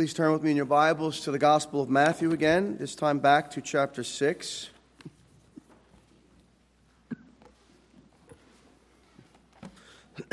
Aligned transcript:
Please 0.00 0.14
turn 0.14 0.32
with 0.32 0.42
me 0.42 0.50
in 0.50 0.56
your 0.56 0.64
Bibles 0.64 1.20
to 1.20 1.30
the 1.30 1.38
Gospel 1.38 1.82
of 1.82 1.90
Matthew 1.90 2.32
again, 2.32 2.78
this 2.78 2.94
time 2.94 3.18
back 3.18 3.50
to 3.50 3.60
chapter 3.60 4.02
6. 4.02 4.70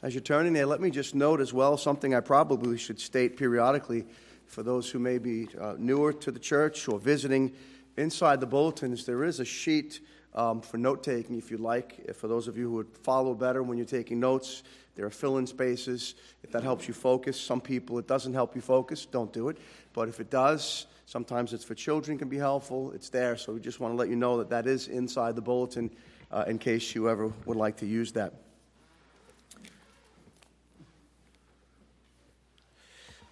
As 0.00 0.14
you're 0.14 0.20
turning 0.20 0.52
there, 0.52 0.64
let 0.64 0.80
me 0.80 0.90
just 0.90 1.16
note 1.16 1.40
as 1.40 1.52
well 1.52 1.76
something 1.76 2.14
I 2.14 2.20
probably 2.20 2.78
should 2.78 3.00
state 3.00 3.36
periodically 3.36 4.04
for 4.46 4.62
those 4.62 4.88
who 4.88 5.00
may 5.00 5.18
be 5.18 5.48
uh, 5.60 5.74
newer 5.76 6.12
to 6.12 6.30
the 6.30 6.38
church 6.38 6.86
or 6.86 7.00
visiting. 7.00 7.50
Inside 7.96 8.38
the 8.38 8.46
bulletins, 8.46 9.06
there 9.06 9.24
is 9.24 9.40
a 9.40 9.44
sheet 9.44 9.98
um, 10.36 10.60
for 10.60 10.78
note 10.78 11.02
taking 11.02 11.36
if 11.36 11.50
you'd 11.50 11.58
like. 11.58 12.14
For 12.14 12.28
those 12.28 12.46
of 12.46 12.56
you 12.56 12.70
who 12.70 12.76
would 12.76 12.96
follow 12.98 13.34
better 13.34 13.64
when 13.64 13.76
you're 13.76 13.86
taking 13.88 14.20
notes, 14.20 14.62
there 15.00 15.06
are 15.06 15.10
fill 15.10 15.38
in 15.38 15.46
spaces 15.46 16.14
if 16.42 16.52
that 16.52 16.62
helps 16.62 16.86
you 16.86 16.92
focus. 16.92 17.40
Some 17.40 17.62
people, 17.62 17.98
it 17.98 18.06
doesn't 18.06 18.34
help 18.34 18.54
you 18.54 18.60
focus, 18.60 19.06
don't 19.06 19.32
do 19.32 19.48
it. 19.48 19.56
But 19.94 20.10
if 20.10 20.20
it 20.20 20.28
does, 20.28 20.84
sometimes 21.06 21.54
it's 21.54 21.64
for 21.64 21.74
children, 21.74 22.18
can 22.18 22.28
be 22.28 22.36
helpful. 22.36 22.92
It's 22.92 23.08
there. 23.08 23.38
So 23.38 23.54
we 23.54 23.60
just 23.60 23.80
want 23.80 23.94
to 23.94 23.96
let 23.96 24.10
you 24.10 24.16
know 24.16 24.36
that 24.36 24.50
that 24.50 24.66
is 24.66 24.88
inside 24.88 25.36
the 25.36 25.40
bulletin 25.40 25.90
uh, 26.30 26.44
in 26.46 26.58
case 26.58 26.94
you 26.94 27.08
ever 27.08 27.32
would 27.46 27.56
like 27.56 27.78
to 27.78 27.86
use 27.86 28.12
that. 28.12 28.34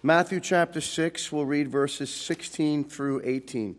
Matthew 0.01 0.39
chapter 0.39 0.81
6, 0.81 1.31
we'll 1.31 1.45
read 1.45 1.67
verses 1.67 2.11
16 2.11 2.85
through 2.85 3.21
18. 3.23 3.75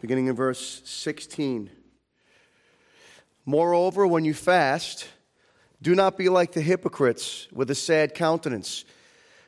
Beginning 0.00 0.28
in 0.28 0.34
verse 0.34 0.80
16. 0.84 1.70
Moreover, 3.44 4.06
when 4.06 4.24
you 4.24 4.34
fast, 4.34 5.08
do 5.82 5.94
not 5.94 6.16
be 6.16 6.28
like 6.28 6.52
the 6.52 6.60
hypocrites 6.60 7.48
with 7.52 7.70
a 7.70 7.74
sad 7.74 8.14
countenance, 8.14 8.84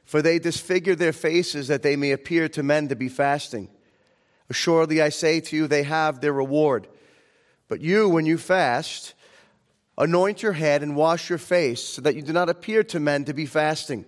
for 0.04 0.20
they 0.20 0.38
disfigure 0.38 0.94
their 0.94 1.12
faces 1.12 1.68
that 1.68 1.82
they 1.82 1.96
may 1.96 2.12
appear 2.12 2.48
to 2.50 2.62
men 2.62 2.88
to 2.88 2.96
be 2.96 3.08
fasting. 3.08 3.68
Assuredly, 4.50 5.00
I 5.00 5.08
say 5.08 5.40
to 5.40 5.56
you, 5.56 5.66
they 5.66 5.84
have 5.84 6.20
their 6.20 6.32
reward. 6.32 6.88
But 7.68 7.80
you, 7.80 8.08
when 8.08 8.26
you 8.26 8.36
fast, 8.36 9.14
anoint 9.96 10.42
your 10.42 10.52
head 10.52 10.82
and 10.82 10.96
wash 10.96 11.30
your 11.30 11.38
face, 11.38 11.82
so 11.82 12.02
that 12.02 12.14
you 12.14 12.22
do 12.22 12.32
not 12.32 12.50
appear 12.50 12.82
to 12.84 13.00
men 13.00 13.24
to 13.24 13.32
be 13.32 13.46
fasting, 13.46 14.04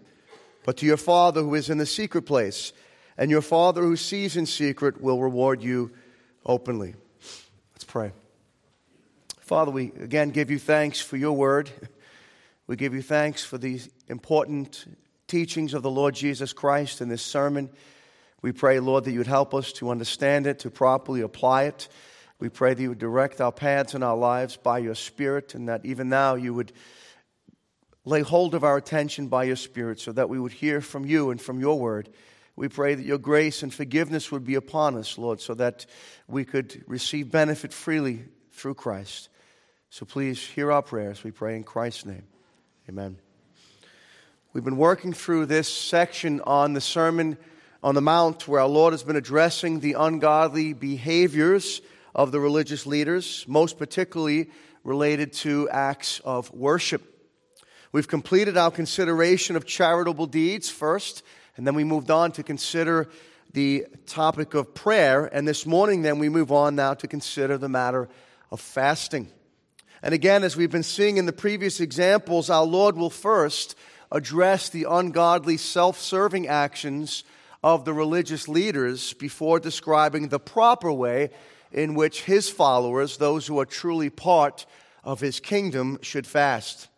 but 0.64 0.76
to 0.78 0.86
your 0.86 0.98
Father 0.98 1.40
who 1.40 1.54
is 1.54 1.70
in 1.70 1.78
the 1.78 1.86
secret 1.86 2.22
place. 2.22 2.72
And 3.16 3.30
your 3.30 3.42
Father 3.42 3.82
who 3.82 3.96
sees 3.96 4.36
in 4.36 4.44
secret 4.44 5.00
will 5.00 5.22
reward 5.22 5.62
you 5.62 5.92
openly. 6.44 6.94
Let's 7.72 7.84
pray. 7.84 8.12
Father, 9.40 9.70
we 9.70 9.92
again 10.00 10.30
give 10.30 10.50
you 10.50 10.58
thanks 10.58 11.00
for 11.00 11.16
your 11.16 11.32
word. 11.32 11.70
We 12.66 12.76
give 12.76 12.94
you 12.94 13.02
thanks 13.02 13.44
for 13.44 13.58
these 13.58 13.90
important 14.08 14.86
teachings 15.26 15.74
of 15.74 15.82
the 15.82 15.90
Lord 15.90 16.14
Jesus 16.14 16.52
Christ 16.52 17.00
in 17.00 17.08
this 17.08 17.22
sermon. 17.22 17.68
We 18.40 18.52
pray, 18.52 18.80
Lord, 18.80 19.04
that 19.04 19.12
you 19.12 19.18
would 19.18 19.26
help 19.26 19.54
us 19.54 19.72
to 19.74 19.90
understand 19.90 20.46
it, 20.46 20.60
to 20.60 20.70
properly 20.70 21.20
apply 21.20 21.64
it. 21.64 21.88
We 22.38 22.48
pray 22.48 22.74
that 22.74 22.82
you 22.82 22.90
would 22.90 22.98
direct 22.98 23.40
our 23.40 23.52
paths 23.52 23.94
in 23.94 24.02
our 24.02 24.16
lives 24.16 24.56
by 24.56 24.78
your 24.78 24.94
Spirit, 24.94 25.54
and 25.54 25.68
that 25.68 25.84
even 25.84 26.08
now 26.08 26.34
you 26.34 26.52
would 26.52 26.72
lay 28.04 28.20
hold 28.20 28.54
of 28.54 28.64
our 28.64 28.76
attention 28.76 29.28
by 29.28 29.44
your 29.44 29.56
Spirit 29.56 30.00
so 30.00 30.12
that 30.12 30.28
we 30.28 30.38
would 30.38 30.52
hear 30.52 30.80
from 30.80 31.04
you 31.04 31.30
and 31.30 31.40
from 31.40 31.60
your 31.60 31.78
word. 31.78 32.10
We 32.56 32.68
pray 32.68 32.94
that 32.94 33.04
your 33.04 33.18
grace 33.18 33.62
and 33.62 33.74
forgiveness 33.74 34.30
would 34.30 34.44
be 34.44 34.54
upon 34.54 34.96
us, 34.96 35.18
Lord, 35.18 35.40
so 35.40 35.54
that 35.54 35.86
we 36.28 36.44
could 36.44 36.84
receive 36.86 37.30
benefit 37.30 37.72
freely 37.72 38.24
through 38.52 38.74
Christ. 38.74 39.28
So 39.90 40.06
please 40.06 40.40
hear 40.40 40.70
our 40.70 40.82
prayers, 40.82 41.24
we 41.24 41.32
pray 41.32 41.56
in 41.56 41.64
Christ's 41.64 42.06
name. 42.06 42.24
Amen. 42.88 43.18
We've 44.52 44.64
been 44.64 44.76
working 44.76 45.12
through 45.12 45.46
this 45.46 45.68
section 45.68 46.40
on 46.42 46.74
the 46.74 46.80
Sermon 46.80 47.38
on 47.82 47.94
the 47.94 48.00
Mount 48.00 48.46
where 48.46 48.60
our 48.60 48.68
Lord 48.68 48.92
has 48.92 49.02
been 49.02 49.16
addressing 49.16 49.80
the 49.80 49.94
ungodly 49.94 50.72
behaviors 50.72 51.82
of 52.14 52.30
the 52.30 52.40
religious 52.40 52.86
leaders, 52.86 53.44
most 53.48 53.78
particularly 53.78 54.48
related 54.84 55.32
to 55.32 55.68
acts 55.70 56.20
of 56.24 56.52
worship. 56.52 57.02
We've 57.90 58.08
completed 58.08 58.56
our 58.56 58.70
consideration 58.70 59.56
of 59.56 59.66
charitable 59.66 60.26
deeds 60.26 60.70
first 60.70 61.22
and 61.56 61.66
then 61.66 61.74
we 61.74 61.84
moved 61.84 62.10
on 62.10 62.32
to 62.32 62.42
consider 62.42 63.08
the 63.52 63.86
topic 64.06 64.54
of 64.54 64.74
prayer. 64.74 65.26
And 65.26 65.46
this 65.46 65.64
morning, 65.64 66.02
then, 66.02 66.18
we 66.18 66.28
move 66.28 66.50
on 66.50 66.74
now 66.74 66.94
to 66.94 67.06
consider 67.06 67.56
the 67.56 67.68
matter 67.68 68.08
of 68.50 68.60
fasting. 68.60 69.28
And 70.02 70.12
again, 70.12 70.42
as 70.42 70.56
we've 70.56 70.70
been 70.70 70.82
seeing 70.82 71.16
in 71.16 71.26
the 71.26 71.32
previous 71.32 71.80
examples, 71.80 72.50
our 72.50 72.64
Lord 72.64 72.96
will 72.96 73.10
first 73.10 73.76
address 74.10 74.68
the 74.68 74.86
ungodly, 74.88 75.56
self 75.56 75.98
serving 75.98 76.46
actions 76.48 77.24
of 77.62 77.84
the 77.84 77.94
religious 77.94 78.46
leaders 78.48 79.14
before 79.14 79.58
describing 79.58 80.28
the 80.28 80.40
proper 80.40 80.92
way 80.92 81.30
in 81.72 81.94
which 81.94 82.22
his 82.22 82.50
followers, 82.50 83.16
those 83.16 83.46
who 83.46 83.58
are 83.58 83.64
truly 83.64 84.10
part 84.10 84.66
of 85.02 85.20
his 85.20 85.40
kingdom, 85.40 85.98
should 86.02 86.26
fast. 86.26 86.88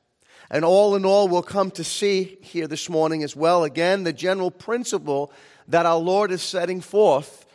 And 0.51 0.65
all 0.65 0.95
in 0.95 1.05
all, 1.05 1.29
we'll 1.29 1.43
come 1.43 1.71
to 1.73 1.85
see 1.85 2.39
here 2.41 2.69
this 2.69 2.89
morning 2.89 3.23
as 3.23 3.35
well, 3.35 3.65
again, 3.65 4.05
the 4.05 4.13
general 4.13 4.51
principle 4.51 5.33
that 5.69 5.87
our 5.87 5.99
Lord 5.99 6.31
is 6.31 6.43
setting 6.43 6.81
forth, 6.81 7.47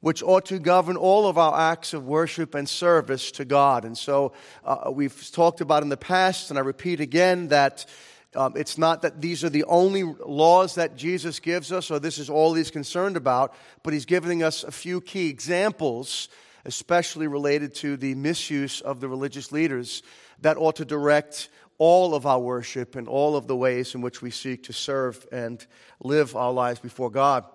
which 0.00 0.22
ought 0.22 0.46
to 0.46 0.58
govern 0.58 0.96
all 0.96 1.28
of 1.28 1.38
our 1.38 1.70
acts 1.70 1.94
of 1.94 2.06
worship 2.06 2.54
and 2.54 2.68
service 2.68 3.30
to 3.32 3.44
God. 3.44 3.84
And 3.84 3.96
so 3.96 4.32
uh, 4.64 4.90
we've 4.92 5.30
talked 5.30 5.60
about 5.60 5.82
in 5.82 5.90
the 5.90 5.96
past, 5.96 6.50
and 6.50 6.58
I 6.58 6.62
repeat 6.62 7.00
again 7.00 7.48
that 7.48 7.86
um, 8.34 8.54
it's 8.56 8.78
not 8.78 9.02
that 9.02 9.20
these 9.20 9.44
are 9.44 9.50
the 9.50 9.64
only 9.64 10.02
laws 10.02 10.76
that 10.76 10.96
Jesus 10.96 11.38
gives 11.40 11.70
us, 11.70 11.90
or 11.90 11.98
this 11.98 12.18
is 12.18 12.30
all 12.30 12.54
he's 12.54 12.70
concerned 12.70 13.16
about, 13.16 13.54
but 13.82 13.92
he's 13.92 14.06
giving 14.06 14.42
us 14.42 14.64
a 14.64 14.70
few 14.70 15.00
key 15.00 15.28
examples, 15.28 16.28
especially 16.64 17.26
related 17.26 17.74
to 17.76 17.96
the 17.96 18.14
misuse 18.14 18.80
of 18.80 19.00
the 19.00 19.08
religious 19.08 19.52
leaders, 19.52 20.02
that 20.40 20.56
ought 20.56 20.76
to 20.76 20.84
direct 20.84 21.48
all 21.80 22.14
of 22.14 22.26
our 22.26 22.38
worship 22.38 22.94
and 22.94 23.08
all 23.08 23.36
of 23.36 23.46
the 23.46 23.56
ways 23.56 23.94
in 23.94 24.02
which 24.02 24.20
we 24.20 24.30
seek 24.30 24.62
to 24.64 24.72
serve 24.72 25.26
and 25.32 25.66
live 26.02 26.36
our 26.36 26.52
lives 26.52 26.78
before 26.78 27.10
God. 27.10 27.46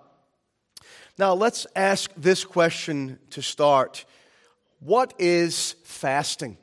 Now, 1.16 1.32
let's 1.32 1.64
ask 1.76 2.10
this 2.16 2.44
question 2.44 3.20
to 3.30 3.40
start 3.40 4.04
What 4.80 5.14
is 5.18 5.76
fasting? 5.84 6.58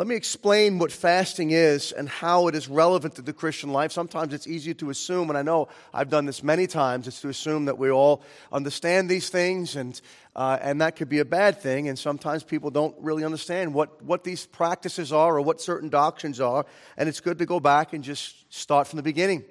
Let 0.00 0.06
me 0.06 0.16
explain 0.16 0.78
what 0.78 0.92
fasting 0.92 1.50
is 1.50 1.92
and 1.92 2.08
how 2.08 2.48
it 2.48 2.54
is 2.54 2.68
relevant 2.68 3.16
to 3.16 3.20
the 3.20 3.34
Christian 3.34 3.70
life. 3.70 3.92
Sometimes 3.92 4.32
it's 4.32 4.46
easy 4.46 4.72
to 4.72 4.88
assume, 4.88 5.28
and 5.28 5.36
I 5.36 5.42
know 5.42 5.68
I've 5.92 6.08
done 6.08 6.24
this 6.24 6.42
many 6.42 6.66
times, 6.66 7.06
it's 7.06 7.20
to 7.20 7.28
assume 7.28 7.66
that 7.66 7.76
we 7.76 7.90
all 7.90 8.22
understand 8.50 9.10
these 9.10 9.28
things, 9.28 9.76
and, 9.76 10.00
uh, 10.34 10.56
and 10.62 10.80
that 10.80 10.96
could 10.96 11.10
be 11.10 11.18
a 11.18 11.24
bad 11.26 11.60
thing. 11.60 11.86
And 11.86 11.98
sometimes 11.98 12.42
people 12.42 12.70
don't 12.70 12.96
really 12.98 13.26
understand 13.26 13.74
what, 13.74 14.02
what 14.02 14.24
these 14.24 14.46
practices 14.46 15.12
are 15.12 15.36
or 15.36 15.42
what 15.42 15.60
certain 15.60 15.90
doctrines 15.90 16.40
are, 16.40 16.64
and 16.96 17.06
it's 17.06 17.20
good 17.20 17.36
to 17.36 17.44
go 17.44 17.60
back 17.60 17.92
and 17.92 18.02
just 18.02 18.50
start 18.50 18.86
from 18.86 18.96
the 18.96 19.02
beginning. 19.02 19.44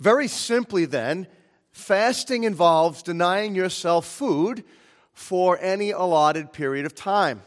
Very 0.00 0.26
simply, 0.26 0.84
then, 0.84 1.28
fasting 1.70 2.42
involves 2.42 3.04
denying 3.04 3.54
yourself 3.54 4.04
food 4.04 4.64
for 5.12 5.56
any 5.60 5.92
allotted 5.92 6.52
period 6.52 6.86
of 6.86 6.96
time 6.96 7.40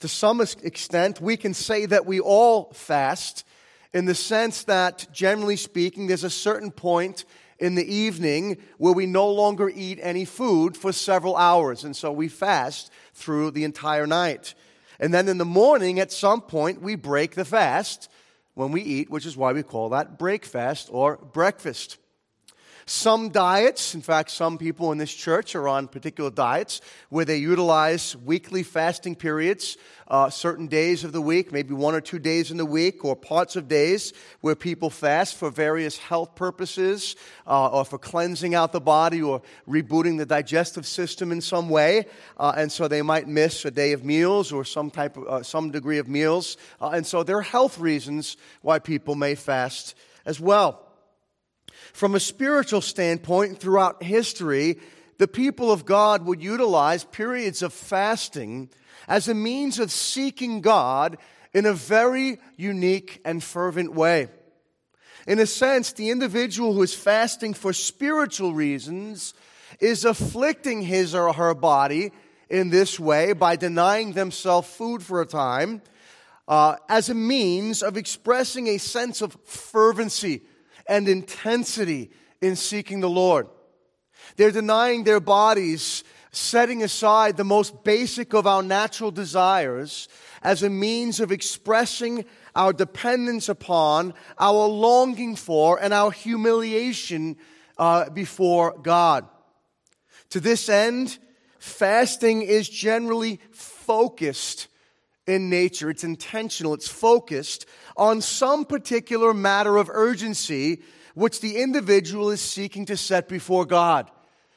to 0.00 0.08
some 0.08 0.40
extent, 0.40 1.20
we 1.20 1.36
can 1.36 1.54
say 1.54 1.86
that 1.86 2.06
we 2.06 2.20
all 2.20 2.72
fast 2.72 3.44
in 3.92 4.06
the 4.06 4.14
sense 4.14 4.64
that, 4.64 5.06
generally 5.12 5.56
speaking, 5.56 6.06
there's 6.06 6.24
a 6.24 6.30
certain 6.30 6.70
point 6.70 7.24
in 7.58 7.76
the 7.76 7.94
evening 7.94 8.58
where 8.78 8.92
we 8.92 9.06
no 9.06 9.30
longer 9.30 9.70
eat 9.72 9.98
any 10.02 10.24
food 10.24 10.76
for 10.76 10.92
several 10.92 11.36
hours. 11.36 11.84
And 11.84 11.96
so 11.96 12.10
we 12.12 12.28
fast 12.28 12.90
through 13.14 13.52
the 13.52 13.64
entire 13.64 14.06
night. 14.06 14.54
And 14.98 15.14
then 15.14 15.28
in 15.28 15.38
the 15.38 15.44
morning, 15.44 16.00
at 16.00 16.12
some 16.12 16.40
point, 16.40 16.82
we 16.82 16.96
break 16.96 17.34
the 17.34 17.44
fast 17.44 18.10
when 18.54 18.72
we 18.72 18.82
eat, 18.82 19.10
which 19.10 19.26
is 19.26 19.36
why 19.36 19.52
we 19.52 19.62
call 19.62 19.90
that 19.90 20.18
break 20.18 20.44
fast 20.44 20.88
or 20.90 21.16
breakfast. 21.16 21.98
Some 22.86 23.30
diets, 23.30 23.94
in 23.94 24.02
fact, 24.02 24.30
some 24.30 24.58
people 24.58 24.92
in 24.92 24.98
this 24.98 25.12
church 25.12 25.54
are 25.54 25.68
on 25.68 25.88
particular 25.88 26.30
diets 26.30 26.82
where 27.08 27.24
they 27.24 27.38
utilize 27.38 28.14
weekly 28.14 28.62
fasting 28.62 29.16
periods, 29.16 29.78
uh, 30.06 30.28
certain 30.28 30.66
days 30.66 31.02
of 31.02 31.12
the 31.12 31.20
week, 31.20 31.50
maybe 31.50 31.72
one 31.72 31.94
or 31.94 32.02
two 32.02 32.18
days 32.18 32.50
in 32.50 32.58
the 32.58 32.66
week, 32.66 33.02
or 33.02 33.16
parts 33.16 33.56
of 33.56 33.68
days 33.68 34.12
where 34.42 34.54
people 34.54 34.90
fast 34.90 35.36
for 35.36 35.50
various 35.50 35.96
health 35.96 36.34
purposes, 36.34 37.16
uh, 37.46 37.68
or 37.68 37.86
for 37.86 37.96
cleansing 37.96 38.54
out 38.54 38.72
the 38.72 38.80
body, 38.80 39.22
or 39.22 39.40
rebooting 39.66 40.18
the 40.18 40.26
digestive 40.26 40.86
system 40.86 41.32
in 41.32 41.40
some 41.40 41.70
way. 41.70 42.04
Uh, 42.36 42.52
and 42.54 42.70
so 42.70 42.86
they 42.86 43.00
might 43.00 43.26
miss 43.26 43.64
a 43.64 43.70
day 43.70 43.92
of 43.92 44.04
meals 44.04 44.52
or 44.52 44.62
some 44.62 44.90
type 44.90 45.16
of, 45.16 45.26
uh, 45.26 45.42
some 45.42 45.70
degree 45.70 45.96
of 45.96 46.06
meals. 46.06 46.58
Uh, 46.82 46.90
and 46.90 47.06
so 47.06 47.22
there 47.22 47.38
are 47.38 47.42
health 47.42 47.78
reasons 47.78 48.36
why 48.60 48.78
people 48.78 49.14
may 49.14 49.34
fast 49.34 49.94
as 50.26 50.38
well. 50.38 50.83
From 51.92 52.14
a 52.14 52.20
spiritual 52.20 52.80
standpoint, 52.80 53.58
throughout 53.58 54.02
history, 54.02 54.78
the 55.18 55.28
people 55.28 55.70
of 55.70 55.84
God 55.84 56.24
would 56.26 56.42
utilize 56.42 57.04
periods 57.04 57.62
of 57.62 57.72
fasting 57.72 58.70
as 59.06 59.28
a 59.28 59.34
means 59.34 59.78
of 59.78 59.92
seeking 59.92 60.60
God 60.60 61.18
in 61.52 61.66
a 61.66 61.72
very 61.72 62.38
unique 62.56 63.20
and 63.24 63.42
fervent 63.42 63.94
way. 63.94 64.28
In 65.26 65.38
a 65.38 65.46
sense, 65.46 65.92
the 65.92 66.10
individual 66.10 66.72
who 66.74 66.82
is 66.82 66.94
fasting 66.94 67.54
for 67.54 67.72
spiritual 67.72 68.52
reasons 68.52 69.34
is 69.80 70.04
afflicting 70.04 70.82
his 70.82 71.14
or 71.14 71.32
her 71.32 71.54
body 71.54 72.12
in 72.50 72.70
this 72.70 73.00
way 73.00 73.32
by 73.32 73.56
denying 73.56 74.12
themselves 74.12 74.68
food 74.68 75.02
for 75.02 75.20
a 75.20 75.26
time 75.26 75.80
uh, 76.46 76.76
as 76.88 77.08
a 77.08 77.14
means 77.14 77.82
of 77.82 77.96
expressing 77.96 78.68
a 78.68 78.78
sense 78.78 79.22
of 79.22 79.36
fervency 79.44 80.42
and 80.88 81.08
intensity 81.08 82.10
in 82.40 82.56
seeking 82.56 83.00
the 83.00 83.08
Lord. 83.08 83.48
They're 84.36 84.50
denying 84.50 85.04
their 85.04 85.20
bodies, 85.20 86.04
setting 86.30 86.82
aside 86.82 87.36
the 87.36 87.44
most 87.44 87.84
basic 87.84 88.34
of 88.34 88.46
our 88.46 88.62
natural 88.62 89.10
desires 89.10 90.08
as 90.42 90.62
a 90.62 90.70
means 90.70 91.20
of 91.20 91.32
expressing 91.32 92.24
our 92.54 92.72
dependence 92.72 93.48
upon, 93.48 94.14
our 94.38 94.66
longing 94.66 95.36
for, 95.36 95.80
and 95.80 95.94
our 95.94 96.10
humiliation 96.10 97.36
uh, 97.78 98.10
before 98.10 98.78
God. 98.78 99.26
To 100.30 100.40
this 100.40 100.68
end, 100.68 101.18
fasting 101.58 102.42
is 102.42 102.68
generally 102.68 103.40
focused 103.52 104.68
in 105.26 105.48
nature. 105.48 105.90
It's 105.90 106.04
intentional. 106.04 106.74
It's 106.74 106.88
focused 106.88 107.66
on 107.96 108.20
some 108.20 108.64
particular 108.64 109.32
matter 109.32 109.76
of 109.76 109.88
urgency 109.90 110.82
which 111.14 111.40
the 111.40 111.56
individual 111.62 112.30
is 112.30 112.40
seeking 112.40 112.86
to 112.86 112.96
set 112.96 113.28
before 113.28 113.64
God. 113.64 114.10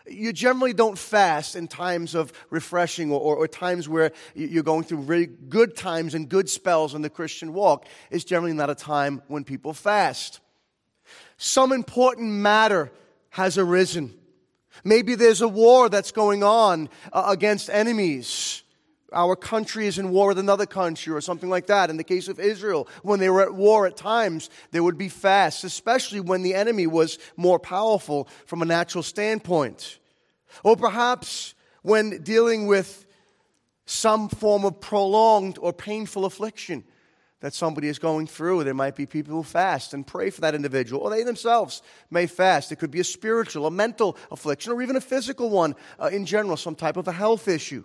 You 0.09 0.31
generally 0.33 0.73
don't 0.73 0.97
fast 0.97 1.55
in 1.55 1.67
times 1.67 2.15
of 2.15 2.31
refreshing 2.49 3.11
or, 3.11 3.19
or, 3.19 3.35
or, 3.35 3.47
times 3.47 3.89
where 3.89 4.13
you're 4.33 4.63
going 4.63 4.83
through 4.83 4.99
really 4.99 5.25
good 5.25 5.75
times 5.75 6.13
and 6.13 6.29
good 6.29 6.49
spells 6.49 6.95
in 6.95 7.01
the 7.01 7.09
Christian 7.09 7.53
walk. 7.53 7.85
It's 8.09 8.23
generally 8.23 8.53
not 8.53 8.69
a 8.69 8.75
time 8.75 9.21
when 9.27 9.43
people 9.43 9.73
fast. 9.73 10.39
Some 11.37 11.73
important 11.73 12.31
matter 12.31 12.91
has 13.31 13.57
arisen. 13.57 14.13
Maybe 14.83 15.15
there's 15.15 15.41
a 15.41 15.47
war 15.47 15.89
that's 15.89 16.11
going 16.11 16.41
on 16.41 16.89
uh, 17.11 17.25
against 17.27 17.69
enemies 17.69 18.63
our 19.13 19.35
country 19.35 19.87
is 19.87 19.97
in 19.97 20.09
war 20.09 20.29
with 20.29 20.39
another 20.39 20.65
country 20.65 21.13
or 21.13 21.21
something 21.21 21.49
like 21.49 21.67
that. 21.67 21.89
In 21.89 21.97
the 21.97 22.03
case 22.03 22.27
of 22.27 22.39
Israel, 22.39 22.87
when 23.03 23.19
they 23.19 23.29
were 23.29 23.41
at 23.41 23.53
war 23.53 23.87
at 23.87 23.95
times, 23.95 24.49
there 24.71 24.83
would 24.83 24.97
be 24.97 25.09
fasts, 25.09 25.63
especially 25.63 26.19
when 26.19 26.41
the 26.41 26.53
enemy 26.53 26.87
was 26.87 27.17
more 27.37 27.59
powerful 27.59 28.27
from 28.45 28.61
a 28.61 28.65
natural 28.65 29.03
standpoint. 29.03 29.99
Or 30.63 30.75
perhaps 30.75 31.53
when 31.83 32.21
dealing 32.21 32.67
with 32.67 33.05
some 33.85 34.27
form 34.27 34.65
of 34.65 34.81
prolonged 34.81 35.57
or 35.61 35.71
painful 35.71 36.25
affliction 36.25 36.83
that 37.39 37.53
somebody 37.53 37.87
is 37.87 37.99
going 37.99 38.27
through. 38.27 38.63
There 38.63 38.73
might 38.73 38.95
be 38.95 39.05
people 39.05 39.33
who 39.33 39.43
fast 39.43 39.93
and 39.93 40.05
pray 40.05 40.29
for 40.29 40.41
that 40.41 40.55
individual, 40.55 41.01
or 41.01 41.09
they 41.09 41.23
themselves 41.23 41.81
may 42.09 42.25
fast. 42.27 42.71
It 42.71 42.77
could 42.77 42.91
be 42.91 42.99
a 42.99 43.05
spiritual, 43.05 43.67
a 43.67 43.71
mental 43.71 44.17
affliction, 44.31 44.73
or 44.73 44.81
even 44.81 44.95
a 44.95 45.01
physical 45.01 45.49
one 45.49 45.75
uh, 45.99 46.07
in 46.07 46.25
general, 46.25 46.57
some 46.57 46.75
type 46.75 46.97
of 46.97 47.07
a 47.07 47.11
health 47.11 47.47
issue. 47.47 47.83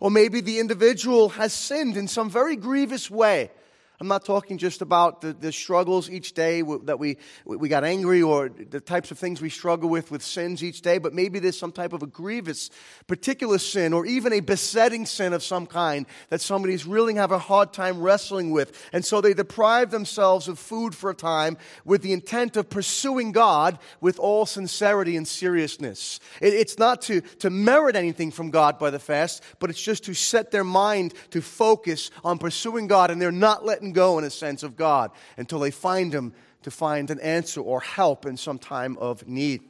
Or 0.00 0.10
maybe 0.10 0.40
the 0.40 0.58
individual 0.58 1.30
has 1.30 1.52
sinned 1.52 1.96
in 1.96 2.08
some 2.08 2.30
very 2.30 2.56
grievous 2.56 3.10
way 3.10 3.50
I'm 3.98 4.08
not 4.08 4.24
talking 4.24 4.58
just 4.58 4.82
about 4.82 5.22
the, 5.22 5.32
the 5.32 5.52
struggles 5.52 6.10
each 6.10 6.34
day 6.34 6.62
that 6.84 6.98
we, 6.98 7.16
we 7.46 7.68
got 7.68 7.82
angry 7.82 8.20
or 8.20 8.50
the 8.50 8.80
types 8.80 9.10
of 9.10 9.18
things 9.18 9.40
we 9.40 9.48
struggle 9.48 9.88
with 9.88 10.10
with 10.10 10.22
sins 10.22 10.62
each 10.62 10.82
day, 10.82 10.98
but 10.98 11.14
maybe 11.14 11.38
there's 11.38 11.58
some 11.58 11.72
type 11.72 11.94
of 11.94 12.02
a 12.02 12.06
grievous 12.06 12.70
particular 13.06 13.58
sin 13.58 13.94
or 13.94 14.04
even 14.04 14.34
a 14.34 14.40
besetting 14.40 15.06
sin 15.06 15.32
of 15.32 15.42
some 15.42 15.66
kind 15.66 16.04
that 16.28 16.42
somebody's 16.42 16.84
really 16.84 17.14
have 17.14 17.32
a 17.32 17.38
hard 17.38 17.72
time 17.72 18.02
wrestling 18.02 18.50
with. 18.50 18.86
And 18.92 19.04
so 19.04 19.20
they 19.20 19.32
deprive 19.32 19.90
themselves 19.90 20.46
of 20.46 20.58
food 20.58 20.94
for 20.94 21.10
a 21.10 21.14
time 21.14 21.56
with 21.84 22.02
the 22.02 22.12
intent 22.12 22.56
of 22.58 22.68
pursuing 22.68 23.32
God 23.32 23.78
with 24.00 24.18
all 24.18 24.44
sincerity 24.44 25.16
and 25.16 25.26
seriousness. 25.26 26.20
It, 26.42 26.52
it's 26.52 26.78
not 26.78 27.00
to, 27.02 27.20
to 27.20 27.48
merit 27.48 27.96
anything 27.96 28.30
from 28.30 28.50
God 28.50 28.78
by 28.78 28.90
the 28.90 28.98
fast, 28.98 29.42
but 29.58 29.70
it's 29.70 29.82
just 29.82 30.04
to 30.04 30.14
set 30.14 30.50
their 30.50 30.64
mind 30.64 31.14
to 31.30 31.40
focus 31.40 32.10
on 32.22 32.38
pursuing 32.38 32.86
God 32.86 33.10
and 33.10 33.20
they're 33.20 33.32
not 33.32 33.64
letting 33.64 33.85
go, 33.92 34.18
in 34.18 34.24
a 34.24 34.30
sense, 34.30 34.62
of 34.62 34.76
God 34.76 35.10
until 35.36 35.60
they 35.60 35.70
find 35.70 36.12
Him 36.12 36.32
to 36.62 36.70
find 36.70 37.10
an 37.10 37.20
answer 37.20 37.60
or 37.60 37.80
help 37.80 38.26
in 38.26 38.36
some 38.36 38.58
time 38.58 38.96
of 38.98 39.26
need. 39.28 39.62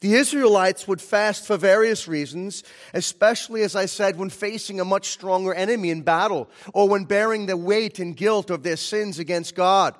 The 0.00 0.14
Israelites 0.14 0.86
would 0.88 1.00
fast 1.00 1.46
for 1.46 1.56
various 1.56 2.08
reasons, 2.08 2.64
especially, 2.94 3.62
as 3.62 3.76
I 3.76 3.86
said, 3.86 4.18
when 4.18 4.30
facing 4.30 4.80
a 4.80 4.84
much 4.84 5.08
stronger 5.08 5.54
enemy 5.54 5.90
in 5.90 6.02
battle 6.02 6.48
or 6.74 6.88
when 6.88 7.04
bearing 7.04 7.46
the 7.46 7.56
weight 7.56 7.98
and 7.98 8.16
guilt 8.16 8.50
of 8.50 8.62
their 8.62 8.76
sins 8.76 9.18
against 9.18 9.54
God. 9.54 9.94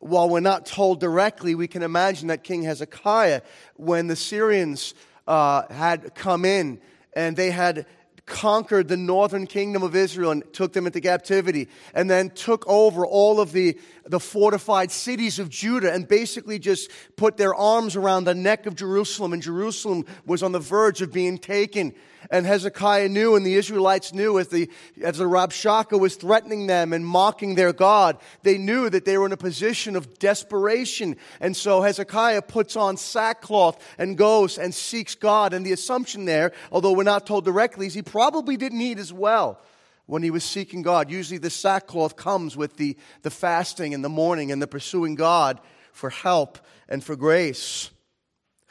While 0.00 0.28
we're 0.28 0.40
not 0.40 0.66
told 0.66 1.00
directly, 1.00 1.54
we 1.54 1.68
can 1.68 1.82
imagine 1.82 2.28
that 2.28 2.44
King 2.44 2.62
Hezekiah, 2.62 3.40
when 3.76 4.06
the 4.06 4.16
Syrians 4.16 4.94
uh, 5.26 5.72
had 5.72 6.14
come 6.14 6.44
in 6.44 6.80
and 7.14 7.36
they 7.36 7.50
had 7.50 7.86
conquered 8.26 8.88
the 8.88 8.96
northern 8.96 9.46
kingdom 9.46 9.82
of 9.82 9.94
Israel 9.94 10.30
and 10.30 10.44
took 10.52 10.72
them 10.72 10.86
into 10.86 11.00
captivity, 11.00 11.68
and 11.94 12.10
then 12.10 12.30
took 12.30 12.66
over 12.66 13.06
all 13.06 13.40
of 13.40 13.52
the, 13.52 13.78
the 14.06 14.20
fortified 14.20 14.90
cities 14.90 15.38
of 15.38 15.48
Judah 15.48 15.92
and 15.92 16.06
basically 16.06 16.58
just 16.58 16.90
put 17.16 17.36
their 17.36 17.54
arms 17.54 17.96
around 17.96 18.24
the 18.24 18.34
neck 18.34 18.66
of 18.66 18.74
Jerusalem, 18.74 19.32
and 19.32 19.42
Jerusalem 19.42 20.04
was 20.26 20.42
on 20.42 20.52
the 20.52 20.58
verge 20.58 21.00
of 21.02 21.12
being 21.12 21.38
taken. 21.38 21.94
And 22.30 22.46
Hezekiah 22.46 23.08
knew, 23.08 23.36
and 23.36 23.44
the 23.44 23.54
Israelites 23.54 24.14
knew, 24.14 24.38
as 24.38 24.48
the, 24.48 24.70
as 25.02 25.18
the 25.18 25.24
Rabshakeh 25.24 25.98
was 25.98 26.16
threatening 26.16 26.66
them 26.66 26.92
and 26.92 27.04
mocking 27.04 27.54
their 27.54 27.72
God, 27.72 28.18
they 28.42 28.56
knew 28.56 28.88
that 28.88 29.04
they 29.04 29.18
were 29.18 29.26
in 29.26 29.32
a 29.32 29.36
position 29.36 29.94
of 29.94 30.18
desperation. 30.18 31.16
And 31.40 31.56
so 31.56 31.82
Hezekiah 31.82 32.42
puts 32.42 32.76
on 32.76 32.96
sackcloth 32.96 33.78
and 33.98 34.16
goes 34.16 34.58
and 34.58 34.74
seeks 34.74 35.14
God. 35.14 35.52
And 35.52 35.66
the 35.66 35.72
assumption 35.72 36.24
there, 36.24 36.52
although 36.72 36.92
we're 36.92 37.02
not 37.04 37.26
told 37.26 37.44
directly, 37.44 37.86
is 37.86 37.94
he 37.94 38.02
probably 38.02 38.56
didn't 38.56 38.80
eat 38.80 38.98
as 38.98 39.12
well 39.12 39.60
when 40.06 40.22
he 40.22 40.30
was 40.30 40.44
seeking 40.44 40.82
God. 40.82 41.10
Usually 41.10 41.38
the 41.38 41.50
sackcloth 41.50 42.16
comes 42.16 42.56
with 42.56 42.76
the, 42.76 42.96
the 43.22 43.30
fasting 43.30 43.92
in 43.92 44.02
the 44.02 44.08
morning 44.08 44.52
and 44.52 44.60
the 44.60 44.66
pursuing 44.66 45.14
God 45.14 45.60
for 45.92 46.10
help 46.10 46.58
and 46.88 47.02
for 47.02 47.16
grace. 47.16 47.90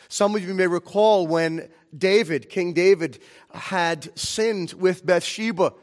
Some 0.09 0.35
of 0.35 0.43
you 0.43 0.53
may 0.53 0.67
recall 0.67 1.25
when 1.25 1.69
David, 1.97 2.49
King 2.49 2.73
David, 2.73 3.19
had 3.51 4.17
sinned 4.17 4.73
with 4.73 5.05
Bathsheba 5.05 5.73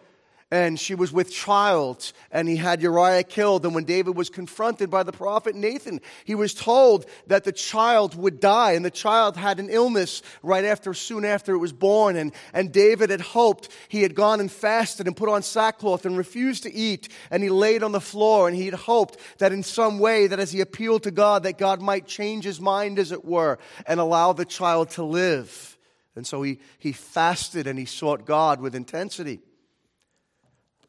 and 0.52 0.80
she 0.80 0.96
was 0.96 1.12
with 1.12 1.32
child, 1.32 2.12
and 2.32 2.48
he 2.48 2.56
had 2.56 2.82
Uriah 2.82 3.22
killed. 3.22 3.64
And 3.64 3.72
when 3.72 3.84
David 3.84 4.16
was 4.16 4.28
confronted 4.28 4.90
by 4.90 5.04
the 5.04 5.12
prophet 5.12 5.54
Nathan, 5.54 6.00
he 6.24 6.34
was 6.34 6.54
told 6.54 7.06
that 7.28 7.44
the 7.44 7.52
child 7.52 8.16
would 8.16 8.40
die, 8.40 8.72
and 8.72 8.84
the 8.84 8.90
child 8.90 9.36
had 9.36 9.60
an 9.60 9.68
illness 9.70 10.22
right 10.42 10.64
after, 10.64 10.92
soon 10.92 11.24
after 11.24 11.54
it 11.54 11.58
was 11.58 11.72
born. 11.72 12.16
And, 12.16 12.32
and 12.52 12.72
David 12.72 13.10
had 13.10 13.20
hoped 13.20 13.68
he 13.88 14.02
had 14.02 14.16
gone 14.16 14.40
and 14.40 14.50
fasted 14.50 15.06
and 15.06 15.16
put 15.16 15.28
on 15.28 15.42
sackcloth 15.42 16.04
and 16.04 16.18
refused 16.18 16.64
to 16.64 16.74
eat, 16.74 17.08
and 17.30 17.44
he 17.44 17.48
laid 17.48 17.84
on 17.84 17.92
the 17.92 18.00
floor, 18.00 18.48
and 18.48 18.56
he 18.56 18.64
had 18.64 18.74
hoped 18.74 19.18
that 19.38 19.52
in 19.52 19.62
some 19.62 20.00
way, 20.00 20.26
that 20.26 20.40
as 20.40 20.50
he 20.50 20.60
appealed 20.60 21.04
to 21.04 21.12
God, 21.12 21.44
that 21.44 21.58
God 21.58 21.80
might 21.80 22.08
change 22.08 22.44
his 22.44 22.60
mind, 22.60 22.98
as 22.98 23.12
it 23.12 23.24
were, 23.24 23.58
and 23.86 24.00
allow 24.00 24.32
the 24.32 24.44
child 24.44 24.90
to 24.90 25.04
live. 25.04 25.78
And 26.16 26.26
so 26.26 26.42
he, 26.42 26.58
he 26.80 26.90
fasted 26.90 27.68
and 27.68 27.78
he 27.78 27.84
sought 27.84 28.26
God 28.26 28.60
with 28.60 28.74
intensity. 28.74 29.38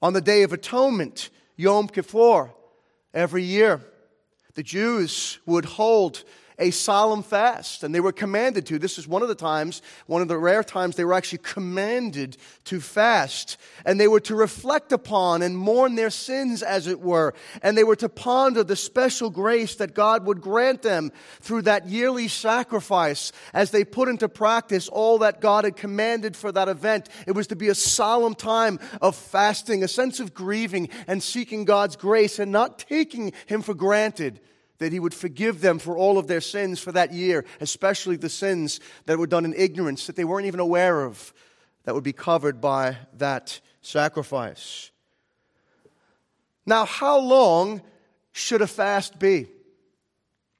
On 0.01 0.13
the 0.13 0.21
Day 0.21 0.41
of 0.41 0.51
Atonement, 0.51 1.29
Yom 1.57 1.87
Kippur, 1.87 2.51
every 3.13 3.43
year, 3.43 3.81
the 4.55 4.63
Jews 4.63 5.37
would 5.45 5.65
hold 5.65 6.23
a 6.61 6.69
solemn 6.69 7.23
fast, 7.23 7.83
and 7.83 7.93
they 7.93 7.99
were 7.99 8.11
commanded 8.11 8.67
to. 8.67 8.77
This 8.77 8.99
is 8.99 9.07
one 9.07 9.23
of 9.23 9.27
the 9.27 9.35
times, 9.35 9.81
one 10.05 10.21
of 10.21 10.27
the 10.27 10.37
rare 10.37 10.63
times 10.63 10.95
they 10.95 11.03
were 11.03 11.15
actually 11.15 11.39
commanded 11.39 12.37
to 12.65 12.79
fast. 12.79 13.57
And 13.83 13.99
they 13.99 14.07
were 14.07 14.19
to 14.21 14.35
reflect 14.35 14.91
upon 14.91 15.41
and 15.41 15.57
mourn 15.57 15.95
their 15.95 16.11
sins, 16.11 16.61
as 16.61 16.85
it 16.85 17.01
were. 17.01 17.33
And 17.63 17.75
they 17.75 17.83
were 17.83 17.95
to 17.97 18.07
ponder 18.07 18.63
the 18.63 18.75
special 18.75 19.31
grace 19.31 19.75
that 19.75 19.95
God 19.95 20.25
would 20.27 20.39
grant 20.39 20.83
them 20.83 21.11
through 21.39 21.63
that 21.63 21.87
yearly 21.87 22.27
sacrifice 22.27 23.31
as 23.53 23.71
they 23.71 23.83
put 23.83 24.07
into 24.07 24.29
practice 24.29 24.87
all 24.87 25.17
that 25.17 25.41
God 25.41 25.63
had 25.63 25.75
commanded 25.75 26.37
for 26.37 26.51
that 26.51 26.69
event. 26.69 27.09
It 27.25 27.31
was 27.31 27.47
to 27.47 27.55
be 27.55 27.69
a 27.69 27.75
solemn 27.75 28.35
time 28.35 28.79
of 29.01 29.15
fasting, 29.15 29.83
a 29.83 29.87
sense 29.87 30.19
of 30.19 30.35
grieving 30.35 30.89
and 31.07 31.23
seeking 31.23 31.65
God's 31.65 31.95
grace 31.95 32.37
and 32.37 32.51
not 32.51 32.77
taking 32.77 33.33
Him 33.47 33.63
for 33.63 33.73
granted 33.73 34.39
that 34.81 34.91
he 34.91 34.99
would 34.99 35.13
forgive 35.13 35.61
them 35.61 35.77
for 35.77 35.95
all 35.95 36.17
of 36.17 36.25
their 36.25 36.41
sins 36.41 36.79
for 36.79 36.91
that 36.91 37.13
year, 37.13 37.45
especially 37.59 38.15
the 38.15 38.27
sins 38.27 38.79
that 39.05 39.19
were 39.19 39.27
done 39.27 39.45
in 39.45 39.53
ignorance 39.53 40.07
that 40.07 40.15
they 40.15 40.25
weren't 40.25 40.47
even 40.47 40.59
aware 40.59 41.03
of, 41.03 41.35
that 41.83 41.93
would 41.93 42.03
be 42.03 42.11
covered 42.11 42.59
by 42.59 42.97
that 43.17 43.59
sacrifice. 43.83 44.89
Now, 46.65 46.85
how 46.85 47.19
long 47.19 47.83
should 48.31 48.63
a 48.63 48.67
fast 48.67 49.19
be? 49.19 49.45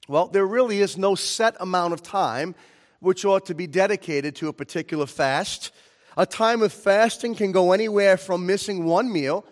Well, 0.08 0.28
there 0.28 0.46
really 0.46 0.82
is 0.82 1.00
no 1.00 1.16
set 1.16 1.56
amount 1.60 1.94
of 1.94 2.04
time 2.04 2.54
which 3.00 3.26
ought 3.26 3.48
to 3.48 3.56
be 3.56 3.66
dedicated 3.66 4.36
to 4.36 4.50
a 4.50 4.54
particular 4.54 5.08
fast. 5.08 5.72
A 6.16 6.28
time 6.28 6.62
of 6.62 6.72
fasting 6.72 7.34
can 7.34 7.52
go 7.52 7.72
anywhere 7.72 8.18
from 8.18 8.46
missing 8.46 8.86
one 8.86 9.12
meal 9.12 9.44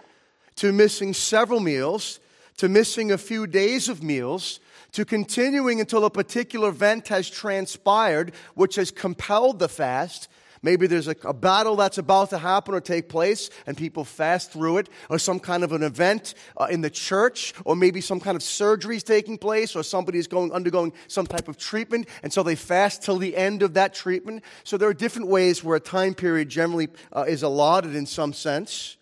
to 0.58 0.72
missing 0.72 1.16
several 1.16 1.60
meals 1.60 2.20
to 2.60 2.70
missing 2.70 3.12
a 3.12 3.18
few 3.18 3.48
days 3.48 3.90
of 3.90 4.04
meals 4.04 4.60
to 4.92 5.06
continuing 5.06 5.80
until 5.80 6.06
a 6.06 6.10
particular 6.10 6.70
event 6.70 7.08
has 7.08 7.30
transpired 7.30 8.34
which 8.54 8.76
has 8.76 8.92
compelled 8.92 9.60
the 9.60 9.70
fast 9.70 10.30
Maybe 10.62 10.88
there's 10.88 11.08
a, 11.08 11.16
a, 11.24 11.34
battle 11.34 11.76
that's 11.76 11.98
about 11.98 12.32
to 12.32 12.38
happen 12.38 12.74
or 12.74 12.82
take 12.82 13.08
place, 13.08 13.50
and 13.66 13.78
people 13.78 14.04
fast 14.04 14.52
through 14.52 14.80
it, 14.80 14.90
or 15.10 15.18
some 15.18 15.40
kind 15.40 15.64
of 15.64 15.72
an 15.72 15.84
event 15.84 16.34
uh, 16.58 16.68
in 16.70 16.82
the 16.82 16.90
church, 16.90 17.54
or 17.64 17.76
maybe 17.76 18.02
some 18.02 18.20
kind 18.20 18.36
of 18.36 18.44
surgery 18.44 18.98
is 18.98 19.04
taking 19.04 19.38
place, 19.38 19.76
or 19.76 19.84
somebody 19.84 20.20
is 20.20 20.28
going 20.28 20.52
undergoing 20.52 20.92
some 21.08 21.26
type 21.26 21.48
of 21.48 21.58
treatment, 21.58 22.10
and 22.24 22.34
so 22.34 22.44
they 22.44 22.56
fast 22.56 23.04
till 23.04 23.18
the 23.18 23.36
end 23.38 23.64
of 23.64 23.76
that 23.76 23.94
treatment. 23.94 24.44
So 24.64 24.76
there 24.78 24.90
are 24.90 24.94
different 24.94 25.30
ways 25.30 25.64
where 25.64 25.78
a 25.78 25.80
time 25.80 26.14
period 26.14 26.50
generally 26.50 26.90
uh, 27.14 27.26
is 27.28 27.44
allotted 27.44 27.96
in 27.96 28.06
some 28.06 28.34
sense. 28.34 28.98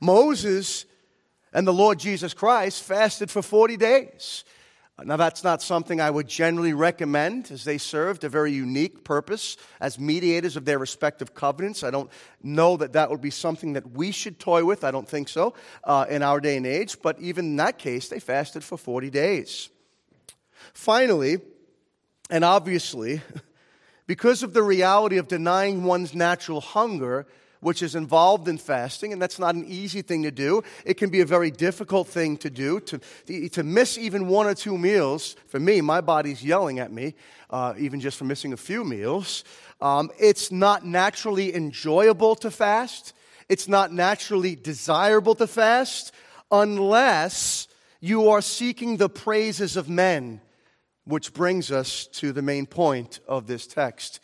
Moses 0.00 0.84
and 1.52 1.66
the 1.66 1.72
Lord 1.72 1.98
Jesus 1.98 2.34
Christ 2.34 2.82
fasted 2.82 3.30
for 3.30 3.42
40 3.42 3.76
days. 3.76 4.44
Now, 5.04 5.16
that's 5.16 5.42
not 5.42 5.62
something 5.62 6.00
I 6.00 6.10
would 6.10 6.28
generally 6.28 6.74
recommend 6.74 7.50
as 7.50 7.64
they 7.64 7.78
served 7.78 8.24
a 8.24 8.28
very 8.28 8.52
unique 8.52 9.04
purpose 9.04 9.56
as 9.80 9.98
mediators 9.98 10.56
of 10.56 10.64
their 10.64 10.78
respective 10.78 11.34
covenants. 11.34 11.82
I 11.82 11.90
don't 11.90 12.10
know 12.42 12.76
that 12.76 12.92
that 12.92 13.10
would 13.10 13.20
be 13.20 13.30
something 13.30 13.72
that 13.72 13.92
we 13.92 14.12
should 14.12 14.38
toy 14.38 14.64
with. 14.64 14.84
I 14.84 14.90
don't 14.90 15.08
think 15.08 15.28
so 15.28 15.54
uh, 15.82 16.06
in 16.08 16.22
our 16.22 16.40
day 16.40 16.56
and 16.56 16.66
age. 16.66 17.00
But 17.02 17.18
even 17.20 17.46
in 17.46 17.56
that 17.56 17.78
case, 17.78 18.08
they 18.08 18.20
fasted 18.20 18.62
for 18.62 18.76
40 18.76 19.10
days. 19.10 19.70
Finally, 20.74 21.38
and 22.30 22.44
obviously, 22.44 23.22
because 24.06 24.42
of 24.42 24.52
the 24.52 24.62
reality 24.62 25.16
of 25.16 25.26
denying 25.26 25.84
one's 25.84 26.14
natural 26.14 26.60
hunger, 26.60 27.26
which 27.62 27.80
is 27.80 27.94
involved 27.94 28.48
in 28.48 28.58
fasting, 28.58 29.12
and 29.12 29.22
that's 29.22 29.38
not 29.38 29.54
an 29.54 29.64
easy 29.66 30.02
thing 30.02 30.24
to 30.24 30.32
do. 30.32 30.62
It 30.84 30.94
can 30.94 31.10
be 31.10 31.20
a 31.20 31.24
very 31.24 31.50
difficult 31.52 32.08
thing 32.08 32.36
to 32.38 32.50
do. 32.50 32.80
To, 32.80 33.48
to 33.50 33.62
miss 33.62 33.96
even 33.96 34.26
one 34.26 34.46
or 34.46 34.54
two 34.54 34.76
meals, 34.76 35.36
for 35.46 35.60
me, 35.60 35.80
my 35.80 36.00
body's 36.00 36.44
yelling 36.44 36.80
at 36.80 36.92
me, 36.92 37.14
uh, 37.50 37.74
even 37.78 38.00
just 38.00 38.18
for 38.18 38.24
missing 38.24 38.52
a 38.52 38.56
few 38.56 38.82
meals. 38.84 39.44
Um, 39.80 40.10
it's 40.18 40.50
not 40.50 40.84
naturally 40.84 41.54
enjoyable 41.54 42.34
to 42.36 42.50
fast, 42.50 43.14
it's 43.48 43.68
not 43.68 43.92
naturally 43.92 44.56
desirable 44.56 45.36
to 45.36 45.46
fast 45.46 46.12
unless 46.50 47.68
you 48.00 48.28
are 48.30 48.42
seeking 48.42 48.96
the 48.96 49.08
praises 49.08 49.76
of 49.76 49.88
men, 49.88 50.40
which 51.04 51.32
brings 51.32 51.70
us 51.70 52.08
to 52.08 52.32
the 52.32 52.42
main 52.42 52.66
point 52.66 53.20
of 53.28 53.46
this 53.46 53.68
text 53.68 54.18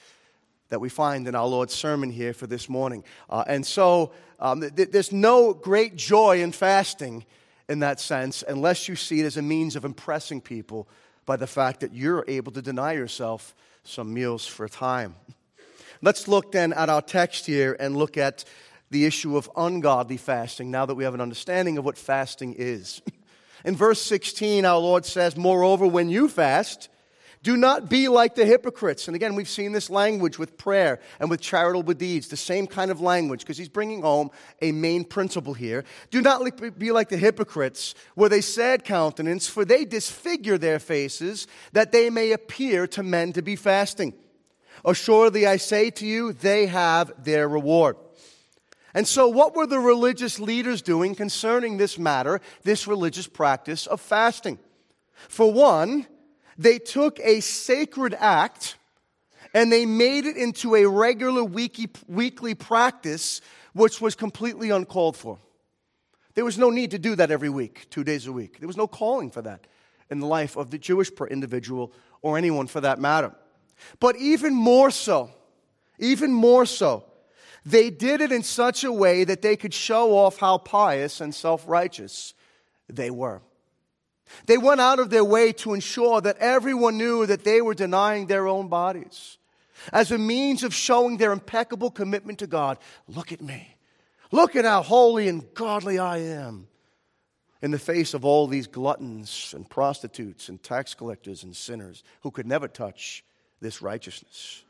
that 0.69 0.81
we 0.81 0.89
find 0.89 1.27
in 1.27 1.35
our 1.35 1.47
Lord's 1.47 1.75
sermon 1.75 2.11
here 2.11 2.33
for 2.33 2.47
this 2.47 2.69
morning. 2.69 3.05
Uh, 3.29 3.45
and 3.47 3.67
so 3.67 4.13
um, 4.39 4.61
th- 4.61 4.91
there's 4.91 5.13
no 5.13 5.55
great 5.55 5.97
joy 5.97 6.43
in 6.43 6.53
fasting 6.53 7.25
in 7.69 7.81
that 7.81 8.01
sense 8.01 8.45
unless 8.47 8.89
you 8.89 8.97
see 8.97 9.21
it 9.21 9.25
as 9.25 9.37
a 9.37 9.43
means 9.43 9.77
of 9.77 9.85
impressing 9.85 10.41
people 10.41 10.89
by 11.27 11.37
the 11.37 11.47
fact 11.47 11.81
that 11.81 11.95
you're 11.95 12.25
able 12.29 12.53
to 12.53 12.63
deny 12.63 12.93
yourself 12.93 13.55
some 13.85 14.13
meals 14.13 14.47
for 14.47 14.65
a 14.65 14.71
time. 14.71 15.15
Let's 16.03 16.29
look 16.29 16.53
then 16.53 16.73
at 16.73 16.89
our 16.89 17.03
text 17.03 17.47
here 17.47 17.77
and 17.79 17.97
look 17.97 18.17
at 18.17 18.45
the 18.91 19.05
issue 19.05 19.37
of 19.37 19.51
ungodly 19.57 20.17
fasting 20.17 20.71
now 20.71 20.87
that 20.87 20.95
we 20.95 21.05
have 21.05 21.15
an 21.15 21.21
understanding 21.21 21.77
of 21.77 21.85
what 21.85 21.99
fasting 21.99 22.55
is. 22.57 23.03
In 23.65 23.75
verse 23.75 24.01
16, 24.01 24.65
our 24.65 24.79
Lord 24.79 25.05
says, 25.05 25.37
Moreover, 25.37 25.87
when 25.87 26.09
you 26.09 26.29
fast, 26.29 26.89
do 27.43 27.57
not 27.57 27.89
be 27.89 28.09
like 28.09 28.35
the 28.35 28.45
hypocrites. 28.45 29.07
And 29.07 29.15
again, 29.15 29.35
we've 29.35 29.49
seen 29.49 29.73
this 29.73 29.91
language 29.91 30.39
with 30.39 30.59
prayer 30.59 31.01
and 31.21 31.31
with 31.31 31.41
charitable 31.41 31.95
deeds, 31.95 32.29
the 32.29 32.37
same 32.37 32.67
kind 32.67 32.91
of 32.91 33.01
language, 33.01 33.41
because 33.41 33.59
he's 33.59 33.69
bringing 33.69 34.03
home 34.03 34.31
a 34.61 34.73
main 34.73 35.05
principle 35.05 35.55
here. 35.55 35.85
Do 36.11 36.21
not 36.21 36.79
be 36.79 36.91
like 36.91 37.09
the 37.09 37.17
hypocrites, 37.17 37.95
with 38.17 38.33
a 38.33 38.43
sad 38.43 38.85
countenance, 38.85 39.47
for 39.47 39.65
they 39.65 39.85
disfigure 39.85 40.59
their 40.59 40.79
faces, 40.79 41.47
that 41.73 41.93
they 41.93 42.11
may 42.11 42.33
appear 42.33 42.87
to 42.89 43.03
men 43.03 43.33
to 43.35 43.43
be 43.43 43.57
fasting. 43.57 44.15
Assuredly, 44.85 45.47
I 45.47 45.57
say 45.57 45.91
to 45.91 46.07
you, 46.07 46.33
they 46.33 46.67
have 46.67 47.13
their 47.23 47.49
reward. 47.49 47.97
And 48.95 49.07
so, 49.07 49.29
what 49.29 49.55
were 49.55 49.67
the 49.67 49.79
religious 49.79 50.41
leaders 50.41 50.83
doing 50.83 51.15
concerning 51.15 51.77
this 51.77 51.99
matter, 51.99 52.41
this 52.63 52.87
religious 52.87 53.27
practice 53.27 53.87
of 53.87 54.01
fasting? 54.01 54.59
For 55.29 55.53
one, 55.53 56.07
they 56.59 56.79
took 56.81 57.21
a 57.21 57.41
sacred 57.41 58.15
act 58.19 58.77
and 59.55 59.73
they 59.73 59.87
made 59.87 60.27
it 60.27 60.37
into 60.37 60.75
a 60.75 60.87
regular 60.87 61.45
weekly 61.45 62.55
practice, 62.55 63.41
which 63.73 64.01
was 64.01 64.15
completely 64.15 64.71
uncalled 64.71 65.17
for. 65.17 65.39
There 66.35 66.45
was 66.45 66.59
no 66.59 66.71
need 66.71 66.91
to 66.91 66.99
do 66.99 67.15
that 67.17 67.31
every 67.31 67.49
week, 67.49 67.89
two 67.91 68.05
days 68.05 68.27
a 68.27 68.33
week. 68.33 68.59
There 68.59 68.67
was 68.67 68.77
no 68.77 68.87
calling 68.87 69.31
for 69.31 69.43
that 69.43 69.67
in 70.11 70.21
the 70.21 70.27
life 70.27 70.57
of 70.57 70.71
the 70.71 70.79
Jewish 70.79 71.11
individual 71.31 71.93
or 72.23 72.37
anyone 72.37 72.67
for 72.67 72.81
that 72.81 72.99
matter. 72.99 73.33
But 74.01 74.17
even 74.17 74.55
more 74.55 74.91
so, 74.91 75.31
even 75.99 76.33
more 76.33 76.67
so, 76.67 77.05
they 77.65 77.91
did 77.91 78.21
it 78.21 78.33
in 78.33 78.43
such 78.43 78.85
a 78.85 78.93
way 78.93 79.25
that 79.25 79.43
they 79.43 79.57
could 79.57 79.75
show 79.75 80.17
off 80.17 80.39
how 80.39 80.59
pious 80.59 81.21
and 81.21 81.35
self 81.35 81.65
righteous 81.69 82.35
they 82.89 83.11
were. 83.11 83.43
They 84.47 84.59
went 84.59 84.81
out 84.81 84.99
of 84.99 85.11
their 85.11 85.25
way 85.25 85.53
to 85.53 85.75
ensure 85.75 86.21
that 86.21 86.39
everyone 86.39 86.99
knew 86.99 87.27
that 87.27 87.45
they 87.45 87.61
were 87.61 87.75
denying 87.75 88.27
their 88.27 88.47
own 88.47 88.69
bodies 88.69 89.39
as 89.93 90.11
a 90.11 90.19
means 90.19 90.63
of 90.63 90.75
showing 90.75 91.17
their 91.17 91.33
impeccable 91.33 91.91
commitment 91.91 92.39
to 92.41 92.47
God. 92.47 92.79
Look 93.07 93.33
at 93.33 93.41
me. 93.41 93.77
Look 94.31 94.57
at 94.57 94.65
how 94.65 94.83
holy 94.83 95.29
and 95.29 95.45
godly 95.55 95.99
I 95.99 96.19
am. 96.19 96.69
In 97.61 97.71
the 97.73 97.79
face 97.79 98.15
of 98.15 98.25
all 98.25 98.47
these 98.47 98.69
gluttons 98.69 99.53
and 99.57 99.69
prostitutes 99.69 100.49
and 100.49 100.63
tax 100.63 100.95
collectors 100.95 101.43
and 101.43 101.57
sinners 101.57 102.05
who 102.23 102.31
could 102.31 102.47
never 102.47 102.69
touch 102.69 103.25
this 103.61 103.83
righteousness. 103.83 104.63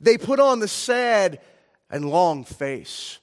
They 0.00 0.18
put 0.18 0.40
on 0.40 0.60
the 0.60 0.68
sad 0.68 1.40
and 1.90 2.10
long 2.10 2.44
face 2.44 3.18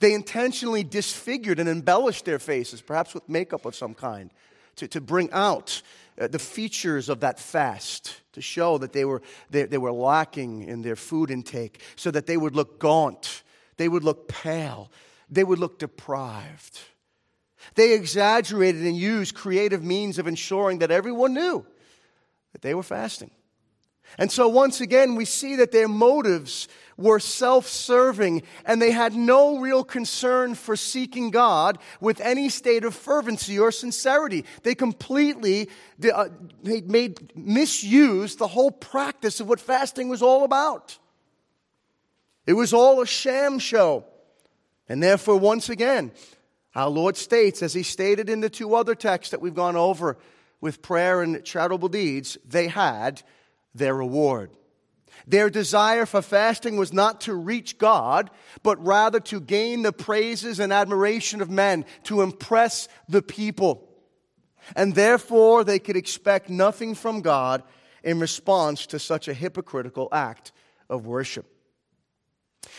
they 0.00 0.14
intentionally 0.14 0.82
disfigured 0.82 1.60
and 1.60 1.68
embellished 1.68 2.24
their 2.24 2.38
faces, 2.38 2.80
perhaps 2.80 3.14
with 3.14 3.28
makeup 3.28 3.64
of 3.64 3.74
some 3.74 3.94
kind, 3.94 4.30
to, 4.76 4.88
to 4.88 5.00
bring 5.00 5.30
out 5.32 5.82
uh, 6.18 6.26
the 6.26 6.38
features 6.38 7.08
of 7.08 7.20
that 7.20 7.38
fast, 7.38 8.20
to 8.32 8.40
show 8.40 8.78
that 8.78 8.92
they 8.92 9.04
were, 9.04 9.22
they, 9.50 9.64
they 9.64 9.78
were 9.78 9.92
lacking 9.92 10.62
in 10.62 10.82
their 10.82 10.96
food 10.96 11.30
intake, 11.30 11.82
so 11.96 12.10
that 12.10 12.26
they 12.26 12.36
would 12.36 12.56
look 12.56 12.78
gaunt, 12.78 13.42
they 13.76 13.88
would 13.88 14.04
look 14.04 14.26
pale, 14.26 14.90
they 15.30 15.44
would 15.44 15.58
look 15.58 15.78
deprived. 15.78 16.80
They 17.74 17.92
exaggerated 17.92 18.82
and 18.82 18.96
used 18.96 19.34
creative 19.34 19.84
means 19.84 20.18
of 20.18 20.26
ensuring 20.26 20.78
that 20.78 20.90
everyone 20.90 21.34
knew 21.34 21.66
that 22.52 22.62
they 22.62 22.74
were 22.74 22.82
fasting. 22.82 23.30
And 24.18 24.32
so, 24.32 24.48
once 24.48 24.80
again, 24.80 25.14
we 25.14 25.24
see 25.24 25.56
that 25.56 25.72
their 25.72 25.88
motives 25.88 26.68
were 27.00 27.18
self 27.18 27.66
serving 27.66 28.42
and 28.64 28.80
they 28.80 28.90
had 28.90 29.14
no 29.14 29.58
real 29.58 29.82
concern 29.82 30.54
for 30.54 30.76
seeking 30.76 31.30
God 31.30 31.78
with 32.00 32.20
any 32.20 32.48
state 32.48 32.84
of 32.84 32.94
fervency 32.94 33.58
or 33.58 33.72
sincerity. 33.72 34.44
They 34.62 34.74
completely 34.74 35.68
uh, 36.12 36.28
made 36.62 37.36
misused 37.36 38.38
the 38.38 38.48
whole 38.48 38.70
practice 38.70 39.40
of 39.40 39.48
what 39.48 39.60
fasting 39.60 40.08
was 40.08 40.22
all 40.22 40.44
about. 40.44 40.98
It 42.46 42.54
was 42.54 42.72
all 42.72 43.00
a 43.00 43.06
sham 43.06 43.58
show. 43.58 44.04
And 44.88 45.02
therefore, 45.02 45.36
once 45.36 45.68
again, 45.68 46.12
our 46.74 46.88
Lord 46.88 47.16
states, 47.16 47.62
as 47.62 47.74
he 47.74 47.82
stated 47.82 48.28
in 48.28 48.40
the 48.40 48.50
two 48.50 48.74
other 48.74 48.94
texts 48.94 49.30
that 49.30 49.40
we've 49.40 49.54
gone 49.54 49.76
over 49.76 50.18
with 50.60 50.82
prayer 50.82 51.22
and 51.22 51.44
charitable 51.44 51.88
deeds, 51.88 52.38
they 52.44 52.68
had 52.68 53.22
their 53.74 53.94
reward. 53.94 54.50
Their 55.26 55.50
desire 55.50 56.06
for 56.06 56.22
fasting 56.22 56.76
was 56.76 56.92
not 56.92 57.22
to 57.22 57.34
reach 57.34 57.78
God, 57.78 58.30
but 58.62 58.84
rather 58.84 59.20
to 59.20 59.40
gain 59.40 59.82
the 59.82 59.92
praises 59.92 60.60
and 60.60 60.72
admiration 60.72 61.40
of 61.40 61.50
men, 61.50 61.84
to 62.04 62.22
impress 62.22 62.88
the 63.08 63.22
people. 63.22 63.88
And 64.76 64.94
therefore, 64.94 65.64
they 65.64 65.78
could 65.78 65.96
expect 65.96 66.48
nothing 66.48 66.94
from 66.94 67.22
God 67.22 67.62
in 68.02 68.20
response 68.20 68.86
to 68.86 68.98
such 68.98 69.28
a 69.28 69.34
hypocritical 69.34 70.08
act 70.12 70.52
of 70.88 71.06
worship. 71.06 71.46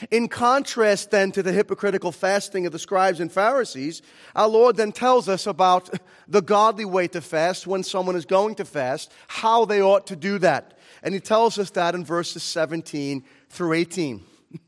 In 0.09 0.27
contrast, 0.27 1.11
then, 1.11 1.31
to 1.31 1.43
the 1.43 1.51
hypocritical 1.51 2.11
fasting 2.11 2.65
of 2.65 2.71
the 2.71 2.79
scribes 2.79 3.19
and 3.19 3.31
Pharisees, 3.31 4.01
our 4.35 4.47
Lord 4.47 4.77
then 4.77 4.91
tells 4.91 5.27
us 5.27 5.47
about 5.47 5.89
the 6.27 6.41
godly 6.41 6.85
way 6.85 7.07
to 7.09 7.21
fast 7.21 7.67
when 7.67 7.83
someone 7.83 8.15
is 8.15 8.25
going 8.25 8.55
to 8.55 8.65
fast, 8.65 9.11
how 9.27 9.65
they 9.65 9.81
ought 9.81 10.07
to 10.07 10.15
do 10.15 10.37
that. 10.39 10.77
And 11.03 11.13
he 11.13 11.19
tells 11.19 11.57
us 11.57 11.71
that 11.71 11.95
in 11.95 12.05
verses 12.05 12.43
17 12.43 13.23
through 13.49 13.73
18. 13.73 14.23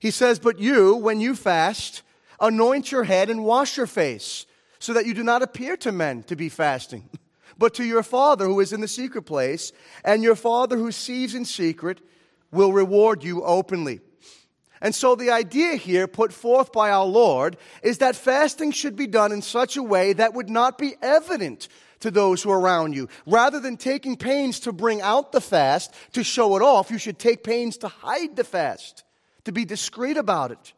He 0.00 0.12
says, 0.12 0.38
But 0.38 0.60
you, 0.60 0.94
when 0.94 1.20
you 1.20 1.34
fast, 1.34 2.02
anoint 2.38 2.92
your 2.92 3.02
head 3.02 3.28
and 3.30 3.44
wash 3.44 3.76
your 3.76 3.88
face, 3.88 4.46
so 4.78 4.92
that 4.92 5.06
you 5.06 5.12
do 5.12 5.24
not 5.24 5.42
appear 5.42 5.76
to 5.78 5.90
men 5.90 6.22
to 6.22 6.36
be 6.36 6.48
fasting 6.48 7.10
but 7.58 7.74
to 7.74 7.84
your 7.84 8.04
Father 8.04 8.46
who 8.46 8.60
is 8.60 8.72
in 8.72 8.80
the 8.80 8.88
secret 8.88 9.22
place, 9.22 9.72
and 10.04 10.22
your 10.22 10.36
Father 10.36 10.76
who 10.76 10.92
sees 10.92 11.34
in 11.34 11.44
secret 11.44 12.00
will 12.52 12.72
reward 12.72 13.24
you 13.24 13.42
openly. 13.42 14.00
And 14.80 14.94
so 14.94 15.16
the 15.16 15.30
idea 15.30 15.74
here 15.74 16.06
put 16.06 16.32
forth 16.32 16.72
by 16.72 16.90
our 16.90 17.04
Lord 17.04 17.56
is 17.82 17.98
that 17.98 18.14
fasting 18.14 18.70
should 18.70 18.94
be 18.94 19.08
done 19.08 19.32
in 19.32 19.42
such 19.42 19.76
a 19.76 19.82
way 19.82 20.12
that 20.12 20.34
would 20.34 20.48
not 20.48 20.78
be 20.78 20.94
evident 21.02 21.66
to 22.00 22.10
those 22.10 22.42
who 22.42 22.50
are 22.50 22.60
around 22.60 22.94
you. 22.94 23.08
Rather 23.26 23.60
than 23.60 23.76
taking 23.76 24.16
pains 24.16 24.60
to 24.60 24.72
bring 24.72 25.00
out 25.00 25.32
the 25.32 25.40
fast, 25.40 25.92
to 26.12 26.22
show 26.22 26.56
it 26.56 26.62
off, 26.62 26.90
you 26.90 26.98
should 26.98 27.18
take 27.18 27.42
pains 27.42 27.76
to 27.78 27.88
hide 27.88 28.36
the 28.36 28.44
fast, 28.44 29.04
to 29.44 29.52
be 29.52 29.64
discreet 29.64 30.16
about 30.16 30.52
it. 30.52 30.72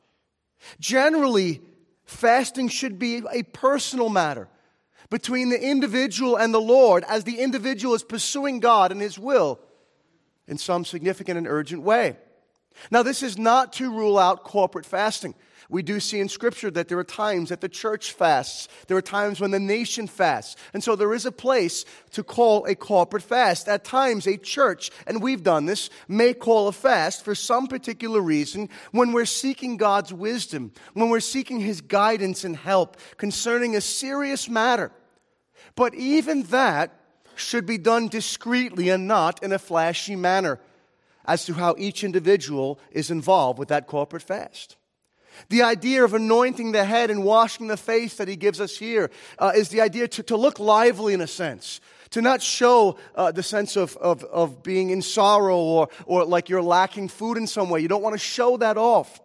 Generally, 0.79 1.61
fasting 2.05 2.69
should 2.69 2.99
be 2.99 3.23
a 3.33 3.43
personal 3.43 4.09
matter 4.09 4.49
between 5.11 5.49
the 5.49 5.61
individual 5.61 6.37
and 6.37 6.55
the 6.55 6.61
Lord 6.61 7.05
as 7.09 7.25
the 7.25 7.41
individual 7.41 7.95
is 7.95 8.03
pursuing 8.03 8.61
God 8.61 8.93
and 8.93 9.01
His 9.01 9.19
will 9.19 9.61
in 10.47 10.57
some 10.57 10.85
significant 10.85 11.39
and 11.39 11.47
urgent 11.47 11.83
way. 11.83 12.17
Now, 12.91 13.03
this 13.03 13.23
is 13.23 13.39
not 13.39 13.73
to 13.75 13.91
rule 13.91 14.19
out 14.19 14.45
corporate 14.45 14.87
fasting. 14.87 15.35
We 15.71 15.83
do 15.83 16.01
see 16.01 16.19
in 16.19 16.29
Scripture 16.29 16.71
that 16.73 16.89
there 16.89 16.99
are 16.99 17.05
times 17.05 17.51
that 17.51 17.61
the 17.61 17.69
church 17.69 18.13
fasts. 18.13 18.67
There 18.89 18.97
are 18.97 19.03
times 19.03 19.41
when 19.41 19.53
the 19.53 19.61
nation 19.61 20.09
fasts. 20.09 20.57
And 20.75 20.83
so 20.83 20.97
there 20.97 21.15
is 21.15 21.27
a 21.27 21.33
place 21.33 21.85
to 22.11 22.25
call 22.25 22.65
a 22.65 22.75
corporate 22.75 23.23
fast. 23.23 23.69
At 23.69 23.85
times, 23.85 24.27
a 24.27 24.37
church, 24.37 24.91
and 25.07 25.23
we've 25.23 25.45
done 25.45 25.67
this, 25.67 25.89
may 26.09 26.35
call 26.35 26.67
a 26.67 26.73
fast 26.73 27.25
for 27.25 27.37
some 27.37 27.69
particular 27.69 28.21
reason 28.21 28.69
when 28.91 29.13
we're 29.13 29.27
seeking 29.27 29.77
God's 29.77 30.13
wisdom, 30.13 30.73
when 30.95 31.09
we're 31.09 31.21
seeking 31.21 31.61
His 31.61 31.81
guidance 31.81 32.43
and 32.43 32.57
help 32.57 32.97
concerning 33.17 33.77
a 33.77 33.81
serious 33.81 34.49
matter. 34.49 34.91
But 35.77 35.95
even 35.95 36.43
that 36.45 36.93
should 37.37 37.65
be 37.65 37.79
done 37.79 38.09
discreetly 38.09 38.89
and 38.89 39.07
not 39.07 39.41
in 39.43 39.53
a 39.53 39.59
flashy 39.59 40.17
manner 40.17 40.59
as 41.25 41.45
to 41.45 41.55
how 41.55 41.75
each 41.79 42.05
individual 42.05 42.79
is 42.91 43.11
involved 43.11 43.59
with 43.59 43.69
that 43.69 43.87
corporate 43.87 44.23
fast. 44.23 44.77
The 45.49 45.63
idea 45.63 46.05
of 46.05 46.15
anointing 46.15 46.73
the 46.73 46.85
head 46.85 47.11
and 47.11 47.25
washing 47.25 47.69
the 47.69 47.77
face 47.77 48.17
that 48.17 48.29
he 48.29 48.37
gives 48.37 48.61
us 48.61 48.77
here 48.77 49.11
uh, 49.39 49.53
is 49.55 49.69
the 49.69 49.81
idea 49.81 50.09
to, 50.09 50.23
to 50.25 50.37
look 50.37 50.59
lively 50.59 51.15
in 51.15 51.21
a 51.21 51.27
sense, 51.27 51.81
to 52.11 52.21
not 52.21 52.43
show 52.43 52.99
uh, 53.15 53.33
the 53.33 53.43
sense 53.43 53.77
of, 53.77 53.97
of, 53.97 54.25
of 54.25 54.63
being 54.63 54.91
in 54.91 55.03
sorrow 55.03 55.57
or, 55.59 55.89
or 56.07 56.25
like 56.25 56.49
you're 56.49 56.63
lacking 56.63 57.09
food 57.09 57.37
in 57.37 57.47
some 57.47 57.71
way. 57.71 57.81
You 57.81 57.89
don't 57.89 58.03
want 58.03 58.15
to 58.15 58.19
show 58.19 58.57
that 58.59 58.77
off. 58.77 59.21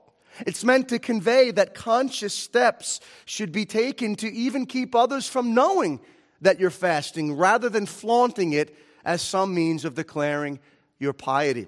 It's 0.45 0.63
meant 0.63 0.89
to 0.89 0.99
convey 0.99 1.51
that 1.51 1.73
conscious 1.73 2.33
steps 2.33 2.99
should 3.25 3.51
be 3.51 3.65
taken 3.65 4.15
to 4.17 4.31
even 4.31 4.65
keep 4.65 4.93
others 4.93 5.27
from 5.27 5.53
knowing 5.53 5.99
that 6.41 6.59
you're 6.59 6.69
fasting 6.69 7.35
rather 7.35 7.69
than 7.69 7.85
flaunting 7.85 8.53
it 8.53 8.75
as 9.05 9.21
some 9.21 9.53
means 9.53 9.85
of 9.85 9.95
declaring 9.95 10.59
your 10.99 11.13
piety. 11.13 11.67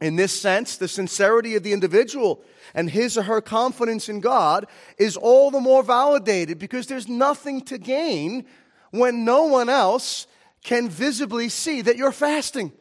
In 0.00 0.16
this 0.16 0.38
sense, 0.40 0.76
the 0.76 0.88
sincerity 0.88 1.56
of 1.56 1.62
the 1.62 1.72
individual 1.72 2.42
and 2.74 2.88
his 2.90 3.18
or 3.18 3.22
her 3.22 3.40
confidence 3.40 4.08
in 4.08 4.20
God 4.20 4.66
is 4.96 5.16
all 5.16 5.50
the 5.50 5.60
more 5.60 5.82
validated 5.82 6.58
because 6.58 6.86
there's 6.86 7.08
nothing 7.08 7.62
to 7.62 7.78
gain 7.78 8.46
when 8.90 9.24
no 9.24 9.44
one 9.44 9.68
else 9.68 10.26
can 10.62 10.88
visibly 10.88 11.48
see 11.48 11.82
that 11.82 11.96
you're 11.96 12.12
fasting. 12.12 12.72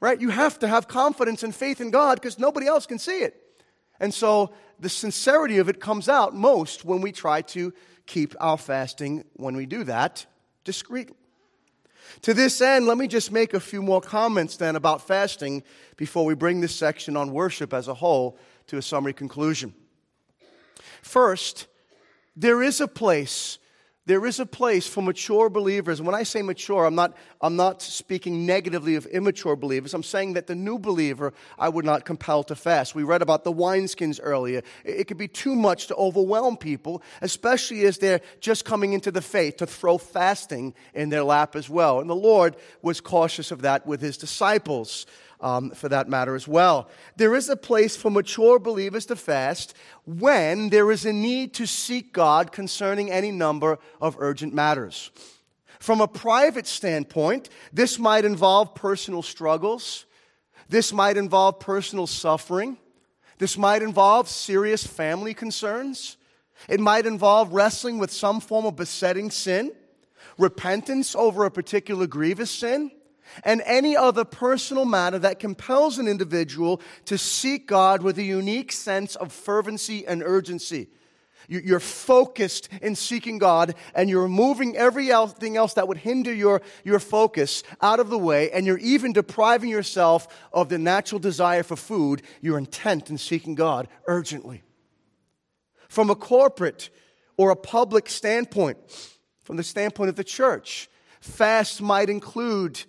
Right? 0.00 0.20
You 0.20 0.30
have 0.30 0.58
to 0.60 0.68
have 0.68 0.88
confidence 0.88 1.42
and 1.42 1.54
faith 1.54 1.80
in 1.80 1.90
God 1.90 2.20
because 2.20 2.38
nobody 2.38 2.66
else 2.66 2.86
can 2.86 2.98
see 2.98 3.20
it. 3.20 3.36
And 4.00 4.12
so 4.12 4.52
the 4.80 4.88
sincerity 4.88 5.58
of 5.58 5.68
it 5.68 5.80
comes 5.80 6.08
out 6.08 6.34
most 6.34 6.84
when 6.84 7.00
we 7.00 7.12
try 7.12 7.42
to 7.42 7.72
keep 8.06 8.34
our 8.40 8.58
fasting 8.58 9.24
when 9.34 9.54
we 9.54 9.64
do 9.64 9.84
that 9.84 10.26
discreetly. 10.64 11.16
To 12.20 12.34
this 12.34 12.60
end, 12.60 12.86
let 12.86 12.98
me 12.98 13.08
just 13.08 13.32
make 13.32 13.54
a 13.54 13.60
few 13.60 13.82
more 13.82 14.00
comments 14.00 14.56
then 14.56 14.76
about 14.76 15.06
fasting 15.06 15.62
before 15.96 16.24
we 16.24 16.34
bring 16.34 16.60
this 16.60 16.74
section 16.74 17.16
on 17.16 17.32
worship 17.32 17.72
as 17.72 17.88
a 17.88 17.94
whole 17.94 18.38
to 18.66 18.76
a 18.76 18.82
summary 18.82 19.12
conclusion. 19.12 19.74
First, 21.00 21.66
there 22.36 22.62
is 22.62 22.80
a 22.80 22.88
place 22.88 23.58
there 24.04 24.26
is 24.26 24.40
a 24.40 24.46
place 24.46 24.86
for 24.86 25.00
mature 25.00 25.48
believers. 25.48 26.00
And 26.00 26.06
when 26.06 26.16
I 26.16 26.24
say 26.24 26.42
mature, 26.42 26.84
I'm 26.84 26.96
not, 26.96 27.16
I'm 27.40 27.54
not 27.54 27.82
speaking 27.82 28.44
negatively 28.46 28.96
of 28.96 29.06
immature 29.06 29.54
believers. 29.54 29.94
I'm 29.94 30.02
saying 30.02 30.32
that 30.32 30.48
the 30.48 30.56
new 30.56 30.78
believer 30.78 31.32
I 31.56 31.68
would 31.68 31.84
not 31.84 32.04
compel 32.04 32.42
to 32.44 32.56
fast. 32.56 32.96
We 32.96 33.04
read 33.04 33.22
about 33.22 33.44
the 33.44 33.52
wineskins 33.52 34.18
earlier. 34.20 34.62
It 34.84 35.06
could 35.06 35.18
be 35.18 35.28
too 35.28 35.54
much 35.54 35.86
to 35.86 35.94
overwhelm 35.94 36.56
people, 36.56 37.02
especially 37.20 37.84
as 37.84 37.98
they're 37.98 38.22
just 38.40 38.64
coming 38.64 38.92
into 38.92 39.12
the 39.12 39.22
faith, 39.22 39.58
to 39.58 39.66
throw 39.66 39.98
fasting 39.98 40.74
in 40.94 41.08
their 41.10 41.22
lap 41.22 41.54
as 41.54 41.70
well. 41.70 42.00
And 42.00 42.10
the 42.10 42.16
Lord 42.16 42.56
was 42.82 43.00
cautious 43.00 43.52
of 43.52 43.62
that 43.62 43.86
with 43.86 44.00
his 44.00 44.16
disciples 44.16 45.06
um, 45.42 45.70
for 45.72 45.88
that 45.88 46.08
matter 46.08 46.34
as 46.34 46.46
well. 46.46 46.88
There 47.16 47.34
is 47.34 47.48
a 47.48 47.56
place 47.56 47.96
for 47.96 48.10
mature 48.10 48.58
believers 48.58 49.06
to 49.06 49.16
fast 49.16 49.74
when 50.06 50.70
there 50.70 50.90
is 50.90 51.04
a 51.04 51.12
need 51.12 51.52
to 51.54 51.66
seek 51.66 52.12
God 52.12 52.52
concerning 52.52 53.10
any 53.10 53.30
number 53.30 53.78
of 54.00 54.16
urgent 54.18 54.54
matters. 54.54 55.10
From 55.80 56.00
a 56.00 56.06
private 56.08 56.68
standpoint, 56.68 57.48
this 57.72 57.98
might 57.98 58.24
involve 58.24 58.74
personal 58.74 59.22
struggles. 59.22 60.06
This 60.68 60.92
might 60.92 61.16
involve 61.16 61.58
personal 61.58 62.06
suffering. 62.06 62.78
This 63.38 63.58
might 63.58 63.82
involve 63.82 64.28
serious 64.28 64.86
family 64.86 65.34
concerns. 65.34 66.16
It 66.68 66.78
might 66.78 67.04
involve 67.04 67.52
wrestling 67.52 67.98
with 67.98 68.12
some 68.12 68.40
form 68.40 68.64
of 68.66 68.76
besetting 68.76 69.32
sin, 69.32 69.72
repentance 70.38 71.16
over 71.16 71.44
a 71.44 71.50
particular 71.50 72.06
grievous 72.06 72.52
sin 72.52 72.92
and 73.44 73.62
any 73.64 73.96
other 73.96 74.24
personal 74.24 74.84
matter 74.84 75.18
that 75.18 75.38
compels 75.38 75.98
an 75.98 76.08
individual 76.08 76.80
to 77.06 77.18
seek 77.18 77.66
God 77.66 78.02
with 78.02 78.18
a 78.18 78.22
unique 78.22 78.72
sense 78.72 79.16
of 79.16 79.32
fervency 79.32 80.06
and 80.06 80.22
urgency. 80.22 80.88
You're 81.48 81.80
focused 81.80 82.68
in 82.80 82.94
seeking 82.94 83.38
God 83.38 83.74
and 83.94 84.08
you're 84.08 84.22
removing 84.22 84.76
everything 84.76 85.56
else 85.56 85.74
that 85.74 85.88
would 85.88 85.98
hinder 85.98 86.32
your, 86.32 86.62
your 86.84 86.98
focus 86.98 87.62
out 87.80 88.00
of 88.00 88.10
the 88.10 88.18
way, 88.18 88.50
and 88.52 88.64
you're 88.64 88.78
even 88.78 89.12
depriving 89.12 89.68
yourself 89.68 90.28
of 90.52 90.68
the 90.68 90.78
natural 90.78 91.18
desire 91.18 91.62
for 91.62 91.76
food. 91.76 92.22
You're 92.40 92.58
intent 92.58 93.10
in 93.10 93.18
seeking 93.18 93.54
God 93.54 93.88
urgently. 94.06 94.62
From 95.88 96.10
a 96.10 96.14
corporate 96.14 96.90
or 97.36 97.50
a 97.50 97.56
public 97.56 98.08
standpoint, 98.08 98.78
from 99.42 99.56
the 99.56 99.64
standpoint 99.64 100.08
of 100.08 100.16
the 100.16 100.24
church, 100.24 100.88
fast 101.20 101.82
might 101.82 102.08
include 102.08 102.82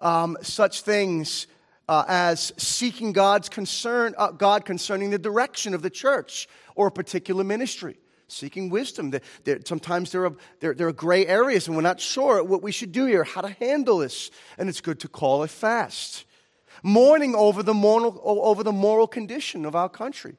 um, 0.00 0.36
such 0.42 0.82
things 0.82 1.46
uh, 1.88 2.04
as 2.06 2.52
seeking 2.56 3.12
God's 3.12 3.48
concern, 3.48 4.14
uh, 4.16 4.30
God 4.30 4.64
concerning 4.64 5.10
the 5.10 5.18
direction 5.18 5.74
of 5.74 5.82
the 5.82 5.90
church 5.90 6.48
or 6.74 6.86
a 6.86 6.92
particular 6.92 7.44
ministry. 7.44 7.98
Seeking 8.28 8.70
wisdom. 8.70 9.10
There, 9.42 9.58
sometimes 9.64 10.12
there 10.12 10.24
are, 10.24 10.36
there, 10.60 10.72
there 10.72 10.86
are 10.86 10.92
gray 10.92 11.26
areas 11.26 11.66
and 11.66 11.74
we're 11.74 11.82
not 11.82 12.00
sure 12.00 12.44
what 12.44 12.62
we 12.62 12.70
should 12.70 12.92
do 12.92 13.06
here, 13.06 13.24
how 13.24 13.40
to 13.40 13.48
handle 13.48 13.98
this. 13.98 14.30
And 14.56 14.68
it's 14.68 14.80
good 14.80 15.00
to 15.00 15.08
call 15.08 15.42
a 15.42 15.48
fast. 15.48 16.26
Mourning 16.84 17.34
over 17.34 17.64
the 17.64 17.74
moral, 17.74 18.20
over 18.24 18.62
the 18.62 18.72
moral 18.72 19.08
condition 19.08 19.64
of 19.64 19.74
our 19.74 19.88
country 19.88 20.36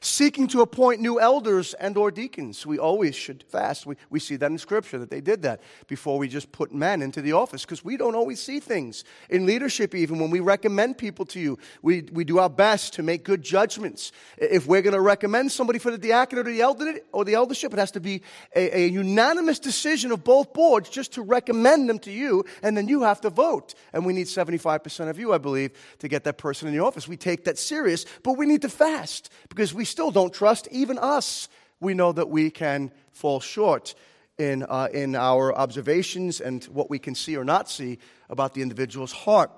seeking 0.00 0.48
to 0.48 0.60
appoint 0.60 1.00
new 1.00 1.20
elders 1.20 1.74
and 1.74 1.96
or 1.96 2.10
deacons. 2.10 2.66
We 2.66 2.78
always 2.78 3.14
should 3.14 3.42
fast. 3.44 3.86
We, 3.86 3.96
we 4.10 4.20
see 4.20 4.36
that 4.36 4.50
in 4.50 4.58
scripture 4.58 4.98
that 4.98 5.10
they 5.10 5.20
did 5.20 5.42
that 5.42 5.60
before 5.86 6.18
we 6.18 6.28
just 6.28 6.52
put 6.52 6.72
men 6.72 7.02
into 7.02 7.22
the 7.22 7.32
office 7.32 7.64
because 7.64 7.84
we 7.84 7.96
don't 7.96 8.14
always 8.14 8.40
see 8.40 8.60
things 8.60 9.04
in 9.28 9.46
leadership 9.46 9.94
even 9.94 10.18
when 10.18 10.30
we 10.30 10.40
recommend 10.40 10.98
people 10.98 11.24
to 11.26 11.40
you. 11.40 11.58
We, 11.82 12.02
we 12.12 12.24
do 12.24 12.38
our 12.38 12.50
best 12.50 12.94
to 12.94 13.02
make 13.02 13.24
good 13.24 13.42
judgments. 13.42 14.12
If 14.36 14.66
we're 14.66 14.82
going 14.82 14.94
to 14.94 15.00
recommend 15.00 15.52
somebody 15.52 15.78
for 15.78 15.90
the 15.90 15.98
diaconate 15.98 16.46
or 16.46 16.50
the, 16.50 16.60
elder, 16.60 16.98
or 17.12 17.24
the 17.24 17.34
eldership 17.34 17.72
it 17.72 17.78
has 17.78 17.92
to 17.92 18.00
be 18.00 18.22
a, 18.54 18.84
a 18.84 18.88
unanimous 18.88 19.58
decision 19.58 20.12
of 20.12 20.24
both 20.24 20.52
boards 20.52 20.88
just 20.88 21.12
to 21.14 21.22
recommend 21.22 21.88
them 21.88 21.98
to 22.00 22.10
you 22.10 22.44
and 22.62 22.76
then 22.76 22.88
you 22.88 23.02
have 23.02 23.20
to 23.22 23.30
vote. 23.30 23.74
And 23.92 24.04
we 24.04 24.12
need 24.12 24.26
75% 24.26 25.08
of 25.08 25.18
you 25.18 25.32
i 25.32 25.38
believe 25.38 25.72
to 25.98 26.08
get 26.08 26.24
that 26.24 26.38
person 26.38 26.68
in 26.68 26.74
the 26.74 26.82
office. 26.82 27.08
We 27.08 27.16
take 27.16 27.44
that 27.44 27.58
serious 27.58 28.04
but 28.22 28.34
we 28.34 28.46
need 28.46 28.62
to 28.62 28.68
fast 28.68 29.30
because 29.48 29.74
we 29.78 29.84
still 29.84 30.10
don't 30.10 30.34
trust 30.34 30.66
even 30.72 30.98
us. 30.98 31.48
We 31.78 31.94
know 31.94 32.10
that 32.10 32.28
we 32.28 32.50
can 32.50 32.90
fall 33.12 33.38
short 33.38 33.94
in, 34.36 34.64
uh, 34.64 34.88
in 34.92 35.14
our 35.14 35.54
observations 35.54 36.40
and 36.40 36.64
what 36.64 36.90
we 36.90 36.98
can 36.98 37.14
see 37.14 37.36
or 37.36 37.44
not 37.44 37.70
see 37.70 38.00
about 38.28 38.54
the 38.54 38.62
individual's 38.62 39.12
heart. 39.12 39.52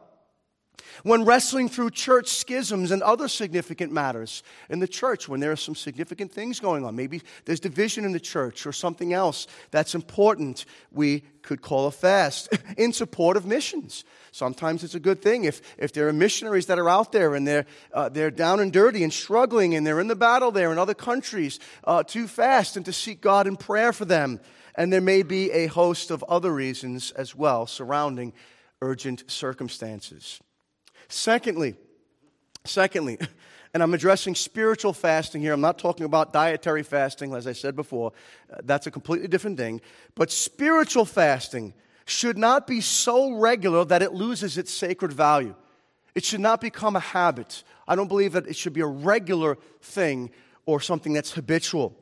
When 1.02 1.24
wrestling 1.24 1.68
through 1.68 1.90
church 1.90 2.28
schisms 2.28 2.90
and 2.90 3.02
other 3.02 3.28
significant 3.28 3.92
matters 3.92 4.42
in 4.68 4.78
the 4.78 4.88
church, 4.88 5.28
when 5.28 5.40
there 5.40 5.52
are 5.52 5.56
some 5.56 5.74
significant 5.74 6.32
things 6.32 6.60
going 6.60 6.84
on, 6.84 6.96
maybe 6.96 7.22
there's 7.44 7.60
division 7.60 8.04
in 8.04 8.12
the 8.12 8.20
church 8.20 8.66
or 8.66 8.72
something 8.72 9.12
else 9.12 9.46
that's 9.70 9.94
important, 9.94 10.64
we 10.92 11.20
could 11.42 11.62
call 11.62 11.86
a 11.86 11.90
fast 11.90 12.48
in 12.76 12.92
support 12.92 13.36
of 13.36 13.46
missions. 13.46 14.04
Sometimes 14.32 14.84
it's 14.84 14.94
a 14.94 15.00
good 15.00 15.22
thing 15.22 15.44
if, 15.44 15.60
if 15.78 15.92
there 15.92 16.08
are 16.08 16.12
missionaries 16.12 16.66
that 16.66 16.78
are 16.78 16.88
out 16.88 17.12
there 17.12 17.34
and 17.34 17.46
they're, 17.46 17.66
uh, 17.92 18.08
they're 18.08 18.30
down 18.30 18.60
and 18.60 18.72
dirty 18.72 19.02
and 19.02 19.12
struggling 19.12 19.74
and 19.74 19.86
they're 19.86 20.00
in 20.00 20.08
the 20.08 20.16
battle 20.16 20.50
there 20.50 20.72
in 20.72 20.78
other 20.78 20.94
countries 20.94 21.58
uh, 21.84 22.02
to 22.04 22.26
fast 22.26 22.76
and 22.76 22.86
to 22.86 22.92
seek 22.92 23.20
God 23.20 23.46
in 23.46 23.56
prayer 23.56 23.92
for 23.92 24.04
them. 24.04 24.40
And 24.74 24.92
there 24.92 25.00
may 25.00 25.22
be 25.22 25.50
a 25.50 25.66
host 25.66 26.10
of 26.10 26.22
other 26.24 26.52
reasons 26.52 27.10
as 27.12 27.34
well 27.34 27.66
surrounding 27.66 28.32
urgent 28.82 29.30
circumstances. 29.30 30.40
Secondly, 31.10 31.74
secondly, 32.64 33.18
and 33.74 33.82
I'm 33.82 33.92
addressing 33.92 34.34
spiritual 34.34 34.92
fasting 34.92 35.42
here. 35.42 35.52
I'm 35.52 35.60
not 35.60 35.78
talking 35.78 36.06
about 36.06 36.32
dietary 36.32 36.82
fasting, 36.82 37.34
as 37.34 37.46
I 37.46 37.52
said 37.52 37.76
before. 37.76 38.12
Uh, 38.50 38.58
that's 38.64 38.86
a 38.86 38.90
completely 38.90 39.28
different 39.28 39.58
thing. 39.58 39.80
But 40.14 40.30
spiritual 40.30 41.04
fasting 41.04 41.74
should 42.04 42.38
not 42.38 42.66
be 42.66 42.80
so 42.80 43.32
regular 43.32 43.84
that 43.84 44.02
it 44.02 44.12
loses 44.12 44.56
its 44.56 44.72
sacred 44.72 45.12
value. 45.12 45.54
It 46.14 46.24
should 46.24 46.40
not 46.40 46.60
become 46.60 46.96
a 46.96 47.00
habit. 47.00 47.62
I 47.86 47.96
don't 47.96 48.08
believe 48.08 48.32
that 48.32 48.46
it 48.46 48.56
should 48.56 48.72
be 48.72 48.80
a 48.80 48.86
regular 48.86 49.58
thing 49.80 50.30
or 50.64 50.80
something 50.80 51.12
that's 51.12 51.32
habitual. 51.32 51.96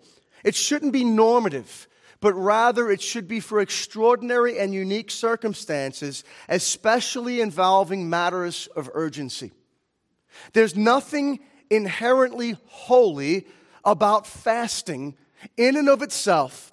It 0.45 0.55
shouldn't 0.55 0.93
be 0.93 1.05
normative 1.05 1.89
but 2.21 2.35
rather 2.35 2.91
it 2.91 3.01
should 3.01 3.29
be 3.29 3.41
for 3.41 3.61
extraordinary 3.61 4.59
and 4.59 4.75
unique 4.75 5.11
circumstances, 5.11 6.25
especially 6.49 7.41
involving 7.41 8.11
matters 8.11 8.69
of 8.75 8.91
urgency. 8.95 9.53
There's 10.53 10.77
nothing 10.77 11.41
inherently 11.71 12.57
holy 12.67 13.47
about 13.85 14.27
fasting 14.27 15.17
in 15.57 15.77
and 15.77 15.89
of 15.89 16.03
itself. 16.03 16.73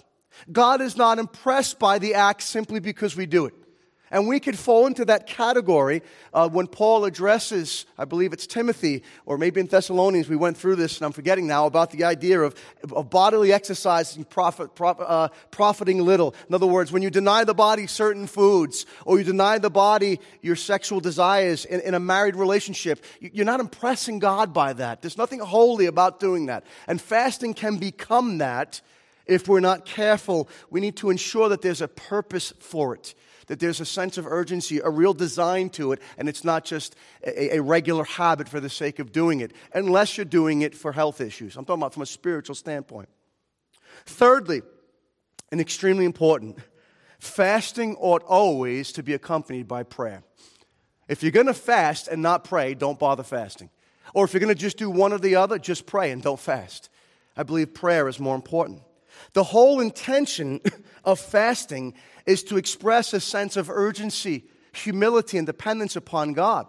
God 0.50 0.80
is 0.80 0.96
not 0.96 1.18
impressed 1.18 1.78
by 1.78 1.98
the 1.98 2.14
act 2.14 2.42
simply 2.42 2.80
because 2.80 3.16
we 3.16 3.26
do 3.26 3.46
it. 3.46 3.54
And 4.10 4.28
we 4.28 4.38
could 4.38 4.56
fall 4.56 4.86
into 4.86 5.04
that 5.06 5.26
category 5.26 6.02
uh, 6.32 6.48
when 6.48 6.68
Paul 6.68 7.04
addresses, 7.04 7.86
I 7.98 8.04
believe 8.04 8.32
it's 8.32 8.46
Timothy, 8.46 9.02
or 9.24 9.36
maybe 9.36 9.60
in 9.60 9.66
Thessalonians, 9.66 10.28
we 10.28 10.36
went 10.36 10.56
through 10.56 10.76
this 10.76 10.98
and 10.98 11.06
I'm 11.06 11.12
forgetting 11.12 11.48
now, 11.48 11.66
about 11.66 11.90
the 11.90 12.04
idea 12.04 12.40
of, 12.40 12.54
of 12.92 13.10
bodily 13.10 13.52
exercise 13.52 14.16
and 14.16 14.28
profit, 14.28 14.70
uh, 14.80 15.28
profiting 15.50 16.04
little. 16.04 16.36
In 16.48 16.54
other 16.54 16.66
words, 16.66 16.92
when 16.92 17.02
you 17.02 17.10
deny 17.10 17.42
the 17.42 17.54
body 17.54 17.88
certain 17.88 18.28
foods, 18.28 18.86
or 19.04 19.18
you 19.18 19.24
deny 19.24 19.58
the 19.58 19.70
body 19.70 20.20
your 20.40 20.56
sexual 20.56 21.00
desires 21.00 21.64
in, 21.64 21.80
in 21.80 21.94
a 21.94 22.00
married 22.00 22.36
relationship, 22.36 23.04
you're 23.20 23.44
not 23.44 23.58
impressing 23.58 24.20
God 24.20 24.54
by 24.54 24.72
that. 24.74 25.02
There's 25.02 25.18
nothing 25.18 25.40
holy 25.40 25.86
about 25.86 26.20
doing 26.20 26.46
that. 26.46 26.64
And 26.86 27.00
fasting 27.00 27.54
can 27.54 27.78
become 27.78 28.38
that 28.38 28.80
if 29.26 29.48
we're 29.48 29.58
not 29.58 29.84
careful. 29.84 30.48
We 30.70 30.80
need 30.80 30.96
to 30.98 31.10
ensure 31.10 31.48
that 31.48 31.60
there's 31.60 31.80
a 31.80 31.88
purpose 31.88 32.52
for 32.60 32.94
it 32.94 33.14
that 33.46 33.60
there's 33.60 33.80
a 33.80 33.84
sense 33.84 34.18
of 34.18 34.26
urgency, 34.26 34.80
a 34.80 34.90
real 34.90 35.14
design 35.14 35.70
to 35.70 35.92
it, 35.92 36.00
and 36.18 36.28
it's 36.28 36.44
not 36.44 36.64
just 36.64 36.96
a, 37.24 37.56
a, 37.56 37.62
regular 37.62 38.04
habit 38.04 38.48
for 38.48 38.60
the 38.60 38.68
sake 38.68 38.98
of 38.98 39.12
doing 39.12 39.40
it, 39.40 39.52
unless 39.72 40.16
you're 40.16 40.24
doing 40.24 40.62
it 40.62 40.74
for 40.74 40.92
health 40.92 41.20
issues. 41.20 41.56
I'm 41.56 41.64
talking 41.64 41.82
about 41.82 41.94
from 41.94 42.02
a 42.02 42.06
spiritual 42.06 42.54
standpoint. 42.54 43.08
Thirdly, 44.04 44.62
and 45.52 45.60
extremely 45.60 46.04
important, 46.04 46.58
fasting 47.18 47.96
ought 47.96 48.22
always 48.24 48.92
to 48.92 49.02
be 49.02 49.14
accompanied 49.14 49.68
by 49.68 49.82
prayer. 49.84 50.22
If 51.08 51.22
you're 51.22 51.32
going 51.32 51.46
to 51.46 51.54
fast 51.54 52.08
and 52.08 52.20
not 52.20 52.44
pray, 52.44 52.74
don't 52.74 52.98
bother 52.98 53.22
fasting. 53.22 53.70
Or 54.12 54.24
if 54.24 54.32
you're 54.32 54.40
going 54.40 54.54
to 54.54 54.60
just 54.60 54.76
do 54.76 54.90
one 54.90 55.12
or 55.12 55.18
the 55.18 55.36
other, 55.36 55.58
just 55.58 55.86
pray 55.86 56.10
and 56.10 56.22
don't 56.22 56.40
fast. 56.40 56.88
I 57.36 57.42
believe 57.42 57.74
prayer 57.74 58.08
is 58.08 58.18
more 58.18 58.34
important. 58.34 58.82
The 59.36 59.44
whole 59.44 59.80
intention 59.80 60.62
of 61.04 61.20
fasting 61.20 61.92
is 62.24 62.42
to 62.44 62.56
express 62.56 63.12
a 63.12 63.20
sense 63.20 63.58
of 63.58 63.68
urgency, 63.68 64.44
humility, 64.72 65.36
and 65.36 65.46
dependence 65.46 65.94
upon 65.94 66.32
God. 66.32 66.66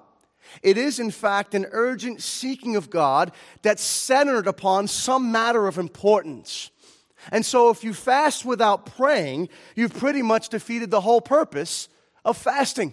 It 0.61 0.77
is, 0.77 0.99
in 0.99 1.11
fact, 1.11 1.55
an 1.55 1.65
urgent 1.71 2.21
seeking 2.21 2.75
of 2.75 2.89
God 2.89 3.31
that's 3.61 3.81
centered 3.81 4.47
upon 4.47 4.89
some 4.89 5.31
matter 5.31 5.65
of 5.65 5.77
importance. 5.77 6.69
And 7.31 7.45
so, 7.45 7.69
if 7.69 7.85
you 7.85 7.93
fast 7.93 8.43
without 8.43 8.85
praying, 8.97 9.47
you've 9.73 9.97
pretty 9.97 10.21
much 10.21 10.49
defeated 10.49 10.91
the 10.91 10.99
whole 10.99 11.21
purpose 11.21 11.87
of 12.25 12.35
fasting. 12.35 12.91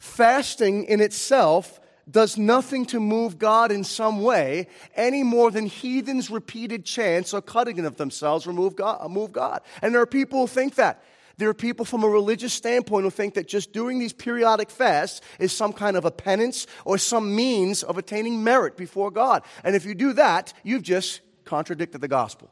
Fasting 0.00 0.82
in 0.82 1.00
itself 1.00 1.78
does 2.10 2.36
nothing 2.36 2.86
to 2.86 3.00
move 3.00 3.38
God 3.38 3.70
in 3.70 3.84
some 3.84 4.22
way 4.22 4.66
any 4.94 5.22
more 5.22 5.50
than 5.50 5.66
heathens' 5.66 6.30
repeated 6.30 6.84
chants 6.84 7.32
or 7.34 7.42
cutting 7.42 7.84
of 7.84 7.96
themselves 7.96 8.46
remove 8.46 8.76
God, 8.76 8.98
uh, 9.00 9.08
move 9.08 9.32
God. 9.32 9.60
And 9.82 9.94
there 9.94 10.02
are 10.02 10.06
people 10.06 10.40
who 10.40 10.46
think 10.46 10.76
that. 10.76 11.02
There 11.36 11.48
are 11.48 11.54
people 11.54 11.86
from 11.86 12.04
a 12.04 12.08
religious 12.08 12.52
standpoint 12.52 13.04
who 13.04 13.10
think 13.10 13.32
that 13.34 13.48
just 13.48 13.72
doing 13.72 13.98
these 13.98 14.12
periodic 14.12 14.68
fasts 14.68 15.22
is 15.38 15.56
some 15.56 15.72
kind 15.72 15.96
of 15.96 16.04
a 16.04 16.10
penance 16.10 16.66
or 16.84 16.98
some 16.98 17.34
means 17.34 17.82
of 17.82 17.96
attaining 17.96 18.44
merit 18.44 18.76
before 18.76 19.10
God. 19.10 19.42
And 19.64 19.74
if 19.74 19.86
you 19.86 19.94
do 19.94 20.12
that, 20.14 20.52
you've 20.64 20.82
just 20.82 21.22
contradicted 21.46 22.02
the 22.02 22.08
gospel, 22.08 22.50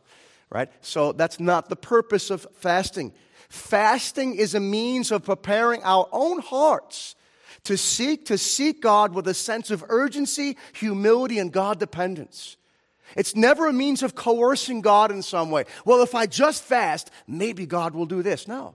right? 0.49 0.71
So 0.81 1.13
that's 1.13 1.39
not 1.39 1.69
the 1.69 1.77
purpose 1.77 2.31
of 2.31 2.47
fasting. 2.55 3.13
Fasting 3.51 4.37
is 4.37 4.55
a 4.55 4.61
means 4.61 5.13
of 5.13 5.23
preparing 5.23 5.83
our 5.83 6.09
own 6.11 6.41
hearts 6.41 7.15
to 7.69 7.77
seek 7.77 8.25
to 8.25 8.39
seek 8.39 8.81
God 8.81 9.13
with 9.13 9.29
a 9.29 9.35
sense 9.35 9.71
of 9.71 9.85
urgency, 9.91 10.57
humility, 10.73 11.39
and 11.39 11.53
God 11.53 11.79
dependence. 11.79 12.57
It's 13.15 13.37
never 13.37 13.67
a 13.67 13.75
means 13.75 14.03
of 14.03 14.15
coercing 14.15 14.81
God 14.81 15.11
in 15.11 15.21
some 15.21 15.51
way. 15.51 15.67
Well, 15.85 16.03
if 16.03 16.15
I 16.15 16.25
just 16.25 16.65
fast, 16.65 17.11
maybe 17.27 17.67
God 17.67 17.95
will 17.95 18.07
do 18.07 18.23
this. 18.23 18.49
No. 18.49 18.75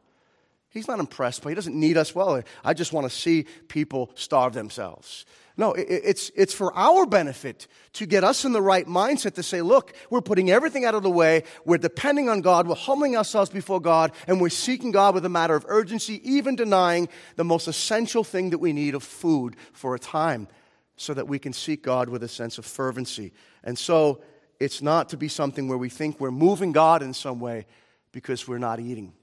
He's 0.69 0.87
not 0.87 0.99
impressed, 0.99 1.41
but 1.41 1.49
he 1.49 1.55
doesn't 1.55 1.75
need 1.75 1.97
us. 1.97 2.13
Well, 2.13 2.43
I 2.63 2.75
just 2.75 2.93
want 2.93 3.09
to 3.09 3.15
see 3.15 3.47
people 3.67 4.11
starve 4.13 4.53
themselves. 4.53 5.25
No, 5.55 5.73
it's, 5.73 6.31
it's 6.35 6.53
for 6.53 6.75
our 6.75 7.05
benefit 7.05 7.67
to 7.93 8.07
get 8.07 8.23
us 8.23 8.43
in 8.43 8.53
the 8.53 8.61
right 8.61 8.87
mindset 8.87 9.35
to 9.35 9.43
say, 9.43 9.61
look, 9.61 9.93
we're 10.09 10.21
putting 10.21 10.49
everything 10.49 10.83
out 10.83 10.95
of 10.95 11.03
the 11.03 11.11
way. 11.11 11.43
We're 11.63 11.77
depending 11.77 12.27
on 12.27 12.41
God. 12.41 12.67
We're 12.67 12.75
humbling 12.75 13.15
ourselves 13.15 13.51
before 13.51 13.79
God. 13.79 14.13
And 14.27 14.41
we're 14.41 14.49
seeking 14.49 14.91
God 14.91 15.13
with 15.13 15.25
a 15.25 15.29
matter 15.29 15.55
of 15.55 15.63
urgency, 15.67 16.21
even 16.29 16.55
denying 16.55 17.07
the 17.35 17.43
most 17.43 17.67
essential 17.67 18.23
thing 18.23 18.49
that 18.49 18.57
we 18.57 18.73
need 18.73 18.95
of 18.95 19.03
food 19.03 19.55
for 19.73 19.93
a 19.93 19.99
time 19.99 20.47
so 20.95 21.13
that 21.13 21.27
we 21.27 21.37
can 21.37 21.53
seek 21.53 21.83
God 21.83 22.09
with 22.09 22.23
a 22.23 22.27
sense 22.27 22.57
of 22.57 22.65
fervency. 22.65 23.31
And 23.63 23.77
so 23.77 24.21
it's 24.59 24.81
not 24.81 25.09
to 25.09 25.17
be 25.17 25.27
something 25.27 25.67
where 25.67 25.77
we 25.77 25.89
think 25.89 26.19
we're 26.19 26.31
moving 26.31 26.71
God 26.71 27.03
in 27.03 27.13
some 27.13 27.39
way 27.39 27.67
because 28.11 28.47
we're 28.47 28.57
not 28.57 28.79
eating. 28.79 29.13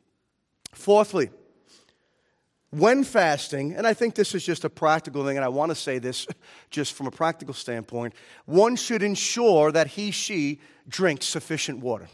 Fourthly, 0.72 1.30
when 2.70 3.02
fasting, 3.02 3.74
and 3.74 3.86
I 3.86 3.94
think 3.94 4.14
this 4.14 4.34
is 4.34 4.44
just 4.44 4.64
a 4.64 4.70
practical 4.70 5.24
thing, 5.26 5.36
and 5.36 5.44
I 5.44 5.48
want 5.48 5.70
to 5.70 5.74
say 5.74 5.98
this 5.98 6.26
just 6.70 6.92
from 6.92 7.06
a 7.06 7.10
practical 7.10 7.54
standpoint, 7.54 8.14
one 8.46 8.76
should 8.76 9.02
ensure 9.02 9.72
that 9.72 9.88
he, 9.88 10.12
she 10.12 10.60
drinks 10.88 11.26
sufficient 11.26 11.80
water. 11.80 12.08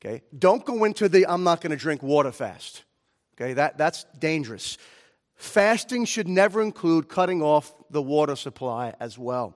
Okay? 0.00 0.22
Don't 0.38 0.64
go 0.64 0.84
into 0.84 1.08
the 1.08 1.26
I'm 1.26 1.42
not 1.42 1.60
going 1.60 1.70
to 1.70 1.76
drink 1.76 2.02
water 2.02 2.32
fast. 2.32 2.84
Okay? 3.34 3.54
That, 3.54 3.78
that's 3.78 4.04
dangerous. 4.18 4.76
Fasting 5.36 6.04
should 6.04 6.28
never 6.28 6.62
include 6.62 7.08
cutting 7.08 7.42
off 7.42 7.72
the 7.90 8.02
water 8.02 8.36
supply 8.36 8.94
as 9.00 9.18
well. 9.18 9.54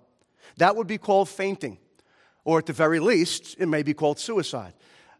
That 0.57 0.77
would 0.77 0.87
be 0.87 0.99
called 0.99 1.29
fainting, 1.29 1.79
or 2.45 2.59
at 2.59 2.67
the 2.67 2.73
very 2.73 3.01
least, 3.01 3.57
it 3.59 3.67
may 3.67 3.83
be 3.83 3.95
called 3.95 4.19
suicide. 4.19 4.73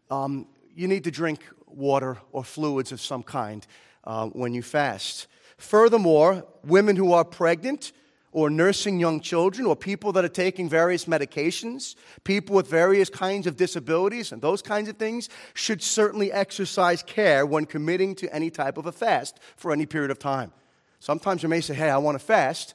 Um, 0.09 0.47
you 0.75 0.87
need 0.87 1.03
to 1.03 1.11
drink 1.11 1.43
water 1.67 2.17
or 2.31 2.43
fluids 2.43 2.91
of 2.91 2.99
some 2.99 3.23
kind 3.23 3.65
uh, 4.03 4.27
when 4.27 4.53
you 4.53 4.61
fast. 4.61 5.27
Furthermore, 5.57 6.45
women 6.63 6.95
who 6.95 7.13
are 7.13 7.23
pregnant 7.23 7.91
or 8.31 8.49
nursing 8.49 8.99
young 8.99 9.19
children 9.19 9.67
or 9.67 9.75
people 9.75 10.11
that 10.13 10.23
are 10.23 10.29
taking 10.29 10.69
various 10.69 11.05
medications, 11.05 11.95
people 12.23 12.55
with 12.55 12.67
various 12.67 13.09
kinds 13.09 13.45
of 13.45 13.57
disabilities 13.57 14.31
and 14.31 14.41
those 14.41 14.61
kinds 14.61 14.87
of 14.87 14.97
things 14.97 15.29
should 15.53 15.81
certainly 15.81 16.31
exercise 16.31 17.03
care 17.03 17.45
when 17.45 17.65
committing 17.65 18.15
to 18.15 18.33
any 18.33 18.49
type 18.49 18.77
of 18.77 18.85
a 18.85 18.91
fast 18.91 19.39
for 19.57 19.71
any 19.71 19.85
period 19.85 20.11
of 20.11 20.19
time. 20.19 20.51
Sometimes 20.99 21.43
you 21.43 21.49
may 21.49 21.61
say, 21.61 21.73
Hey, 21.73 21.89
I 21.89 21.97
want 21.97 22.17
to 22.17 22.25
fast. 22.25 22.73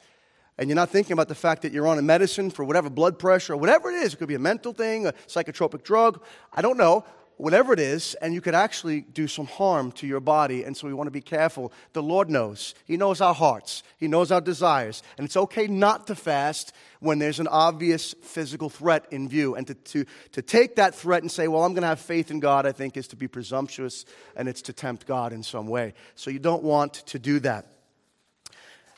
And 0.59 0.69
you're 0.69 0.77
not 0.77 0.89
thinking 0.91 1.13
about 1.13 1.29
the 1.29 1.35
fact 1.35 1.63
that 1.63 1.73
you're 1.73 1.87
on 1.87 1.99
a 1.99 2.03
medicine 2.03 2.51
for 2.51 2.65
whatever 2.65 2.89
blood 2.89 3.19
pressure 3.19 3.53
or 3.53 3.57
whatever 3.59 3.91
it 3.91 3.97
is. 3.97 4.15
It 4.15 4.17
could 4.17 4.29
be 4.29 4.37
a 4.37 4.39
mental 4.39 4.73
thing, 4.73 5.07
a 5.07 5.13
psychotropic 5.27 5.83
drug. 5.83 6.23
I 6.53 6.63
don't 6.63 6.79
know 6.79 7.05
whatever 7.37 7.73
it 7.73 7.79
is, 7.79 8.15
and 8.17 8.33
you 8.33 8.41
could 8.41 8.55
actually 8.55 9.03
do 9.03 9.29
some 9.29 9.47
harm 9.47 9.93
to 9.93 10.07
your 10.07 10.21
body. 10.21 10.65
And 10.65 10.77
so 10.77 10.87
we 10.87 10.95
want 10.95 11.07
to 11.07 11.13
be 11.13 11.21
careful. 11.21 11.73
The 11.93 12.03
Lord 12.03 12.31
knows. 12.31 12.75
He 12.85 12.97
knows 12.97 13.21
our 13.21 13.35
hearts, 13.35 13.83
He 13.99 14.09
knows 14.09 14.31
our 14.33 14.41
desires. 14.41 15.03
And 15.19 15.25
it's 15.25 15.37
okay 15.37 15.67
not 15.67 16.07
to 16.07 16.15
fast 16.15 16.73
when 17.01 17.19
there's 17.19 17.41
an 17.41 17.49
obvious 17.49 18.15
physical 18.23 18.71
threat 18.71 19.07
in 19.11 19.29
view. 19.29 19.55
And 19.55 19.67
to, 19.67 19.75
to, 19.75 20.05
to 20.33 20.43
take 20.43 20.77
that 20.77 20.95
threat 20.95 21.23
and 21.23 21.31
say, 21.31 21.49
well, 21.49 21.65
I'm 21.65 21.73
going 21.73 21.83
to 21.83 21.89
have 21.89 22.01
faith 22.01 22.31
in 22.31 22.41
God, 22.41 22.67
I 22.67 22.73
think 22.73 22.97
is 22.97 23.09
to 23.09 23.17
be 23.17 23.29
presumptuous 23.29 24.05
and 24.35 24.49
it's 24.49 24.63
to 24.63 24.73
tempt 24.73 25.07
God 25.07 25.33
in 25.33 25.43
some 25.43 25.67
way. 25.67 25.95
So 26.15 26.31
you 26.31 26.39
don't 26.39 26.63
want 26.63 26.95
to 26.95 27.19
do 27.19 27.39
that. 27.41 27.67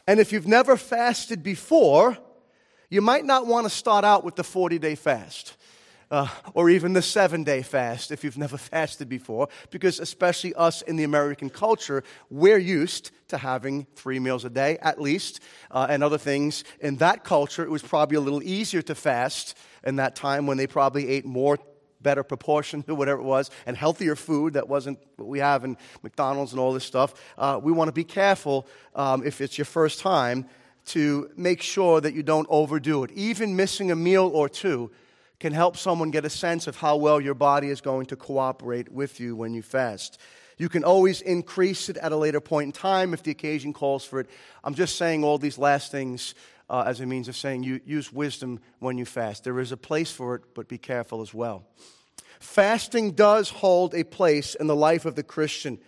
And 0.06 0.20
if 0.20 0.32
you've 0.32 0.46
never 0.46 0.76
fasted 0.76 1.42
before, 1.42 2.16
you 2.88 3.02
might 3.02 3.26
not 3.26 3.46
want 3.46 3.66
to 3.66 3.70
start 3.70 4.04
out 4.04 4.24
with 4.24 4.36
the 4.36 4.44
40 4.44 4.78
day 4.78 4.94
fast. 4.94 5.57
Uh, 6.10 6.26
or 6.54 6.70
even 6.70 6.94
the 6.94 7.02
seven 7.02 7.44
day 7.44 7.60
fast 7.60 8.10
if 8.10 8.24
you've 8.24 8.38
never 8.38 8.56
fasted 8.72 9.08
before, 9.08 9.48
because 9.70 10.00
especially 10.00 10.54
us 10.54 10.80
in 10.82 10.96
the 10.96 11.04
American 11.04 11.50
culture, 11.50 12.02
we're 12.30 12.58
used 12.58 13.10
to 13.28 13.36
having 13.36 13.86
three 13.94 14.18
meals 14.18 14.44
a 14.44 14.50
day 14.50 14.78
at 14.80 15.00
least, 15.00 15.40
uh, 15.70 15.86
and 15.90 16.02
other 16.02 16.16
things. 16.16 16.64
In 16.80 16.96
that 16.96 17.24
culture, 17.24 17.62
it 17.62 17.70
was 17.70 17.82
probably 17.82 18.16
a 18.16 18.20
little 18.20 18.42
easier 18.42 18.80
to 18.82 18.94
fast 18.94 19.56
in 19.84 19.96
that 19.96 20.16
time 20.16 20.46
when 20.46 20.56
they 20.56 20.66
probably 20.66 21.08
ate 21.08 21.26
more 21.26 21.58
better 22.00 22.22
proportion 22.22 22.82
to 22.84 22.94
whatever 22.94 23.20
it 23.20 23.24
was, 23.24 23.50
and 23.66 23.76
healthier 23.76 24.16
food 24.16 24.54
that 24.54 24.66
wasn't 24.66 24.98
what 25.16 25.28
we 25.28 25.40
have 25.40 25.64
in 25.64 25.76
McDonald's 26.02 26.52
and 26.52 26.60
all 26.60 26.72
this 26.72 26.84
stuff. 26.84 27.14
Uh, 27.36 27.60
we 27.62 27.70
want 27.70 27.88
to 27.88 27.92
be 27.92 28.04
careful 28.04 28.66
um, 28.94 29.26
if 29.26 29.40
it's 29.42 29.58
your 29.58 29.66
first 29.66 30.00
time 30.00 30.46
to 30.86 31.30
make 31.36 31.60
sure 31.60 32.00
that 32.00 32.14
you 32.14 32.22
don't 32.22 32.46
overdo 32.48 33.04
it. 33.04 33.10
Even 33.10 33.54
missing 33.56 33.90
a 33.90 33.96
meal 33.96 34.30
or 34.32 34.48
two 34.48 34.90
can 35.40 35.52
help 35.52 35.76
someone 35.76 36.10
get 36.10 36.24
a 36.24 36.30
sense 36.30 36.66
of 36.66 36.76
how 36.76 36.96
well 36.96 37.20
your 37.20 37.34
body 37.34 37.68
is 37.68 37.80
going 37.80 38.06
to 38.06 38.16
cooperate 38.16 38.90
with 38.90 39.20
you 39.20 39.36
when 39.36 39.54
you 39.54 39.62
fast. 39.62 40.18
You 40.58 40.68
can 40.68 40.82
always 40.82 41.20
increase 41.20 41.88
it 41.88 41.96
at 41.98 42.10
a 42.10 42.16
later 42.16 42.40
point 42.40 42.66
in 42.66 42.72
time 42.72 43.14
if 43.14 43.22
the 43.22 43.30
occasion 43.30 43.72
calls 43.72 44.04
for 44.04 44.18
it. 44.20 44.28
I'm 44.64 44.74
just 44.74 44.96
saying 44.96 45.22
all 45.22 45.38
these 45.38 45.56
last 45.56 45.92
things 45.92 46.34
uh, 46.68 46.84
as 46.86 47.00
a 47.00 47.06
means 47.06 47.28
of 47.28 47.36
saying 47.36 47.62
you 47.62 47.80
use 47.86 48.12
wisdom 48.12 48.60
when 48.80 48.98
you 48.98 49.04
fast. 49.04 49.44
There 49.44 49.60
is 49.60 49.72
a 49.72 49.76
place 49.76 50.10
for 50.10 50.34
it, 50.34 50.42
but 50.54 50.68
be 50.68 50.78
careful 50.78 51.22
as 51.22 51.32
well. 51.32 51.64
Fasting 52.40 53.12
does 53.12 53.48
hold 53.48 53.94
a 53.94 54.04
place 54.04 54.54
in 54.54 54.66
the 54.66 54.76
life 54.76 55.04
of 55.04 55.14
the 55.14 55.22
Christian, 55.22 55.78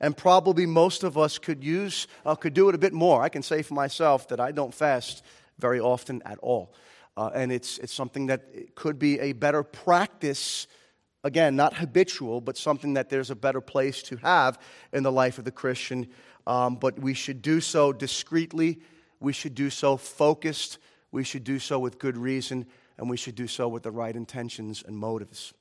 and 0.00 0.16
probably 0.16 0.64
most 0.64 1.02
of 1.02 1.18
us 1.18 1.38
could 1.38 1.62
use 1.62 2.06
uh, 2.24 2.34
could 2.34 2.54
do 2.54 2.68
it 2.68 2.74
a 2.74 2.78
bit 2.78 2.92
more. 2.92 3.22
I 3.22 3.28
can 3.28 3.42
say 3.42 3.62
for 3.62 3.74
myself 3.74 4.28
that 4.28 4.40
I 4.40 4.52
don't 4.52 4.72
fast 4.72 5.22
very 5.58 5.80
often 5.80 6.22
at 6.24 6.38
all, 6.38 6.72
uh, 7.18 7.30
and 7.34 7.52
it's 7.52 7.78
it's 7.78 7.92
something 7.92 8.26
that 8.26 8.74
could 8.74 8.98
be 8.98 9.18
a 9.20 9.32
better 9.32 9.62
practice. 9.62 10.66
Again, 11.24 11.56
not 11.56 11.74
habitual, 11.74 12.40
but 12.40 12.56
something 12.56 12.94
that 12.94 13.10
there's 13.10 13.30
a 13.30 13.36
better 13.36 13.60
place 13.60 14.02
to 14.04 14.16
have 14.18 14.58
in 14.92 15.02
the 15.02 15.12
life 15.12 15.38
of 15.38 15.44
the 15.44 15.50
Christian. 15.50 16.08
Um, 16.46 16.76
but 16.76 16.98
we 16.98 17.12
should 17.12 17.42
do 17.42 17.60
so 17.60 17.92
discreetly 17.92 18.80
we 19.20 19.32
should 19.32 19.54
do 19.54 19.70
so 19.70 19.96
focused, 19.96 20.78
we 21.10 21.24
should 21.24 21.44
do 21.44 21.58
so 21.58 21.78
with 21.78 21.98
good 21.98 22.16
reason, 22.16 22.66
and 22.96 23.08
we 23.10 23.16
should 23.16 23.34
do 23.34 23.46
so 23.46 23.68
with 23.68 23.82
the 23.82 23.90
right 23.90 24.14
intentions 24.14 24.82
and 24.86 24.96
motives. 24.96 25.52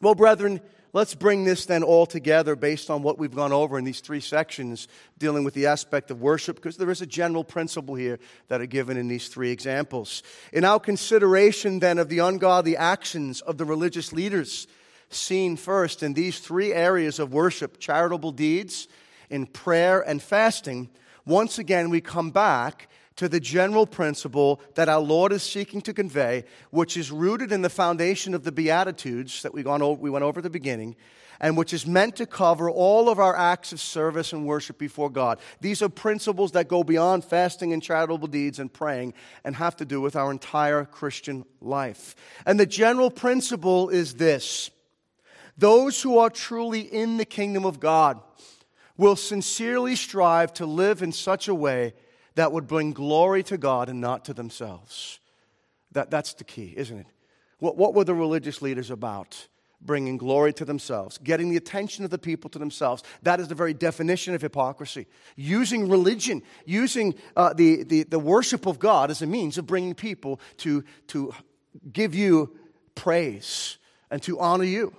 Well, 0.00 0.14
brethren, 0.14 0.60
let's 0.92 1.14
bring 1.14 1.44
this 1.44 1.66
then 1.66 1.82
all 1.82 2.06
together 2.06 2.56
based 2.56 2.90
on 2.90 3.02
what 3.02 3.18
we've 3.18 3.34
gone 3.34 3.52
over 3.52 3.78
in 3.78 3.84
these 3.84 4.00
three 4.00 4.20
sections 4.20 4.88
dealing 5.18 5.44
with 5.44 5.54
the 5.54 5.66
aspect 5.66 6.10
of 6.10 6.20
worship, 6.20 6.56
because 6.56 6.76
there 6.76 6.90
is 6.90 7.02
a 7.02 7.06
general 7.06 7.44
principle 7.44 7.94
here 7.94 8.18
that 8.48 8.60
are 8.60 8.66
given 8.66 8.96
in 8.96 9.08
these 9.08 9.28
three 9.28 9.50
examples. 9.50 10.22
In 10.52 10.64
our 10.64 10.80
consideration 10.80 11.78
then 11.78 11.98
of 11.98 12.08
the 12.08 12.20
ungodly 12.20 12.76
actions 12.76 13.40
of 13.40 13.58
the 13.58 13.64
religious 13.64 14.12
leaders, 14.12 14.66
seen 15.10 15.56
first 15.56 16.02
in 16.02 16.14
these 16.14 16.38
three 16.38 16.72
areas 16.72 17.18
of 17.18 17.32
worship 17.32 17.78
charitable 17.78 18.32
deeds, 18.32 18.88
in 19.30 19.46
prayer 19.46 20.00
and 20.00 20.22
fasting 20.22 20.88
once 21.26 21.58
again 21.58 21.90
we 21.90 22.00
come 22.00 22.30
back 22.30 22.88
to 23.18 23.28
the 23.28 23.40
general 23.40 23.84
principle 23.84 24.60
that 24.76 24.88
our 24.88 25.00
Lord 25.00 25.32
is 25.32 25.42
seeking 25.42 25.82
to 25.82 25.92
convey, 25.92 26.44
which 26.70 26.96
is 26.96 27.10
rooted 27.10 27.50
in 27.50 27.62
the 27.62 27.68
foundation 27.68 28.32
of 28.32 28.44
the 28.44 28.52
Beatitudes 28.52 29.42
that 29.42 29.52
we, 29.52 29.64
we 29.64 30.08
went 30.08 30.24
over 30.24 30.38
at 30.38 30.44
the 30.44 30.50
beginning, 30.50 30.94
and 31.40 31.56
which 31.56 31.72
is 31.72 31.84
meant 31.84 32.14
to 32.16 32.26
cover 32.26 32.70
all 32.70 33.08
of 33.08 33.18
our 33.18 33.36
acts 33.36 33.72
of 33.72 33.80
service 33.80 34.32
and 34.32 34.46
worship 34.46 34.78
before 34.78 35.10
God. 35.10 35.40
These 35.60 35.82
are 35.82 35.88
principles 35.88 36.52
that 36.52 36.68
go 36.68 36.84
beyond 36.84 37.24
fasting 37.24 37.72
and 37.72 37.82
charitable 37.82 38.28
deeds 38.28 38.60
and 38.60 38.72
praying 38.72 39.14
and 39.44 39.56
have 39.56 39.74
to 39.76 39.84
do 39.84 40.00
with 40.00 40.14
our 40.14 40.30
entire 40.30 40.84
Christian 40.84 41.44
life. 41.60 42.14
And 42.46 42.58
the 42.58 42.66
general 42.66 43.10
principle 43.10 43.88
is 43.88 44.14
this 44.14 44.70
those 45.56 46.00
who 46.00 46.18
are 46.18 46.30
truly 46.30 46.82
in 46.82 47.16
the 47.16 47.24
kingdom 47.24 47.64
of 47.64 47.80
God, 47.80 48.20
will 48.96 49.16
sincerely 49.16 49.96
strive 49.96 50.52
to 50.52 50.66
live 50.66 51.02
in 51.02 51.10
such 51.10 51.48
a 51.48 51.54
way 51.54 51.94
that 52.38 52.52
would 52.52 52.68
bring 52.68 52.92
glory 52.92 53.42
to 53.42 53.58
God 53.58 53.88
and 53.88 54.00
not 54.00 54.26
to 54.26 54.32
themselves. 54.32 55.18
That, 55.90 56.08
that's 56.08 56.34
the 56.34 56.44
key, 56.44 56.72
isn't 56.76 56.96
it? 56.96 57.06
What, 57.58 57.76
what 57.76 57.94
were 57.94 58.04
the 58.04 58.14
religious 58.14 58.62
leaders 58.62 58.92
about? 58.92 59.48
Bringing 59.80 60.16
glory 60.18 60.52
to 60.52 60.64
themselves, 60.64 61.18
getting 61.18 61.50
the 61.50 61.56
attention 61.56 62.04
of 62.04 62.12
the 62.12 62.18
people 62.18 62.48
to 62.50 62.60
themselves. 62.60 63.02
That 63.24 63.40
is 63.40 63.48
the 63.48 63.56
very 63.56 63.74
definition 63.74 64.34
of 64.36 64.42
hypocrisy. 64.42 65.08
Using 65.34 65.88
religion, 65.88 66.44
using 66.64 67.16
uh, 67.36 67.54
the, 67.54 67.82
the, 67.82 68.04
the 68.04 68.20
worship 68.20 68.66
of 68.66 68.78
God 68.78 69.10
as 69.10 69.20
a 69.20 69.26
means 69.26 69.58
of 69.58 69.66
bringing 69.66 69.96
people 69.96 70.40
to, 70.58 70.84
to 71.08 71.34
give 71.92 72.14
you 72.14 72.56
praise 72.94 73.78
and 74.12 74.22
to 74.22 74.38
honor 74.38 74.62
you. 74.62 74.94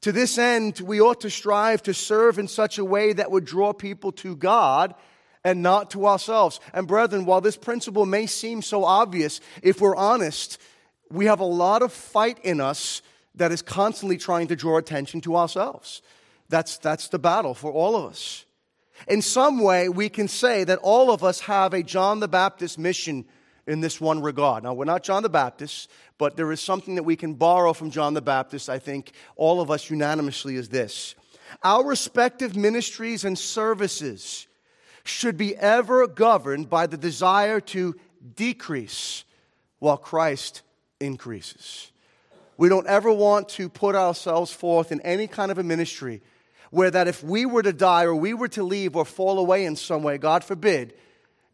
To 0.00 0.10
this 0.10 0.38
end, 0.38 0.80
we 0.80 1.00
ought 1.00 1.20
to 1.20 1.30
strive 1.30 1.84
to 1.84 1.94
serve 1.94 2.40
in 2.40 2.48
such 2.48 2.78
a 2.78 2.84
way 2.84 3.12
that 3.12 3.30
would 3.30 3.44
draw 3.44 3.72
people 3.72 4.10
to 4.12 4.34
God 4.34 4.96
and 5.44 5.62
not 5.62 5.90
to 5.90 6.06
ourselves. 6.06 6.60
And 6.72 6.86
brethren, 6.86 7.24
while 7.24 7.40
this 7.40 7.56
principle 7.56 8.06
may 8.06 8.26
seem 8.26 8.62
so 8.62 8.84
obvious, 8.84 9.40
if 9.62 9.80
we're 9.80 9.96
honest, 9.96 10.58
we 11.10 11.26
have 11.26 11.40
a 11.40 11.44
lot 11.44 11.82
of 11.82 11.92
fight 11.92 12.38
in 12.44 12.60
us 12.60 13.02
that 13.34 13.52
is 13.52 13.62
constantly 13.62 14.18
trying 14.18 14.48
to 14.48 14.56
draw 14.56 14.76
attention 14.76 15.20
to 15.22 15.36
ourselves. 15.36 16.02
That's, 16.48 16.78
that's 16.78 17.08
the 17.08 17.18
battle 17.18 17.54
for 17.54 17.72
all 17.72 17.96
of 17.96 18.10
us. 18.10 18.44
In 19.08 19.22
some 19.22 19.58
way, 19.60 19.88
we 19.88 20.08
can 20.08 20.28
say 20.28 20.64
that 20.64 20.78
all 20.82 21.10
of 21.10 21.24
us 21.24 21.40
have 21.40 21.74
a 21.74 21.82
John 21.82 22.20
the 22.20 22.28
Baptist 22.28 22.78
mission 22.78 23.24
in 23.66 23.80
this 23.80 24.00
one 24.00 24.20
regard. 24.20 24.64
Now, 24.64 24.74
we're 24.74 24.84
not 24.84 25.02
John 25.02 25.22
the 25.22 25.28
Baptist, 25.28 25.90
but 26.18 26.36
there 26.36 26.52
is 26.52 26.60
something 26.60 26.96
that 26.96 27.02
we 27.04 27.16
can 27.16 27.34
borrow 27.34 27.72
from 27.72 27.90
John 27.90 28.14
the 28.14 28.22
Baptist, 28.22 28.68
I 28.68 28.78
think, 28.78 29.12
all 29.36 29.60
of 29.60 29.70
us 29.70 29.88
unanimously, 29.88 30.56
is 30.56 30.68
this. 30.68 31.14
Our 31.62 31.84
respective 31.84 32.56
ministries 32.56 33.24
and 33.24 33.38
services 33.38 34.46
should 35.04 35.36
be 35.36 35.56
ever 35.56 36.06
governed 36.06 36.70
by 36.70 36.86
the 36.86 36.96
desire 36.96 37.60
to 37.60 37.94
decrease 38.34 39.24
while 39.78 39.96
Christ 39.96 40.62
increases. 41.00 41.90
We 42.56 42.68
don't 42.68 42.86
ever 42.86 43.12
want 43.12 43.48
to 43.50 43.68
put 43.68 43.94
ourselves 43.94 44.52
forth 44.52 44.92
in 44.92 45.00
any 45.00 45.26
kind 45.26 45.50
of 45.50 45.58
a 45.58 45.62
ministry 45.64 46.22
where 46.70 46.90
that 46.90 47.08
if 47.08 47.22
we 47.22 47.44
were 47.44 47.62
to 47.62 47.72
die 47.72 48.04
or 48.04 48.14
we 48.14 48.34
were 48.34 48.48
to 48.48 48.62
leave 48.62 48.96
or 48.96 49.04
fall 49.04 49.38
away 49.38 49.64
in 49.64 49.76
some 49.76 50.02
way, 50.02 50.18
God 50.18 50.44
forbid, 50.44 50.94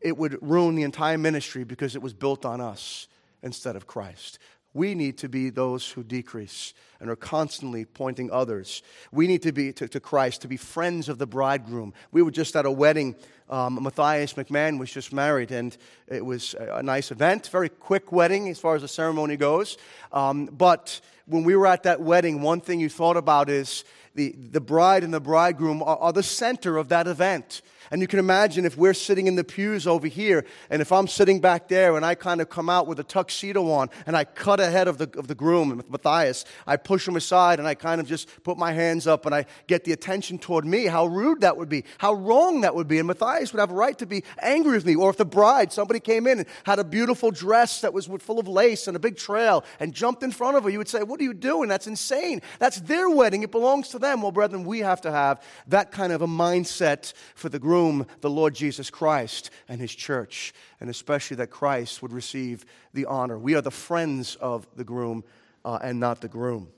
it 0.01 0.17
would 0.17 0.39
ruin 0.41 0.75
the 0.75 0.83
entire 0.83 1.19
ministry 1.19 1.65
because 1.65 1.97
it 1.97 2.03
was 2.03 2.15
built 2.15 2.45
on 2.45 2.61
us 2.61 3.09
instead 3.43 3.75
of 3.75 3.87
Christ. 3.87 4.39
We 4.75 4.95
need 4.95 5.19
to 5.19 5.29
be 5.29 5.51
those 5.51 5.89
who 5.89 6.03
decrease 6.03 6.75
and 7.01 7.09
are 7.09 7.17
constantly 7.17 7.85
pointing 7.85 8.31
others. 8.31 8.83
We 9.13 9.27
need 9.27 9.43
to 9.43 9.53
be 9.53 9.73
to, 9.73 9.89
to 9.89 10.01
Christ, 10.01 10.43
to 10.43 10.49
be 10.49 10.57
friends 10.57 11.09
of 11.09 11.19
the 11.19 11.27
bridegroom. 11.27 11.95
We 12.13 12.23
were 12.23 12.31
just 12.31 12.55
at 12.55 12.67
a 12.67 12.71
wedding. 12.71 13.17
Um, 13.49 13.83
Matthias 13.83 14.35
McMahon 14.35 14.79
was 14.79 14.93
just 14.93 15.13
married, 15.13 15.53
and 15.53 15.77
it 16.07 16.25
was 16.25 16.55
a 16.59 16.83
nice 16.83 17.11
event, 17.11 17.47
very 17.49 17.71
quick 17.71 18.13
wedding 18.13 18.49
as 18.49 18.59
far 18.59 18.75
as 18.75 18.83
the 18.83 18.89
ceremony 18.89 19.37
goes. 19.37 19.79
Um, 20.13 20.47
but 20.47 21.01
when 21.27 21.45
we 21.45 21.57
were 21.57 21.67
at 21.67 21.85
that 21.85 22.01
wedding, 22.01 22.43
one 22.43 22.61
thing 22.61 22.79
you 22.79 22.91
thought 22.91 23.17
about 23.17 23.49
is 23.49 23.85
the, 24.15 24.35
the 24.37 24.61
bride 24.61 25.03
and 25.05 25.15
the 25.15 25.21
bridegroom 25.21 25.83
are, 25.83 25.97
are 25.97 26.13
the 26.13 26.23
center 26.23 26.77
of 26.77 26.89
that 26.89 27.07
event. 27.07 27.63
And 27.91 28.01
you 28.01 28.07
can 28.07 28.19
imagine 28.19 28.65
if 28.65 28.77
we're 28.77 28.95
sitting 28.95 29.27
in 29.27 29.37
the 29.37 29.45
pews 29.45 29.87
over 29.87 30.07
here, 30.07 30.45
and 30.71 30.83
if 30.83 30.93
I'm 30.93 31.09
sitting 31.09 31.41
back 31.41 31.69
there 31.69 31.97
and 31.97 32.05
I 32.05 32.15
kind 32.15 32.41
of 32.41 32.49
come 32.49 32.69
out 32.69 32.87
with 32.87 33.01
a 33.01 33.05
tuxedo 33.05 33.71
on 33.71 33.89
and 34.07 34.17
I 34.17 34.25
cut 34.25 34.61
ahead 34.61 34.89
of 34.89 34.99
the, 34.99 35.11
of 35.19 35.29
the 35.29 35.35
groom, 35.35 35.71
and 35.71 35.91
Matthias, 35.91 36.45
I 36.67 36.77
push 36.77 37.09
him 37.09 37.17
aside 37.17 37.59
and 37.59 37.67
I 37.67 37.75
kind 37.75 38.01
of 38.01 38.07
just 38.07 38.43
put 38.43 38.59
my 38.59 38.73
hands 38.73 39.07
up 39.07 39.27
and 39.27 39.35
I 39.35 39.47
get 39.67 39.85
the 39.85 39.93
attention 39.93 40.39
toward 40.39 40.67
me, 40.67 40.87
how 40.87 41.07
rude 41.07 41.41
that 41.41 41.57
would 41.57 41.69
be, 41.69 41.85
how 41.99 42.15
wrong 42.15 42.61
that 42.63 42.75
would 42.75 42.89
be. 42.89 42.99
And 42.99 43.09
Matthias 43.09 43.53
would 43.53 43.61
have 43.61 43.71
a 43.71 43.75
right 43.75 43.97
to 43.99 44.07
be 44.07 44.25
angry 44.43 44.73
with 44.73 44.85
me. 44.85 44.95
Or 44.95 45.11
if 45.11 45.17
the 45.17 45.25
bride, 45.25 45.73
somebody 45.73 46.01
came 46.01 46.27
in 46.27 46.41
and 46.41 46.49
had 46.65 46.79
a 46.79 46.85
beautiful 46.85 47.31
dress 47.31 47.81
that 47.81 47.95
was 47.95 48.07
full 48.07 48.39
of 48.39 48.49
lace 48.49 48.87
and 48.87 48.97
a 48.97 49.01
big 49.01 49.17
trail 49.17 49.65
and 49.81 49.95
jumped 49.95 50.23
in 50.23 50.31
front 50.31 50.57
of 50.57 50.65
her, 50.65 50.71
you 50.71 50.79
would 50.79 50.89
say, 50.89 51.03
What 51.03 51.21
are 51.21 51.25
you 51.25 51.35
doing? 51.35 51.69
That's 51.69 51.87
insane. 51.87 52.43
That's 52.59 52.81
their 52.81 53.09
wedding. 53.09 53.43
It 53.43 53.51
belongs 53.51 53.89
to 53.89 53.99
them. 53.99 54.23
Well, 54.23 54.33
brethren, 54.33 54.65
we 54.65 54.81
have 54.81 55.01
to 55.03 55.11
have 55.11 55.43
that 55.69 55.91
kind 55.91 56.13
of 56.13 56.23
a 56.23 56.27
mindset 56.27 57.13
for 57.35 57.49
the 57.49 57.59
groom 57.59 57.78
the 58.21 58.31
Lord 58.31 58.55
Jesus 58.55 58.91
Christ 58.91 59.51
and 59.69 59.81
his 59.81 59.95
church, 59.95 60.53
and 60.81 60.91
especially 60.91 61.37
that 61.39 61.51
Christ 61.51 62.03
would 62.03 62.13
receive 62.13 62.65
the 62.93 63.07
honor. 63.07 63.39
We 63.39 63.55
are 63.55 63.61
the 63.61 63.71
friends 63.71 64.37
of 64.37 64.67
the 64.77 64.85
groom 64.85 65.25
uh, 65.65 65.79
and 65.83 66.01
not 66.01 66.21
the 66.21 66.29
groom. 66.29 66.69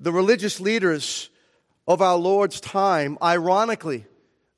The 0.00 0.12
religious 0.12 0.60
leaders 0.60 1.30
of 1.86 2.02
our 2.02 2.16
Lord's 2.16 2.60
time, 2.60 3.16
ironically, 3.22 4.04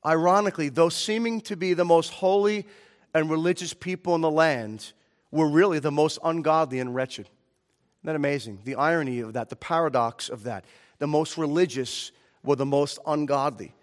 ironically, 0.05 0.69
though 0.69 0.89
seeming 0.89 1.41
to 1.41 1.55
be 1.55 1.73
the 1.73 1.85
most 1.85 2.09
holy 2.11 2.65
and 3.13 3.29
religious 3.29 3.73
people 3.73 4.15
in 4.15 4.21
the 4.21 4.31
land, 4.31 4.93
were 5.31 5.47
really 5.47 5.79
the 5.79 5.91
most 5.91 6.19
ungodly 6.23 6.79
and 6.79 6.95
wretched. 6.95 7.25
Isn't 7.25 8.07
that 8.07 8.15
amazing? 8.15 8.59
The 8.63 8.75
irony 8.75 9.19
of 9.19 9.33
that, 9.33 9.49
the 9.49 9.55
paradox 9.55 10.29
of 10.29 10.43
that. 10.43 10.65
The 10.97 11.07
most 11.07 11.37
religious 11.37 12.11
were 12.43 12.55
the 12.55 12.65
most 12.65 12.99
ungodly. 13.05 13.73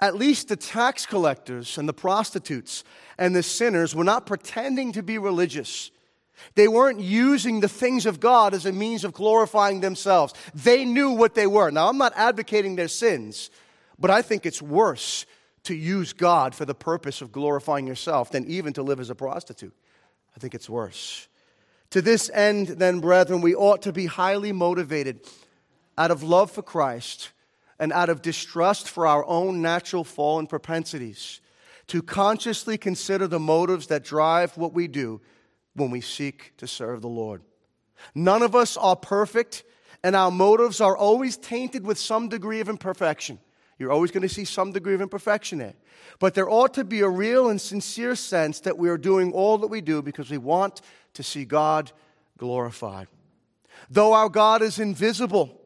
At 0.00 0.16
least 0.16 0.48
the 0.48 0.56
tax 0.56 1.06
collectors 1.06 1.78
and 1.78 1.88
the 1.88 1.94
prostitutes 1.94 2.84
and 3.16 3.34
the 3.34 3.42
sinners 3.42 3.94
were 3.94 4.04
not 4.04 4.26
pretending 4.26 4.92
to 4.92 5.02
be 5.02 5.16
religious. 5.18 5.90
They 6.54 6.68
weren't 6.68 7.00
using 7.00 7.60
the 7.60 7.68
things 7.68 8.04
of 8.04 8.20
God 8.20 8.52
as 8.52 8.66
a 8.66 8.72
means 8.72 9.04
of 9.04 9.14
glorifying 9.14 9.80
themselves. 9.80 10.34
They 10.54 10.84
knew 10.84 11.12
what 11.12 11.34
they 11.34 11.46
were. 11.46 11.70
Now, 11.70 11.88
I'm 11.88 11.96
not 11.96 12.12
advocating 12.14 12.76
their 12.76 12.88
sins, 12.88 13.50
but 13.98 14.10
I 14.10 14.20
think 14.20 14.44
it's 14.44 14.60
worse 14.60 15.24
to 15.64 15.74
use 15.74 16.12
God 16.12 16.54
for 16.54 16.66
the 16.66 16.74
purpose 16.74 17.22
of 17.22 17.32
glorifying 17.32 17.86
yourself 17.86 18.30
than 18.30 18.46
even 18.46 18.74
to 18.74 18.82
live 18.82 19.00
as 19.00 19.08
a 19.08 19.14
prostitute. 19.14 19.74
I 20.36 20.38
think 20.38 20.54
it's 20.54 20.68
worse. 20.68 21.26
To 21.90 22.02
this 22.02 22.30
end, 22.34 22.68
then, 22.68 23.00
brethren, 23.00 23.40
we 23.40 23.54
ought 23.54 23.82
to 23.82 23.92
be 23.92 24.06
highly 24.06 24.52
motivated 24.52 25.20
out 25.96 26.10
of 26.10 26.22
love 26.22 26.50
for 26.50 26.62
Christ 26.62 27.30
and 27.78 27.92
out 27.92 28.08
of 28.08 28.22
distrust 28.22 28.88
for 28.88 29.06
our 29.06 29.24
own 29.26 29.60
natural 29.62 30.04
fallen 30.04 30.46
propensities 30.46 31.40
to 31.88 32.02
consciously 32.02 32.76
consider 32.76 33.26
the 33.26 33.38
motives 33.38 33.86
that 33.88 34.04
drive 34.04 34.56
what 34.56 34.72
we 34.72 34.88
do 34.88 35.20
when 35.74 35.90
we 35.90 36.00
seek 36.00 36.52
to 36.56 36.66
serve 36.66 37.00
the 37.02 37.08
Lord. 37.08 37.42
None 38.14 38.42
of 38.42 38.54
us 38.54 38.76
are 38.76 38.96
perfect, 38.96 39.64
and 40.02 40.16
our 40.16 40.30
motives 40.30 40.80
are 40.80 40.96
always 40.96 41.36
tainted 41.36 41.86
with 41.86 41.98
some 41.98 42.28
degree 42.28 42.60
of 42.60 42.68
imperfection. 42.68 43.38
You're 43.78 43.92
always 43.92 44.10
going 44.10 44.22
to 44.22 44.28
see 44.28 44.44
some 44.44 44.72
degree 44.72 44.94
of 44.94 45.02
imperfection 45.02 45.58
there. 45.58 45.74
But 46.18 46.34
there 46.34 46.48
ought 46.48 46.74
to 46.74 46.84
be 46.84 47.00
a 47.00 47.08
real 47.08 47.50
and 47.50 47.60
sincere 47.60 48.16
sense 48.16 48.60
that 48.60 48.78
we 48.78 48.88
are 48.88 48.98
doing 48.98 49.32
all 49.32 49.58
that 49.58 49.66
we 49.66 49.82
do 49.82 50.00
because 50.00 50.30
we 50.30 50.38
want 50.38 50.80
to 51.14 51.22
see 51.22 51.44
God 51.44 51.92
glorified. 52.38 53.08
Though 53.90 54.14
our 54.14 54.30
God 54.30 54.62
is 54.62 54.78
invisible 54.78 55.60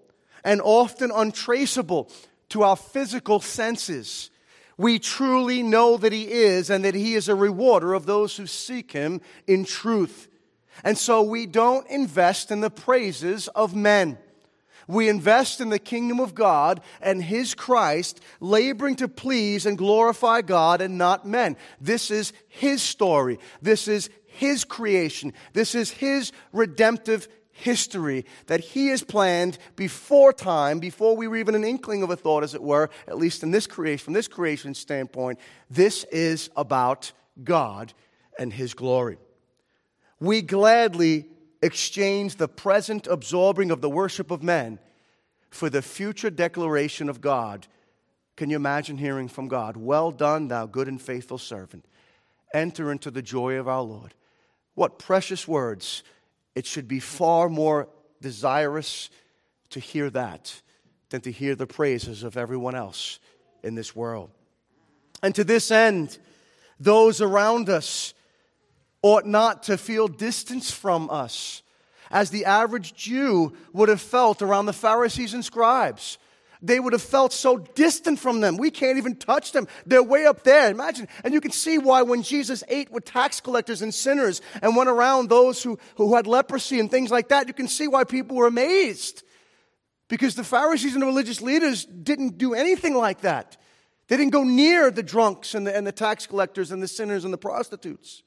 and 0.44 0.60
often 0.60 1.10
untraceable 1.10 2.10
to 2.50 2.62
our 2.62 2.76
physical 2.76 3.40
senses, 3.40 4.30
we 4.76 4.98
truly 4.98 5.62
know 5.62 5.96
that 5.96 6.12
He 6.12 6.30
is 6.30 6.70
and 6.70 6.84
that 6.84 6.94
He 6.94 7.14
is 7.14 7.28
a 7.28 7.34
rewarder 7.34 7.94
of 7.94 8.06
those 8.06 8.36
who 8.36 8.46
seek 8.46 8.92
Him 8.92 9.20
in 9.46 9.64
truth. 9.64 10.28
And 10.82 10.96
so 10.96 11.22
we 11.22 11.46
don't 11.46 11.86
invest 11.88 12.50
in 12.50 12.60
the 12.60 12.70
praises 12.70 13.48
of 13.48 13.74
men. 13.74 14.18
We 14.88 15.08
invest 15.08 15.60
in 15.60 15.68
the 15.68 15.78
kingdom 15.78 16.18
of 16.18 16.34
God 16.34 16.80
and 17.00 17.22
His 17.22 17.54
Christ, 17.54 18.20
laboring 18.40 18.96
to 18.96 19.08
please 19.08 19.66
and 19.66 19.78
glorify 19.78 20.42
God 20.42 20.80
and 20.80 20.98
not 20.98 21.26
men. 21.26 21.56
This 21.80 22.10
is 22.10 22.32
His 22.48 22.82
story. 22.82 23.38
This 23.62 23.86
is 23.86 24.10
His 24.26 24.64
creation. 24.64 25.32
This 25.52 25.74
is 25.74 25.90
His 25.90 26.32
redemptive 26.52 27.28
history 27.60 28.24
that 28.46 28.60
He 28.60 28.88
has 28.88 29.02
planned 29.02 29.58
before 29.76 30.32
time, 30.32 30.78
before 30.78 31.16
we 31.16 31.28
were 31.28 31.36
even 31.36 31.54
an 31.54 31.64
inkling 31.64 32.02
of 32.02 32.10
a 32.10 32.16
thought, 32.16 32.42
as 32.42 32.54
it 32.54 32.62
were, 32.62 32.90
at 33.06 33.18
least 33.18 33.42
in 33.42 33.50
this 33.50 33.66
creation, 33.66 34.04
from 34.04 34.14
this 34.14 34.28
creation 34.28 34.74
standpoint. 34.74 35.38
This 35.70 36.04
is 36.04 36.50
about 36.56 37.12
God 37.42 37.92
and 38.38 38.52
His 38.52 38.74
glory. 38.74 39.18
We 40.18 40.42
gladly 40.42 41.26
exchange 41.62 42.36
the 42.36 42.48
present 42.48 43.06
absorbing 43.06 43.70
of 43.70 43.80
the 43.80 43.90
worship 43.90 44.30
of 44.30 44.42
men 44.42 44.78
for 45.50 45.68
the 45.68 45.82
future 45.82 46.30
declaration 46.30 47.08
of 47.08 47.20
God. 47.20 47.66
Can 48.36 48.50
you 48.50 48.56
imagine 48.56 48.96
hearing 48.96 49.28
from 49.28 49.48
God? 49.48 49.76
Well 49.76 50.10
done, 50.10 50.48
thou 50.48 50.66
good 50.66 50.88
and 50.88 51.00
faithful 51.00 51.38
servant. 51.38 51.84
Enter 52.54 52.90
into 52.90 53.10
the 53.10 53.22
joy 53.22 53.54
of 53.56 53.68
our 53.68 53.82
Lord. 53.82 54.14
What 54.74 54.98
precious 54.98 55.46
words 55.46 56.02
it 56.54 56.66
should 56.66 56.88
be 56.88 57.00
far 57.00 57.48
more 57.48 57.88
desirous 58.20 59.10
to 59.70 59.80
hear 59.80 60.10
that 60.10 60.60
than 61.10 61.20
to 61.22 61.32
hear 61.32 61.54
the 61.54 61.66
praises 61.66 62.22
of 62.22 62.36
everyone 62.36 62.74
else 62.74 63.18
in 63.62 63.74
this 63.74 63.94
world. 63.94 64.30
And 65.22 65.34
to 65.34 65.44
this 65.44 65.70
end, 65.70 66.18
those 66.78 67.20
around 67.20 67.68
us 67.68 68.14
ought 69.02 69.26
not 69.26 69.64
to 69.64 69.76
feel 69.76 70.08
distance 70.08 70.70
from 70.70 71.08
us, 71.10 71.62
as 72.10 72.30
the 72.30 72.44
average 72.44 72.94
Jew 72.94 73.54
would 73.72 73.88
have 73.88 74.00
felt 74.00 74.42
around 74.42 74.66
the 74.66 74.72
Pharisees 74.72 75.34
and 75.34 75.44
scribes 75.44 76.18
they 76.62 76.78
would 76.78 76.92
have 76.92 77.02
felt 77.02 77.32
so 77.32 77.56
distant 77.56 78.18
from 78.18 78.40
them. 78.40 78.56
We 78.56 78.70
can't 78.70 78.98
even 78.98 79.16
touch 79.16 79.52
them. 79.52 79.66
They're 79.86 80.02
way 80.02 80.26
up 80.26 80.42
there. 80.42 80.70
Imagine. 80.70 81.08
And 81.24 81.32
you 81.32 81.40
can 81.40 81.52
see 81.52 81.78
why 81.78 82.02
when 82.02 82.22
Jesus 82.22 82.62
ate 82.68 82.90
with 82.90 83.04
tax 83.04 83.40
collectors 83.40 83.82
and 83.82 83.94
sinners 83.94 84.42
and 84.60 84.76
went 84.76 84.90
around 84.90 85.28
those 85.28 85.62
who, 85.62 85.78
who 85.96 86.14
had 86.14 86.26
leprosy 86.26 86.78
and 86.78 86.90
things 86.90 87.10
like 87.10 87.28
that, 87.28 87.48
you 87.48 87.54
can 87.54 87.68
see 87.68 87.88
why 87.88 88.04
people 88.04 88.36
were 88.36 88.46
amazed. 88.46 89.22
Because 90.08 90.34
the 90.34 90.44
Pharisees 90.44 90.92
and 90.94 91.02
the 91.02 91.06
religious 91.06 91.40
leaders 91.40 91.84
didn't 91.84 92.36
do 92.36 92.52
anything 92.52 92.94
like 92.94 93.22
that. 93.22 93.56
They 94.08 94.16
didn't 94.16 94.32
go 94.32 94.42
near 94.42 94.90
the 94.90 95.04
drunks 95.04 95.54
and 95.54 95.66
the, 95.66 95.74
and 95.74 95.86
the 95.86 95.92
tax 95.92 96.26
collectors 96.26 96.72
and 96.72 96.82
the 96.82 96.88
sinners 96.88 97.24
and 97.24 97.32
the 97.32 97.38
prostitutes. 97.38 98.22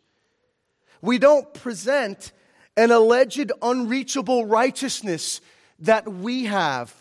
We 1.02 1.20
don't 1.20 1.54
present 1.54 2.32
an 2.78 2.90
alleged 2.90 3.52
unreachable 3.62 4.46
righteousness 4.46 5.42
that 5.80 6.12
we 6.12 6.46
have 6.46 6.96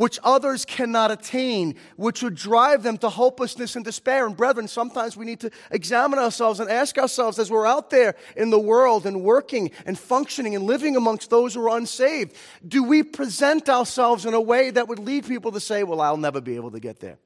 which 0.00 0.18
others 0.24 0.64
cannot 0.64 1.10
attain, 1.10 1.74
which 1.96 2.22
would 2.22 2.34
drive 2.34 2.82
them 2.82 2.96
to 2.96 3.10
hopelessness 3.10 3.76
and 3.76 3.84
despair. 3.84 4.26
And 4.26 4.34
brethren, 4.34 4.66
sometimes 4.66 5.14
we 5.14 5.26
need 5.26 5.40
to 5.40 5.50
examine 5.70 6.18
ourselves 6.18 6.58
and 6.58 6.70
ask 6.70 6.96
ourselves 6.96 7.38
as 7.38 7.50
we're 7.50 7.66
out 7.66 7.90
there 7.90 8.14
in 8.34 8.48
the 8.48 8.58
world 8.58 9.04
and 9.04 9.22
working 9.22 9.70
and 9.84 9.98
functioning 9.98 10.56
and 10.56 10.64
living 10.64 10.96
amongst 10.96 11.28
those 11.28 11.52
who 11.52 11.66
are 11.66 11.76
unsaved, 11.76 12.34
do 12.66 12.82
we 12.82 13.02
present 13.02 13.68
ourselves 13.68 14.24
in 14.24 14.32
a 14.32 14.40
way 14.40 14.70
that 14.70 14.88
would 14.88 14.98
lead 14.98 15.26
people 15.26 15.52
to 15.52 15.60
say, 15.60 15.82
well, 15.82 16.00
I'll 16.00 16.16
never 16.16 16.40
be 16.40 16.56
able 16.56 16.70
to 16.70 16.80
get 16.80 17.00
there. 17.00 17.18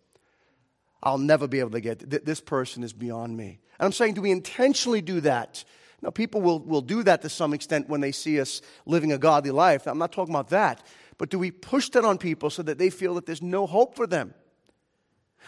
I'll 1.00 1.18
never 1.18 1.46
be 1.46 1.60
able 1.60 1.70
to 1.70 1.80
get 1.80 2.10
there. 2.10 2.18
This 2.18 2.40
person 2.40 2.82
is 2.82 2.92
beyond 2.92 3.36
me. 3.36 3.60
And 3.78 3.86
I'm 3.86 3.92
saying, 3.92 4.14
do 4.14 4.22
we 4.22 4.32
intentionally 4.32 5.00
do 5.00 5.20
that? 5.20 5.62
Now, 6.02 6.10
people 6.10 6.42
will, 6.42 6.58
will 6.58 6.82
do 6.82 7.04
that 7.04 7.22
to 7.22 7.28
some 7.28 7.54
extent 7.54 7.88
when 7.88 8.00
they 8.00 8.12
see 8.12 8.40
us 8.40 8.60
living 8.84 9.12
a 9.12 9.18
godly 9.18 9.52
life. 9.52 9.86
I'm 9.86 9.96
not 9.96 10.12
talking 10.12 10.34
about 10.34 10.48
that 10.48 10.82
but 11.18 11.30
do 11.30 11.38
we 11.38 11.50
push 11.50 11.88
that 11.90 12.04
on 12.04 12.18
people 12.18 12.50
so 12.50 12.62
that 12.62 12.78
they 12.78 12.90
feel 12.90 13.14
that 13.14 13.26
there's 13.26 13.42
no 13.42 13.66
hope 13.66 13.96
for 13.96 14.06
them? 14.06 14.34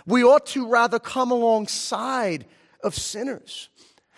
We 0.06 0.22
ought 0.22 0.46
to 0.46 0.68
rather 0.68 0.98
come 0.98 1.30
alongside 1.30 2.46
of 2.82 2.94
sinners 2.94 3.70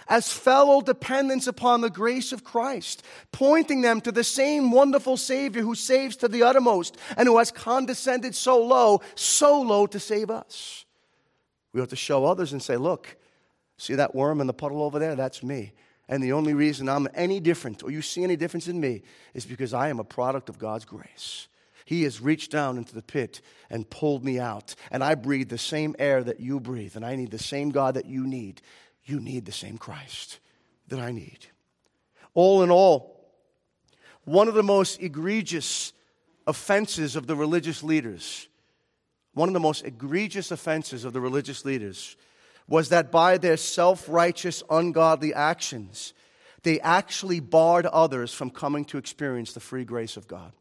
as 0.08 0.32
fellow 0.32 0.80
dependents 0.80 1.46
upon 1.46 1.80
the 1.80 1.90
grace 1.90 2.32
of 2.32 2.42
Christ, 2.42 3.02
pointing 3.30 3.82
them 3.82 4.00
to 4.00 4.12
the 4.12 4.24
same 4.24 4.70
wonderful 4.70 5.16
Savior 5.16 5.62
who 5.62 5.74
saves 5.74 6.16
to 6.16 6.28
the 6.28 6.42
uttermost 6.42 6.96
and 7.16 7.28
who 7.28 7.38
has 7.38 7.50
condescended 7.50 8.34
so 8.34 8.62
low, 8.64 9.00
so 9.14 9.60
low 9.60 9.86
to 9.86 10.00
save 10.00 10.30
us. 10.30 10.86
We 11.72 11.80
ought 11.80 11.90
to 11.90 11.96
show 11.96 12.24
others 12.24 12.52
and 12.52 12.62
say, 12.62 12.76
Look, 12.76 13.16
see 13.76 13.94
that 13.94 14.14
worm 14.14 14.40
in 14.40 14.46
the 14.46 14.54
puddle 14.54 14.82
over 14.82 14.98
there? 14.98 15.14
That's 15.14 15.42
me. 15.42 15.72
And 16.08 16.22
the 16.22 16.32
only 16.32 16.54
reason 16.54 16.88
I'm 16.88 17.06
any 17.14 17.38
different, 17.38 17.82
or 17.82 17.90
you 17.90 18.00
see 18.00 18.24
any 18.24 18.36
difference 18.36 18.66
in 18.66 18.80
me, 18.80 19.02
is 19.34 19.44
because 19.44 19.74
I 19.74 19.88
am 19.88 20.00
a 20.00 20.04
product 20.04 20.48
of 20.48 20.58
God's 20.58 20.84
grace. 20.84 21.48
He 21.84 22.02
has 22.02 22.20
reached 22.20 22.50
down 22.50 22.76
into 22.76 22.94
the 22.94 23.02
pit 23.02 23.40
and 23.70 23.88
pulled 23.88 24.24
me 24.24 24.38
out. 24.38 24.74
And 24.90 25.02
I 25.02 25.14
breathe 25.14 25.48
the 25.48 25.58
same 25.58 25.96
air 25.98 26.22
that 26.22 26.40
you 26.40 26.60
breathe. 26.60 26.96
And 26.96 27.04
I 27.04 27.16
need 27.16 27.30
the 27.30 27.38
same 27.38 27.70
God 27.70 27.94
that 27.94 28.06
you 28.06 28.26
need. 28.26 28.60
You 29.04 29.20
need 29.20 29.46
the 29.46 29.52
same 29.52 29.78
Christ 29.78 30.38
that 30.88 31.00
I 31.00 31.12
need. 31.12 31.46
All 32.34 32.62
in 32.62 32.70
all, 32.70 33.18
one 34.24 34.48
of 34.48 34.54
the 34.54 34.62
most 34.62 35.02
egregious 35.02 35.94
offenses 36.46 37.16
of 37.16 37.26
the 37.26 37.34
religious 37.34 37.82
leaders, 37.82 38.48
one 39.32 39.48
of 39.48 39.54
the 39.54 39.60
most 39.60 39.84
egregious 39.84 40.50
offenses 40.50 41.04
of 41.04 41.14
the 41.14 41.20
religious 41.20 41.64
leaders 41.64 42.16
was 42.68 42.90
that 42.90 43.10
by 43.10 43.38
their 43.38 43.56
self 43.56 44.08
righteous, 44.08 44.62
ungodly 44.70 45.34
actions, 45.34 46.12
they 46.62 46.80
actually 46.80 47.40
barred 47.40 47.86
others 47.86 48.32
from 48.32 48.50
coming 48.50 48.84
to 48.86 48.98
experience 48.98 49.52
the 49.52 49.60
free 49.60 49.84
grace 49.84 50.16
of 50.16 50.28
God. 50.28 50.52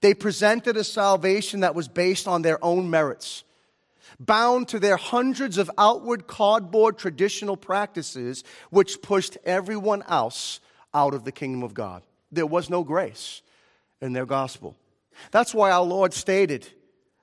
They 0.00 0.14
presented 0.14 0.76
a 0.76 0.84
salvation 0.84 1.60
that 1.60 1.74
was 1.74 1.88
based 1.88 2.28
on 2.28 2.42
their 2.42 2.62
own 2.64 2.90
merits, 2.90 3.44
bound 4.20 4.68
to 4.68 4.78
their 4.78 4.96
hundreds 4.96 5.58
of 5.58 5.70
outward 5.78 6.26
cardboard 6.26 6.98
traditional 6.98 7.56
practices, 7.56 8.44
which 8.70 9.02
pushed 9.02 9.36
everyone 9.44 10.02
else 10.08 10.60
out 10.94 11.14
of 11.14 11.24
the 11.24 11.32
kingdom 11.32 11.62
of 11.62 11.74
God. 11.74 12.02
There 12.30 12.46
was 12.46 12.70
no 12.70 12.84
grace 12.84 13.42
in 14.00 14.12
their 14.12 14.26
gospel. 14.26 14.76
That's 15.30 15.54
why 15.54 15.70
our 15.70 15.84
Lord 15.84 16.14
stated 16.14 16.68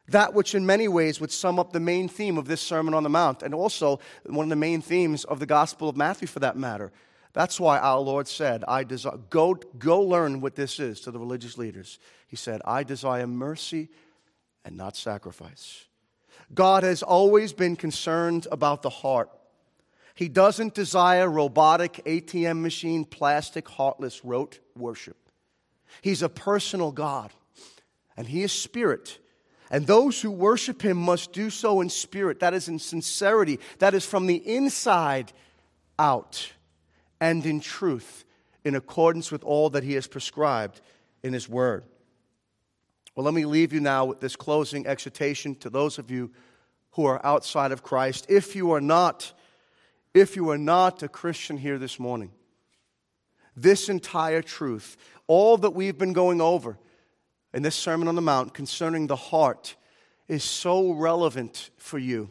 that 0.10 0.34
which 0.34 0.54
in 0.54 0.66
many 0.66 0.88
ways 0.88 1.20
would 1.20 1.32
sum 1.32 1.60
up 1.60 1.74
the 1.74 1.80
main 1.80 2.08
theme 2.08 2.38
of 2.38 2.48
this 2.48 2.62
Sermon 2.62 2.94
on 2.94 3.04
the 3.04 3.10
Mount, 3.10 3.42
and 3.42 3.54
also 3.54 4.00
one 4.26 4.46
of 4.46 4.50
the 4.50 4.56
main 4.56 4.82
themes 4.82 5.24
of 5.24 5.40
the 5.40 5.46
Gospel 5.46 5.90
of 5.90 5.98
Matthew 5.98 6.28
for 6.28 6.40
that 6.40 6.58
matter. 6.58 6.92
That's 7.34 7.60
why 7.60 7.80
our 7.80 8.00
Lord 8.00 8.28
said, 8.28 8.64
I 8.66 8.84
desire, 8.84 9.18
go, 9.30 9.56
go 9.78 10.02
learn 10.02 10.40
what 10.40 10.56
this 10.56 10.80
is 10.80 11.02
to 11.02 11.12
the 11.12 11.20
religious 11.20 11.58
leaders. 11.58 12.00
He 12.28 12.36
said, 12.36 12.62
I 12.64 12.84
desire 12.84 13.28
mercy 13.28 13.90
and 14.64 14.78
not 14.78 14.96
sacrifice. 14.96 15.86
God 16.54 16.84
has 16.84 17.04
always 17.04 17.52
been 17.52 17.76
concerned 17.76 18.48
about 18.52 18.84
the 18.84 18.90
heart. 18.90 19.30
He 20.14 20.30
doesn't 20.30 20.76
desire 20.76 21.30
robotic 21.30 22.02
ATM 22.06 22.62
machine, 22.62 23.04
plastic, 23.04 23.68
heartless, 23.68 24.24
rote 24.24 24.60
worship. 24.78 25.18
He's 26.02 26.22
a 26.22 26.30
personal 26.30 26.92
God, 26.92 27.32
and 28.16 28.28
He 28.28 28.44
is 28.44 28.54
spirit 28.54 29.20
And 29.76 29.86
those 29.86 30.22
who 30.22 30.32
worship 30.32 30.82
him 30.82 30.96
must 30.96 31.34
do 31.34 31.50
so 31.50 31.82
in 31.82 31.90
spirit. 31.90 32.40
That 32.40 32.54
is 32.54 32.70
in 32.70 32.80
sincerity. 32.80 33.60
That 33.80 33.94
is 33.94 34.06
from 34.06 34.26
the 34.26 34.38
inside 34.38 35.34
out 36.00 36.54
and 37.20 37.46
in 37.46 37.60
truth, 37.60 38.24
in 38.64 38.76
accordance 38.76 39.34
with 39.34 39.44
all 39.44 39.70
that 39.72 39.84
he 39.84 39.96
has 39.96 40.08
prescribed 40.08 40.80
in 41.24 41.34
his 41.34 41.50
word. 41.50 41.84
Well, 43.18 43.26
let 43.26 43.34
me 43.34 43.44
leave 43.44 43.74
you 43.74 43.82
now 43.82 44.06
with 44.06 44.22
this 44.22 44.38
closing 44.38 44.88
exhortation 44.88 45.56
to 45.56 45.70
those 45.70 46.00
of 46.00 46.10
you 46.10 46.32
who 46.92 47.04
are 47.04 47.20
outside 47.26 47.74
of 47.74 47.84
Christ. 47.84 48.28
If 48.30 48.56
you 48.56 48.72
are 48.72 48.80
not, 48.80 49.34
if 50.14 50.38
you 50.38 50.52
are 50.52 50.58
not 50.58 51.04
a 51.04 51.10
Christian 51.10 51.58
here 51.58 51.78
this 51.78 52.00
morning, 52.00 52.32
this 53.58 53.90
entire 53.90 54.42
truth, 54.42 54.96
all 55.28 55.58
that 55.58 55.72
we've 55.72 55.98
been 55.98 56.14
going 56.14 56.40
over 56.40 56.78
in 57.56 57.64
this 57.64 57.76
Sermon 57.76 58.10
on 58.10 58.16
the 58.16 58.22
Mount 58.22 58.54
concerning 58.54 59.08
the 59.08 59.16
heart, 59.16 59.78
is 60.28 60.44
so 60.44 60.92
relevant 60.92 61.70
for 61.78 61.98
you. 61.98 62.30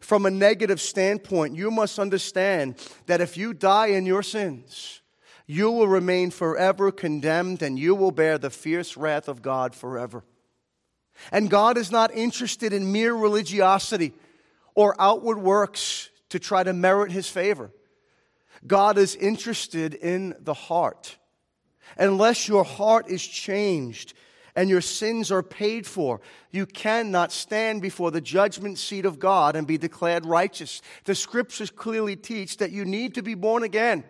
From 0.00 0.26
a 0.26 0.30
negative 0.30 0.80
standpoint, 0.80 1.54
you 1.54 1.70
must 1.70 2.00
understand 2.00 2.76
that 3.06 3.20
if 3.20 3.36
you 3.36 3.54
die 3.54 3.86
in 3.86 4.06
your 4.06 4.24
sins, 4.24 5.02
you 5.46 5.70
will 5.70 5.86
remain 5.86 6.32
forever 6.32 6.90
condemned 6.90 7.62
and 7.62 7.78
you 7.78 7.94
will 7.94 8.10
bear 8.10 8.36
the 8.36 8.50
fierce 8.50 8.96
wrath 8.96 9.28
of 9.28 9.40
God 9.40 9.72
forever. 9.72 10.24
And 11.30 11.48
God 11.48 11.78
is 11.78 11.92
not 11.92 12.12
interested 12.12 12.72
in 12.72 12.90
mere 12.90 13.14
religiosity 13.14 14.14
or 14.74 15.00
outward 15.00 15.38
works 15.38 16.10
to 16.30 16.40
try 16.40 16.64
to 16.64 16.72
merit 16.72 17.12
his 17.12 17.28
favor. 17.28 17.70
God 18.66 18.98
is 18.98 19.14
interested 19.14 19.94
in 19.94 20.34
the 20.40 20.54
heart. 20.54 21.18
Unless 21.96 22.48
your 22.48 22.64
heart 22.64 23.08
is 23.08 23.24
changed 23.24 24.14
and 24.56 24.70
your 24.70 24.80
sins 24.80 25.32
are 25.32 25.42
paid 25.42 25.86
for, 25.86 26.20
you 26.50 26.66
cannot 26.66 27.32
stand 27.32 27.82
before 27.82 28.10
the 28.10 28.20
judgment 28.20 28.78
seat 28.78 29.04
of 29.04 29.18
God 29.18 29.56
and 29.56 29.66
be 29.66 29.78
declared 29.78 30.24
righteous. 30.24 30.80
The 31.04 31.14
scriptures 31.14 31.70
clearly 31.70 32.16
teach 32.16 32.58
that 32.58 32.70
you 32.70 32.84
need 32.84 33.14
to 33.14 33.22
be 33.22 33.34
born 33.34 33.62
again. 33.62 34.04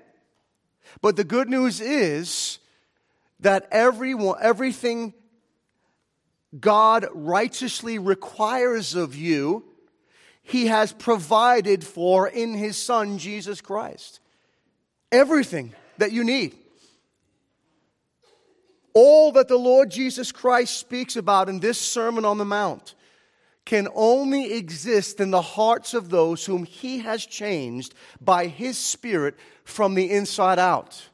But 1.00 1.16
the 1.16 1.24
good 1.24 1.48
news 1.48 1.80
is 1.80 2.58
that 3.40 3.66
everyone, 3.70 4.36
everything 4.40 5.14
God 6.58 7.06
righteously 7.12 7.98
requires 7.98 8.94
of 8.94 9.14
you, 9.16 9.64
He 10.42 10.66
has 10.66 10.92
provided 10.92 11.84
for 11.84 12.28
in 12.28 12.54
His 12.54 12.76
Son, 12.76 13.18
Jesus 13.18 13.60
Christ. 13.60 14.20
Everything 15.10 15.72
that 15.98 16.12
you 16.12 16.22
need. 16.22 16.54
All 18.94 19.32
that 19.32 19.48
the 19.48 19.56
Lord 19.56 19.90
Jesus 19.90 20.30
Christ 20.30 20.78
speaks 20.78 21.16
about 21.16 21.48
in 21.48 21.58
this 21.58 21.78
Sermon 21.78 22.24
on 22.24 22.38
the 22.38 22.44
Mount 22.44 22.94
can 23.64 23.88
only 23.94 24.52
exist 24.52 25.20
in 25.20 25.30
the 25.30 25.42
hearts 25.42 25.94
of 25.94 26.10
those 26.10 26.44
whom 26.44 26.64
He 26.64 26.98
has 27.00 27.26
changed 27.26 27.94
by 28.20 28.46
His 28.46 28.78
Spirit 28.78 29.36
from 29.64 29.94
the 29.94 30.10
inside 30.10 30.58
out. 30.58 31.08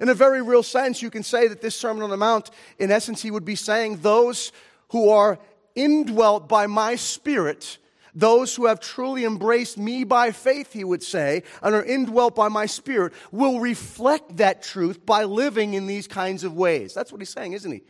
In 0.00 0.08
a 0.08 0.14
very 0.14 0.42
real 0.42 0.62
sense, 0.62 1.02
you 1.02 1.10
can 1.10 1.22
say 1.22 1.48
that 1.48 1.60
this 1.60 1.76
Sermon 1.76 2.02
on 2.02 2.10
the 2.10 2.16
Mount, 2.16 2.50
in 2.78 2.90
essence, 2.90 3.22
He 3.22 3.30
would 3.30 3.44
be 3.44 3.56
saying, 3.56 3.98
Those 3.98 4.52
who 4.90 5.08
are 5.10 5.38
indwelt 5.74 6.48
by 6.48 6.66
my 6.66 6.96
Spirit, 6.96 7.78
those 8.16 8.56
who 8.56 8.66
have 8.66 8.80
truly 8.80 9.24
embraced 9.24 9.76
me 9.76 10.02
by 10.02 10.32
faith, 10.32 10.72
he 10.72 10.82
would 10.82 11.02
say, 11.02 11.42
and 11.62 11.74
are 11.74 11.84
indwelt 11.84 12.34
by 12.34 12.48
my 12.48 12.64
Spirit, 12.66 13.12
will 13.30 13.60
reflect 13.60 14.38
that 14.38 14.62
truth 14.62 15.04
by 15.04 15.24
living 15.24 15.74
in 15.74 15.86
these 15.86 16.08
kinds 16.08 16.42
of 16.42 16.56
ways. 16.56 16.94
That's 16.94 17.12
what 17.12 17.20
he's 17.20 17.30
saying, 17.30 17.52
isn't 17.52 17.70
he? 17.70 17.82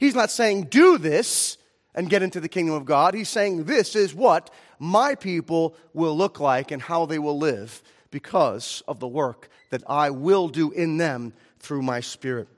He's 0.00 0.16
not 0.16 0.32
saying, 0.32 0.64
do 0.64 0.98
this 0.98 1.58
and 1.94 2.10
get 2.10 2.22
into 2.22 2.40
the 2.40 2.48
kingdom 2.48 2.74
of 2.74 2.84
God. 2.84 3.14
He's 3.14 3.28
saying, 3.28 3.64
this 3.64 3.96
is 3.96 4.14
what 4.14 4.50
my 4.80 5.14
people 5.14 5.76
will 5.94 6.16
look 6.16 6.40
like 6.40 6.70
and 6.72 6.82
how 6.82 7.06
they 7.06 7.18
will 7.18 7.38
live 7.38 7.82
because 8.10 8.82
of 8.88 8.98
the 8.98 9.08
work 9.08 9.48
that 9.70 9.82
I 9.88 10.10
will 10.10 10.48
do 10.48 10.72
in 10.72 10.96
them 10.96 11.32
through 11.60 11.82
my 11.82 12.00
Spirit. 12.00 12.48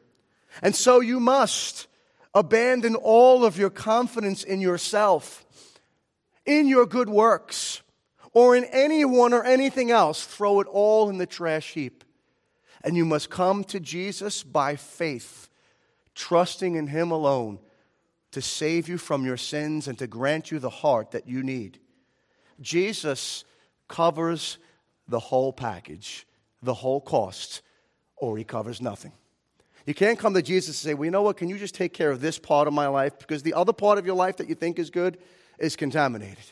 And 0.62 0.74
so 0.74 1.00
you 1.00 1.20
must 1.20 1.86
abandon 2.34 2.94
all 2.94 3.44
of 3.44 3.58
your 3.58 3.70
confidence 3.70 4.42
in 4.42 4.60
yourself, 4.60 5.44
in 6.50 6.66
your 6.66 6.86
good 6.86 7.08
works, 7.08 7.82
or 8.32 8.56
in 8.56 8.64
anyone 8.64 9.32
or 9.32 9.44
anything 9.44 9.90
else. 9.90 10.24
Throw 10.24 10.60
it 10.60 10.66
all 10.66 11.08
in 11.08 11.18
the 11.18 11.26
trash 11.26 11.72
heap. 11.72 12.04
And 12.82 12.96
you 12.96 13.04
must 13.04 13.30
come 13.30 13.62
to 13.64 13.78
Jesus 13.78 14.42
by 14.42 14.76
faith, 14.76 15.48
trusting 16.14 16.74
in 16.74 16.88
Him 16.88 17.10
alone 17.10 17.58
to 18.32 18.40
save 18.40 18.88
you 18.88 18.98
from 18.98 19.24
your 19.24 19.36
sins 19.36 19.88
and 19.88 19.98
to 19.98 20.06
grant 20.06 20.50
you 20.50 20.58
the 20.58 20.70
heart 20.70 21.12
that 21.12 21.28
you 21.28 21.42
need. 21.42 21.78
Jesus 22.60 23.44
covers 23.88 24.58
the 25.08 25.18
whole 25.18 25.52
package, 25.52 26.26
the 26.62 26.74
whole 26.74 27.00
cost, 27.00 27.62
or 28.16 28.36
he 28.38 28.44
covers 28.44 28.80
nothing. 28.80 29.12
You 29.86 29.94
can't 29.94 30.18
come 30.18 30.34
to 30.34 30.42
Jesus 30.42 30.82
and 30.82 30.90
say, 30.90 30.94
Well, 30.94 31.06
you 31.06 31.10
know 31.10 31.22
what? 31.22 31.36
Can 31.36 31.48
you 31.48 31.58
just 31.58 31.74
take 31.74 31.92
care 31.92 32.10
of 32.10 32.20
this 32.20 32.38
part 32.38 32.68
of 32.68 32.74
my 32.74 32.86
life? 32.86 33.18
Because 33.18 33.42
the 33.42 33.54
other 33.54 33.72
part 33.72 33.98
of 33.98 34.06
your 34.06 34.14
life 34.14 34.36
that 34.36 34.48
you 34.48 34.54
think 34.54 34.78
is 34.78 34.90
good 34.90 35.18
is 35.60 35.76
contaminated, 35.76 36.44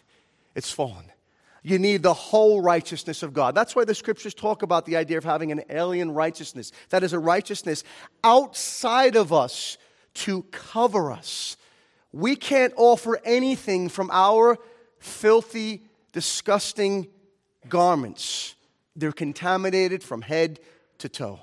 it's 0.55 0.71
fallen. 0.71 1.11
You 1.63 1.79
need 1.79 2.03
the 2.03 2.15
whole 2.15 2.63
righteousness 2.63 3.23
of 3.23 3.33
God. 3.33 3.55
That's 3.55 3.75
why 3.75 3.85
the 3.85 3.95
scriptures 3.95 4.33
talk 4.33 4.63
about 4.63 4.87
the 4.87 4.97
idea 4.97 5.19
of 5.19 5.25
having 5.25 5.51
an 5.53 5.63
alien 5.69 6.13
righteousness. 6.13 6.73
That 6.91 7.03
is 7.03 7.13
a 7.13 7.19
righteousness 7.19 7.85
outside 8.23 9.17
of 9.17 9.33
us 9.33 9.77
to 10.15 10.43
cover 10.51 11.11
us. 11.11 11.57
We 12.13 12.37
can't 12.37 12.73
offer 12.77 13.21
anything 13.25 13.89
from 13.89 14.09
our 14.13 14.57
filthy, 14.99 15.83
disgusting 16.13 17.09
garments. 17.69 18.55
They're 18.97 19.13
contaminated 19.13 20.03
from 20.03 20.23
head 20.23 20.61
to 20.99 21.09
toe. 21.09 21.41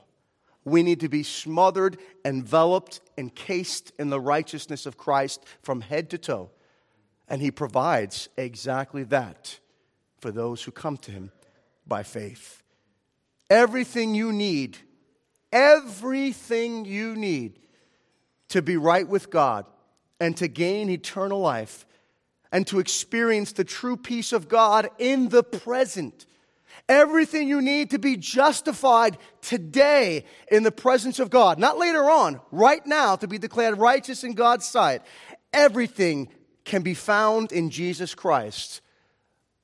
We 0.63 0.81
need 0.81 1.01
to 1.01 1.09
be 1.09 1.21
smothered, 1.21 1.97
enveloped, 2.23 2.99
encased 3.17 3.91
in 3.99 4.09
the 4.09 4.19
righteousness 4.19 4.85
of 4.87 4.97
Christ 4.97 5.45
from 5.61 5.81
head 5.81 6.09
to 6.09 6.17
toe. 6.17 6.49
And 7.27 7.41
He 7.41 7.51
provides 7.51 8.29
exactly 8.37 9.03
that 9.03 9.59
for 10.19 10.31
those 10.31 10.63
who 10.63 10.71
come 10.71 10.97
to 10.97 11.11
Him 11.11 11.31
by 11.87 12.03
faith. 12.03 12.63
Everything 13.49 14.15
you 14.15 14.31
need, 14.31 14.77
everything 15.51 16.85
you 16.85 17.15
need 17.15 17.59
to 18.49 18.61
be 18.61 18.77
right 18.77 19.07
with 19.07 19.29
God 19.29 19.65
and 20.19 20.35
to 20.37 20.47
gain 20.47 20.89
eternal 20.89 21.39
life 21.39 21.85
and 22.51 22.65
to 22.67 22.79
experience 22.79 23.51
the 23.51 23.63
true 23.63 23.97
peace 23.97 24.31
of 24.31 24.47
God 24.47 24.89
in 24.97 25.29
the 25.29 25.43
present 25.43 26.25
Everything 26.87 27.47
you 27.47 27.61
need 27.61 27.91
to 27.91 27.99
be 27.99 28.15
justified 28.15 29.17
today 29.41 30.25
in 30.51 30.63
the 30.63 30.71
presence 30.71 31.19
of 31.19 31.29
God, 31.29 31.57
not 31.57 31.77
later 31.79 32.09
on, 32.09 32.39
right 32.51 32.85
now 32.85 33.15
to 33.15 33.27
be 33.27 33.39
declared 33.39 33.79
righteous 33.79 34.23
in 34.23 34.33
God's 34.33 34.65
sight. 34.65 35.01
Everything 35.51 36.29
can 36.65 36.81
be 36.81 36.93
found 36.93 37.51
in 37.51 37.69
Jesus 37.69 38.13
Christ, 38.13 38.81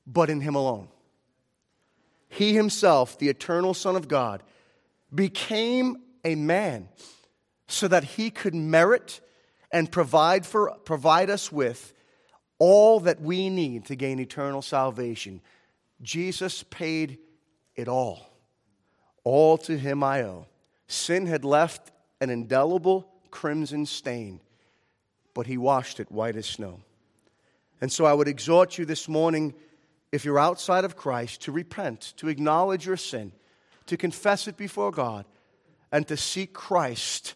but 0.08 0.30
in 0.30 0.42
Him 0.42 0.56
alone. 0.56 0.88
He 2.30 2.54
Himself, 2.54 3.18
the 3.20 3.30
eternal 3.30 3.74
Son 3.74 3.96
of 3.96 4.08
God, 4.08 4.44
became 5.14 5.98
a 6.24 6.36
man 6.36 6.88
so 7.68 7.88
that 7.88 8.04
He 8.04 8.30
could 8.30 8.56
merit 8.56 9.20
and 9.72 9.92
provide, 9.92 10.46
for, 10.46 10.78
provide 10.86 11.30
us 11.30 11.52
with 11.52 11.94
all 12.60 13.00
that 13.02 13.20
we 13.20 13.50
need 13.50 13.86
to 13.86 13.96
gain 13.96 14.20
eternal 14.20 14.62
salvation 14.62 15.42
Jesus 16.02 16.64
paid 16.64 17.20
it 17.76 17.88
all. 17.88 18.28
All 19.24 19.58
to 19.60 19.78
him 19.78 20.04
I 20.04 20.24
owe. 20.24 20.48
Sin 20.88 21.28
had 21.28 21.46
left 21.46 21.92
an 22.20 22.30
indelible 22.30 23.08
crimson 23.30 23.86
stain, 23.86 24.42
but 25.34 25.48
he 25.48 25.58
washed 25.58 26.00
it 26.00 26.12
white 26.12 26.36
as 26.36 26.48
snow. 26.48 26.82
And 27.82 27.92
so 27.92 28.06
I 28.06 28.14
would 28.14 28.28
exhort 28.28 28.78
you 28.78 28.86
this 28.86 29.10
morning, 29.10 29.56
if 30.12 30.24
you're 30.24 30.40
outside 30.40 30.86
of 30.86 30.96
Christ, 30.96 31.42
to 31.42 31.52
repent, 31.52 32.14
to 32.18 32.28
acknowledge 32.28 32.86
your 32.86 32.98
sin, 32.98 33.32
to 33.88 33.98
confess 33.98 34.48
it 34.48 34.56
before 34.56 34.92
God, 34.92 35.26
and 35.92 36.08
to 36.08 36.16
seek 36.16 36.54
Christ 36.54 37.34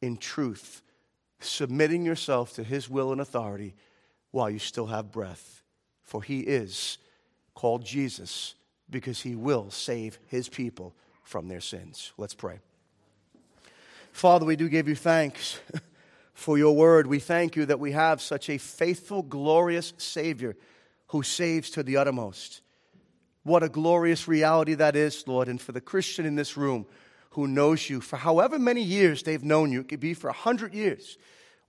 in 0.00 0.16
truth, 0.16 0.82
submitting 1.40 2.04
yourself 2.04 2.54
to 2.54 2.64
his 2.64 2.88
will 2.88 3.12
and 3.12 3.20
authority 3.20 3.74
while 4.30 4.50
you 4.50 4.58
still 4.58 4.86
have 4.86 5.12
breath. 5.12 5.62
For 6.02 6.22
he 6.22 6.40
is 6.40 6.98
called 7.54 7.84
Jesus 7.84 8.54
because 8.90 9.20
he 9.20 9.34
will 9.34 9.70
save 9.70 10.18
his 10.26 10.48
people 10.48 10.94
from 11.22 11.48
their 11.48 11.60
sins. 11.60 12.12
Let's 12.16 12.34
pray. 12.34 12.58
Father, 14.10 14.44
we 14.44 14.56
do 14.56 14.68
give 14.68 14.88
you 14.88 14.96
thanks 14.96 15.60
for 16.34 16.58
your 16.58 16.74
word. 16.74 17.06
We 17.06 17.18
thank 17.18 17.56
you 17.56 17.66
that 17.66 17.80
we 17.80 17.92
have 17.92 18.20
such 18.20 18.48
a 18.48 18.58
faithful, 18.58 19.22
glorious 19.22 19.92
Savior 19.98 20.56
who 21.08 21.22
saves 21.22 21.70
to 21.70 21.82
the 21.82 21.96
uttermost. 21.96 22.62
What 23.42 23.62
a 23.62 23.68
glorious 23.68 24.28
reality 24.28 24.74
that 24.74 24.96
is, 24.96 25.26
Lord. 25.26 25.48
And 25.48 25.60
for 25.60 25.72
the 25.72 25.80
Christian 25.80 26.24
in 26.24 26.36
this 26.36 26.56
room 26.56 26.86
who 27.30 27.46
knows 27.46 27.88
you 27.88 28.00
for 28.00 28.16
however 28.16 28.58
many 28.58 28.82
years 28.82 29.22
they've 29.22 29.42
known 29.42 29.72
you, 29.72 29.80
it 29.80 29.88
could 29.88 30.00
be 30.00 30.14
for 30.14 30.28
a 30.28 30.34
hundred 30.34 30.74
years 30.74 31.18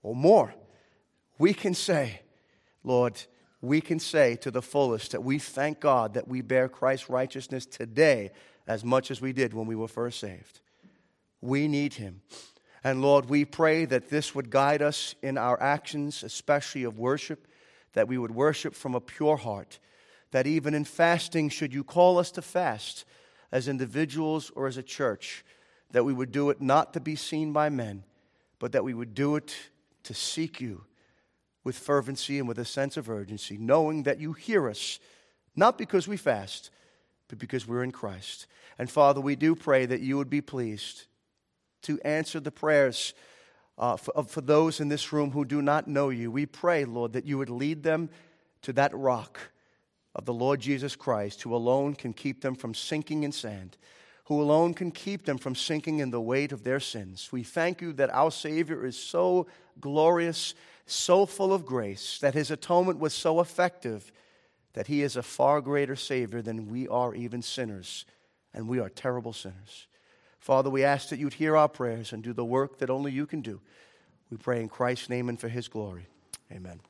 or 0.01 0.15
more, 0.15 0.53
we 1.37 1.53
can 1.53 1.73
say, 1.73 2.21
Lord, 2.83 3.21
we 3.61 3.81
can 3.81 3.99
say 3.99 4.35
to 4.37 4.51
the 4.51 4.61
fullest 4.61 5.11
that 5.11 5.23
we 5.23 5.39
thank 5.39 5.79
God 5.79 6.13
that 6.13 6.27
we 6.27 6.41
bear 6.41 6.67
Christ's 6.67 7.09
righteousness 7.09 7.65
today 7.65 8.31
as 8.67 8.83
much 8.83 9.09
as 9.09 9.21
we 9.21 9.33
did 9.33 9.53
when 9.53 9.65
we 9.65 9.75
were 9.75 9.87
first 9.87 10.19
saved. 10.19 10.59
We 11.41 11.67
need 11.67 11.93
Him. 11.95 12.21
And 12.83 13.01
Lord, 13.01 13.29
we 13.29 13.45
pray 13.45 13.85
that 13.85 14.09
this 14.09 14.35
would 14.35 14.49
guide 14.49 14.81
us 14.81 15.15
in 15.21 15.37
our 15.37 15.61
actions, 15.61 16.21
especially 16.21 16.83
of 16.83 16.99
worship, 16.99 17.47
that 17.93 18.07
we 18.07 18.17
would 18.17 18.31
worship 18.31 18.75
from 18.75 18.93
a 18.93 19.01
pure 19.01 19.37
heart, 19.37 19.79
that 20.31 20.47
even 20.47 20.73
in 20.73 20.83
fasting, 20.83 21.49
should 21.49 21.73
you 21.73 21.83
call 21.83 22.17
us 22.17 22.31
to 22.31 22.41
fast 22.41 23.05
as 23.51 23.67
individuals 23.67 24.51
or 24.55 24.67
as 24.67 24.77
a 24.77 24.83
church, 24.83 25.45
that 25.91 26.03
we 26.03 26.11
would 26.11 26.31
do 26.31 26.49
it 26.49 26.59
not 26.59 26.93
to 26.93 26.99
be 26.99 27.15
seen 27.15 27.53
by 27.53 27.69
men, 27.69 28.03
but 28.59 28.71
that 28.73 28.83
we 28.83 28.93
would 28.93 29.13
do 29.13 29.35
it 29.35 29.55
to 30.03 30.13
seek 30.13 30.59
you 30.59 30.83
with 31.63 31.77
fervency 31.77 32.39
and 32.39 32.47
with 32.47 32.59
a 32.59 32.65
sense 32.65 32.97
of 32.97 33.09
urgency, 33.09 33.57
knowing 33.57 34.03
that 34.03 34.19
you 34.19 34.33
hear 34.33 34.67
us, 34.67 34.99
not 35.55 35.77
because 35.77 36.07
we 36.07 36.17
fast, 36.17 36.71
but 37.29 37.37
because 37.37 37.65
we're 37.65 37.83
in 37.83 37.91
Christ. 37.91 38.47
And 38.77 38.89
Father, 38.89 39.21
we 39.21 39.37
do 39.37 39.55
pray 39.55 39.85
that 39.85 40.01
you 40.01 40.17
would 40.17 40.29
be 40.29 40.41
pleased 40.41 41.05
to 41.83 41.99
answer 42.01 42.39
the 42.39 42.51
prayers 42.51 43.13
uh, 43.77 43.97
for, 43.97 44.23
for 44.23 44.41
those 44.41 44.79
in 44.79 44.89
this 44.89 45.13
room 45.13 45.31
who 45.31 45.45
do 45.45 45.61
not 45.61 45.87
know 45.87 46.09
you. 46.09 46.31
We 46.31 46.45
pray, 46.45 46.85
Lord, 46.85 47.13
that 47.13 47.25
you 47.25 47.37
would 47.37 47.49
lead 47.49 47.83
them 47.83 48.09
to 48.63 48.73
that 48.73 48.95
rock 48.95 49.39
of 50.15 50.25
the 50.25 50.33
Lord 50.33 50.59
Jesus 50.59 50.95
Christ, 50.95 51.41
who 51.41 51.55
alone 51.55 51.95
can 51.95 52.13
keep 52.13 52.41
them 52.41 52.55
from 52.55 52.73
sinking 52.73 53.23
in 53.23 53.31
sand, 53.31 53.77
who 54.25 54.41
alone 54.41 54.73
can 54.73 54.91
keep 54.91 55.25
them 55.25 55.37
from 55.37 55.55
sinking 55.55 55.99
in 55.99 56.11
the 56.11 56.21
weight 56.21 56.51
of 56.51 56.63
their 56.63 56.79
sins. 56.79 57.29
We 57.31 57.43
thank 57.43 57.81
you 57.81 57.93
that 57.93 58.11
our 58.11 58.31
Savior 58.31 58.85
is 58.85 58.97
so 58.97 59.47
glorious 59.79 60.53
so 60.85 61.25
full 61.25 61.53
of 61.53 61.65
grace, 61.65 62.19
that 62.19 62.33
his 62.33 62.51
atonement 62.51 62.99
was 62.99 63.13
so 63.13 63.39
effective 63.39 64.11
that 64.73 64.87
he 64.87 65.03
is 65.03 65.15
a 65.15 65.23
far 65.23 65.61
greater 65.61 65.95
Savior 65.95 66.41
than 66.41 66.67
we 66.67 66.87
are, 66.87 67.13
even 67.13 67.41
sinners, 67.41 68.05
and 68.53 68.67
we 68.67 68.79
are 68.79 68.89
terrible 68.89 69.33
sinners. 69.33 69.87
Father, 70.43 70.69
we 70.69 70.83
ask 70.83 71.07
that 71.07 71.19
you'd 71.19 71.35
hear 71.35 71.55
our 71.55 71.69
prayers 71.69 72.11
and 72.11 72.21
do 72.21 72.33
the 72.33 72.43
work 72.43 72.79
that 72.79 72.89
only 72.89 73.13
you 73.13 73.25
can 73.25 73.39
do. 73.39 73.61
We 74.29 74.35
pray 74.35 74.59
in 74.59 74.67
Christ's 74.67 75.09
name 75.09 75.29
and 75.29 75.39
for 75.39 75.47
his 75.47 75.69
glory. 75.69 76.07
Amen. 76.51 76.81